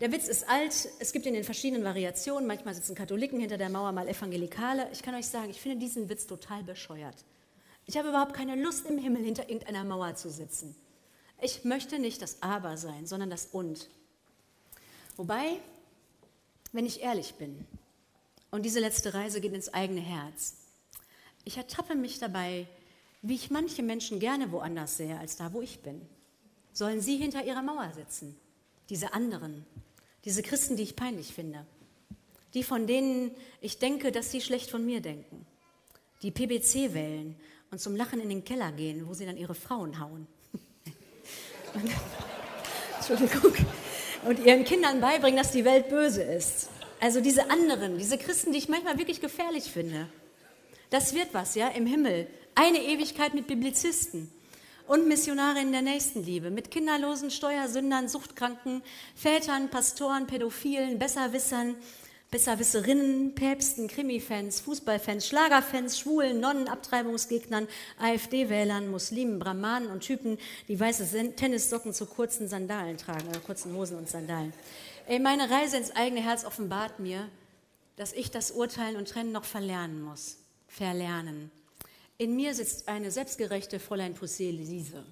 Der 0.01 0.11
Witz 0.11 0.27
ist 0.27 0.49
alt, 0.49 0.89
es 0.97 1.11
gibt 1.11 1.27
ihn 1.27 1.35
in 1.35 1.43
verschiedenen 1.43 1.83
Variationen. 1.83 2.47
Manchmal 2.47 2.73
sitzen 2.73 2.95
Katholiken 2.95 3.39
hinter 3.39 3.57
der 3.57 3.69
Mauer, 3.69 3.91
mal 3.91 4.07
Evangelikale. 4.07 4.89
Ich 4.91 5.03
kann 5.03 5.13
euch 5.13 5.27
sagen, 5.27 5.51
ich 5.51 5.61
finde 5.61 5.77
diesen 5.77 6.09
Witz 6.09 6.25
total 6.25 6.63
bescheuert. 6.63 7.23
Ich 7.85 7.99
habe 7.99 8.09
überhaupt 8.09 8.33
keine 8.33 8.55
Lust, 8.55 8.87
im 8.87 8.97
Himmel 8.97 9.23
hinter 9.23 9.47
irgendeiner 9.47 9.83
Mauer 9.83 10.15
zu 10.15 10.31
sitzen. 10.31 10.75
Ich 11.41 11.63
möchte 11.63 11.99
nicht 11.99 12.21
das 12.21 12.41
Aber 12.41 12.77
sein, 12.77 13.05
sondern 13.05 13.29
das 13.29 13.47
Und. 13.51 13.89
Wobei, 15.17 15.59
wenn 16.71 16.85
ich 16.85 17.01
ehrlich 17.01 17.35
bin, 17.35 17.65
und 18.51 18.63
diese 18.63 18.79
letzte 18.79 19.13
Reise 19.13 19.41
geht 19.41 19.53
ins 19.53 19.73
eigene 19.73 20.01
Herz, 20.01 20.55
ich 21.43 21.57
ertappe 21.57 21.95
mich 21.95 22.19
dabei, 22.19 22.67
wie 23.21 23.35
ich 23.35 23.51
manche 23.51 23.83
Menschen 23.83 24.19
gerne 24.19 24.51
woanders 24.51 24.97
sehe 24.97 25.17
als 25.19 25.35
da, 25.35 25.51
wo 25.53 25.61
ich 25.61 25.79
bin. 25.79 26.01
Sollen 26.73 27.01
sie 27.01 27.17
hinter 27.17 27.43
ihrer 27.43 27.61
Mauer 27.61 27.91
sitzen? 27.93 28.37
Diese 28.89 29.13
anderen, 29.13 29.65
diese 30.25 30.43
Christen, 30.43 30.75
die 30.75 30.83
ich 30.83 30.95
peinlich 30.95 31.33
finde, 31.33 31.65
die 32.53 32.63
von 32.63 32.87
denen 32.87 33.31
ich 33.61 33.79
denke, 33.79 34.11
dass 34.11 34.31
sie 34.31 34.41
schlecht 34.41 34.69
von 34.69 34.85
mir 34.85 35.01
denken, 35.01 35.45
die 36.21 36.31
PBC 36.31 36.93
wählen 36.93 37.35
und 37.71 37.79
zum 37.79 37.95
Lachen 37.95 38.19
in 38.19 38.29
den 38.29 38.43
Keller 38.43 38.71
gehen, 38.71 39.07
wo 39.07 39.13
sie 39.13 39.25
dann 39.25 39.37
ihre 39.37 39.55
Frauen 39.55 39.99
hauen. 39.99 40.27
Entschuldigung. 42.97 43.53
Und 44.25 44.39
ihren 44.39 44.63
Kindern 44.63 45.01
beibringen, 45.01 45.37
dass 45.37 45.51
die 45.51 45.65
Welt 45.65 45.89
böse 45.89 46.23
ist. 46.23 46.69
Also 46.99 47.21
diese 47.21 47.49
anderen, 47.51 47.97
diese 47.97 48.17
Christen, 48.17 48.51
die 48.51 48.57
ich 48.57 48.69
manchmal 48.69 48.97
wirklich 48.97 49.21
gefährlich 49.21 49.65
finde. 49.65 50.07
Das 50.89 51.13
wird 51.13 51.33
was, 51.33 51.55
ja, 51.55 51.67
im 51.69 51.85
Himmel. 51.85 52.27
Eine 52.55 52.81
Ewigkeit 52.81 53.33
mit 53.33 53.47
Biblizisten 53.47 54.31
und 54.87 55.07
Missionarinnen 55.07 55.71
der 55.71 55.81
Nächstenliebe, 55.81 56.51
mit 56.51 56.71
kinderlosen 56.71 57.31
Steuersündern, 57.31 58.07
Suchtkranken, 58.07 58.81
Vätern, 59.15 59.69
Pastoren, 59.69 60.27
Pädophilen, 60.27 60.99
Besserwissern, 60.99 61.75
Besserwisserinnen, 62.35 63.33
Päpsten, 63.33 63.87
Krimi-Fans, 63.87 64.59
Fußballfans, 64.59 65.25
Schlagerfans, 65.25 65.97
Schwulen, 65.97 66.41
Nonnen, 66.41 66.67
Abtreibungsgegnern, 66.67 67.65
AfD-Wählern, 67.97 68.91
Muslimen, 68.91 69.39
Brahmanen 69.39 69.89
und 69.89 70.01
Typen, 70.01 70.37
die 70.67 70.77
weiße 70.77 71.33
Tennissocken 71.37 71.93
zu 71.93 72.05
kurzen 72.05 72.49
Sandalen 72.49 72.97
tragen, 72.97 73.29
oder 73.29 73.39
kurzen 73.39 73.73
Hosen 73.73 73.97
und 73.97 74.09
Sandalen. 74.09 74.51
Ey, 75.07 75.19
meine 75.19 75.49
Reise 75.49 75.77
ins 75.77 75.95
eigene 75.95 76.19
Herz 76.19 76.43
offenbart 76.43 76.99
mir, 76.99 77.29
dass 77.95 78.11
ich 78.11 78.31
das 78.31 78.51
Urteilen 78.51 78.97
und 78.97 79.07
Trennen 79.07 79.31
noch 79.31 79.45
verlernen 79.45 80.01
muss. 80.01 80.35
Verlernen. 80.67 81.51
In 82.17 82.35
mir 82.35 82.53
sitzt 82.53 82.89
eine 82.89 83.11
selbstgerechte 83.11 83.79
Fräulein 83.79 84.13
Poussé-Lise. 84.13 85.05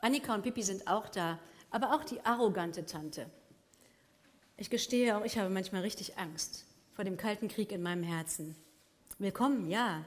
Annika 0.00 0.34
und 0.34 0.42
Pippi 0.42 0.64
sind 0.64 0.88
auch 0.88 1.08
da, 1.10 1.38
aber 1.70 1.94
auch 1.94 2.02
die 2.02 2.20
arrogante 2.24 2.84
Tante 2.86 3.30
ich 4.60 4.68
gestehe, 4.68 5.16
auch 5.16 5.24
ich 5.24 5.38
habe 5.38 5.48
manchmal 5.48 5.80
richtig 5.80 6.18
Angst 6.18 6.66
vor 6.92 7.02
dem 7.02 7.16
kalten 7.16 7.48
Krieg 7.48 7.72
in 7.72 7.82
meinem 7.82 8.02
Herzen. 8.02 8.54
Willkommen, 9.18 9.70
ja. 9.70 10.04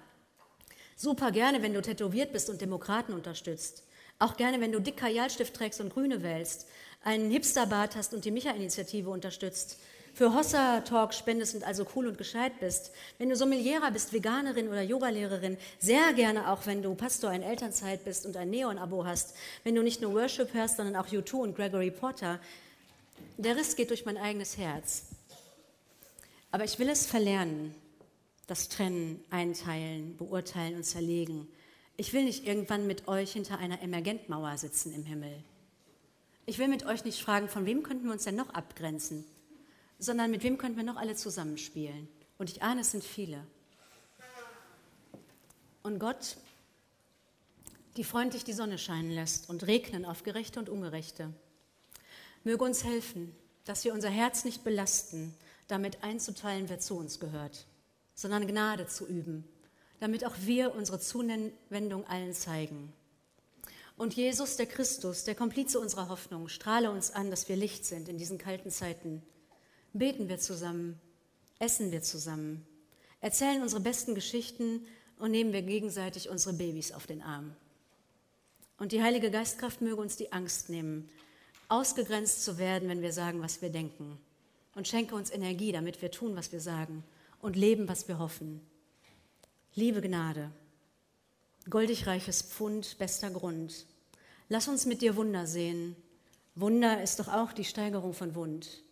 Super 0.95 1.31
gerne, 1.31 1.63
wenn 1.63 1.73
du 1.73 1.81
tätowiert 1.81 2.31
bist 2.31 2.51
und 2.51 2.61
Demokraten 2.61 3.13
unterstützt. 3.13 3.83
Auch 4.19 4.37
gerne, 4.37 4.61
wenn 4.61 4.71
du 4.71 4.79
dick 4.79 4.97
Kajalstift 4.97 5.55
trägst 5.55 5.81
und 5.81 5.91
Grüne 5.91 6.21
wählst, 6.21 6.67
einen 7.03 7.31
Hipsterbart 7.31 7.95
hast 7.95 8.13
und 8.13 8.25
die 8.25 8.31
Micha-Initiative 8.31 9.09
unterstützt, 9.09 9.79
für 10.13 10.35
Hossa-Talk 10.35 11.15
spendest 11.15 11.55
und 11.55 11.63
also 11.63 11.87
cool 11.95 12.05
und 12.05 12.19
gescheit 12.19 12.59
bist, 12.59 12.91
wenn 13.17 13.29
du 13.29 13.35
Sommelierer 13.35 13.89
bist, 13.89 14.13
Veganerin 14.13 14.67
oder 14.67 14.83
Yogalehrerin, 14.83 15.57
sehr 15.79 16.13
gerne 16.13 16.51
auch, 16.51 16.67
wenn 16.67 16.83
du 16.83 16.93
Pastor 16.93 17.33
in 17.33 17.41
Elternzeit 17.41 18.05
bist 18.05 18.27
und 18.27 18.37
ein 18.37 18.51
Neon-Abo 18.51 19.03
hast, 19.03 19.33
wenn 19.63 19.73
du 19.73 19.81
nicht 19.81 19.99
nur 19.99 20.13
Worship 20.13 20.53
hörst, 20.53 20.77
sondern 20.77 20.95
auch 20.95 21.07
U2 21.07 21.33
und 21.37 21.55
Gregory 21.55 21.89
Porter, 21.89 22.39
der 23.37 23.55
Riss 23.55 23.75
geht 23.75 23.89
durch 23.89 24.05
mein 24.05 24.17
eigenes 24.17 24.57
Herz. 24.57 25.05
Aber 26.51 26.63
ich 26.63 26.77
will 26.79 26.89
es 26.89 27.05
verlernen, 27.05 27.73
das 28.47 28.69
Trennen, 28.69 29.23
Einteilen, 29.29 30.17
Beurteilen 30.17 30.75
und 30.75 30.83
Zerlegen. 30.83 31.47
Ich 31.97 32.13
will 32.13 32.23
nicht 32.23 32.45
irgendwann 32.45 32.87
mit 32.87 33.07
euch 33.07 33.33
hinter 33.33 33.57
einer 33.57 33.81
Emergentmauer 33.81 34.57
sitzen 34.57 34.93
im 34.93 35.03
Himmel. 35.03 35.43
Ich 36.45 36.59
will 36.59 36.67
mit 36.67 36.85
euch 36.85 37.05
nicht 37.05 37.21
fragen, 37.21 37.47
von 37.47 37.65
wem 37.65 37.83
könnten 37.83 38.05
wir 38.05 38.11
uns 38.11 38.25
denn 38.25 38.35
noch 38.35 38.49
abgrenzen, 38.49 39.23
sondern 39.97 40.29
mit 40.29 40.43
wem 40.43 40.57
könnten 40.57 40.77
wir 40.77 40.83
noch 40.83 40.97
alle 40.97 41.15
zusammenspielen. 41.15 42.07
Und 42.37 42.49
ich 42.49 42.61
ahne, 42.61 42.81
es 42.81 42.91
sind 42.91 43.03
viele. 43.03 43.45
Und 45.83 45.99
Gott, 45.99 46.37
die 47.97 48.03
freundlich 48.03 48.43
die 48.43 48.53
Sonne 48.53 48.77
scheinen 48.77 49.11
lässt 49.11 49.49
und 49.49 49.65
regnen 49.65 50.05
auf 50.05 50.23
Gerechte 50.23 50.59
und 50.59 50.69
Ungerechte 50.69 51.33
Möge 52.43 52.63
uns 52.63 52.83
helfen, 52.83 53.35
dass 53.65 53.85
wir 53.85 53.93
unser 53.93 54.09
Herz 54.09 54.43
nicht 54.45 54.63
belasten, 54.63 55.33
damit 55.67 56.03
einzuteilen, 56.03 56.69
wer 56.69 56.79
zu 56.79 56.97
uns 56.97 57.19
gehört, 57.19 57.65
sondern 58.15 58.47
Gnade 58.47 58.87
zu 58.87 59.07
üben, 59.07 59.45
damit 59.99 60.25
auch 60.25 60.35
wir 60.41 60.75
unsere 60.75 60.99
Zuwendung 60.99 62.05
allen 62.07 62.33
zeigen. 62.33 62.93
Und 63.95 64.15
Jesus, 64.15 64.57
der 64.57 64.65
Christus, 64.65 65.23
der 65.23 65.35
Komplize 65.35 65.79
unserer 65.79 66.09
Hoffnung, 66.09 66.49
strahle 66.49 66.91
uns 66.91 67.11
an, 67.11 67.29
dass 67.29 67.47
wir 67.47 67.55
Licht 67.55 67.85
sind 67.85 68.09
in 68.09 68.17
diesen 68.17 68.37
kalten 68.37 68.71
Zeiten. 68.71 69.21
Beten 69.93 70.27
wir 70.27 70.39
zusammen, 70.39 70.99
essen 71.59 71.91
wir 71.91 72.01
zusammen, 72.01 72.65
erzählen 73.21 73.61
unsere 73.61 73.81
besten 73.81 74.15
Geschichten 74.15 74.85
und 75.19 75.31
nehmen 75.31 75.53
wir 75.53 75.61
gegenseitig 75.61 76.29
unsere 76.29 76.55
Babys 76.55 76.91
auf 76.91 77.05
den 77.05 77.21
Arm. 77.21 77.55
Und 78.77 78.91
die 78.91 79.03
Heilige 79.03 79.29
Geistkraft 79.29 79.81
möge 79.81 80.01
uns 80.01 80.17
die 80.17 80.33
Angst 80.33 80.69
nehmen, 80.69 81.09
ausgegrenzt 81.69 82.43
zu 82.43 82.57
werden, 82.57 82.89
wenn 82.89 83.01
wir 83.01 83.13
sagen, 83.13 83.41
was 83.41 83.61
wir 83.61 83.69
denken. 83.69 84.17
Und 84.75 84.87
schenke 84.87 85.15
uns 85.15 85.31
Energie, 85.31 85.71
damit 85.71 86.01
wir 86.01 86.11
tun, 86.11 86.35
was 86.35 86.51
wir 86.51 86.59
sagen 86.59 87.03
und 87.41 87.55
leben, 87.55 87.87
was 87.87 88.07
wir 88.07 88.19
hoffen. 88.19 88.61
Liebe 89.75 90.01
Gnade, 90.01 90.51
goldig 91.69 92.07
reiches 92.07 92.41
Pfund, 92.41 92.97
bester 92.97 93.29
Grund, 93.29 93.85
lass 94.49 94.67
uns 94.67 94.85
mit 94.85 95.01
dir 95.01 95.15
Wunder 95.15 95.47
sehen. 95.47 95.95
Wunder 96.55 97.01
ist 97.01 97.19
doch 97.19 97.27
auch 97.27 97.53
die 97.53 97.65
Steigerung 97.65 98.13
von 98.13 98.35
Wund. 98.35 98.83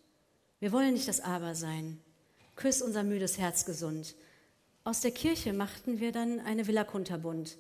Wir 0.60 0.72
wollen 0.72 0.94
nicht 0.94 1.08
das 1.08 1.20
Aber 1.20 1.56
sein. 1.56 2.00
Küss 2.56 2.82
unser 2.82 3.04
müdes 3.04 3.38
Herz 3.38 3.66
gesund. 3.66 4.16
Aus 4.84 5.02
der 5.02 5.12
Kirche 5.12 5.54
machten 5.54 6.00
wir 6.00 6.12
dann 6.12 6.40
eine 6.40 6.68
Villa 6.68 6.84
Kunterbund, 6.84 7.58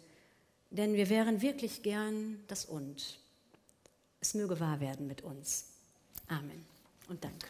denn 0.71 0.93
wir 0.93 1.09
wären 1.09 1.41
wirklich 1.41 1.83
gern 1.83 2.43
das 2.47 2.65
Und. 2.65 3.20
Es 4.21 4.35
möge 4.35 4.59
wahr 4.59 4.79
werden 4.79 5.07
mit 5.07 5.23
uns. 5.23 5.65
Amen 6.27 6.65
und 7.09 7.23
danke. 7.23 7.47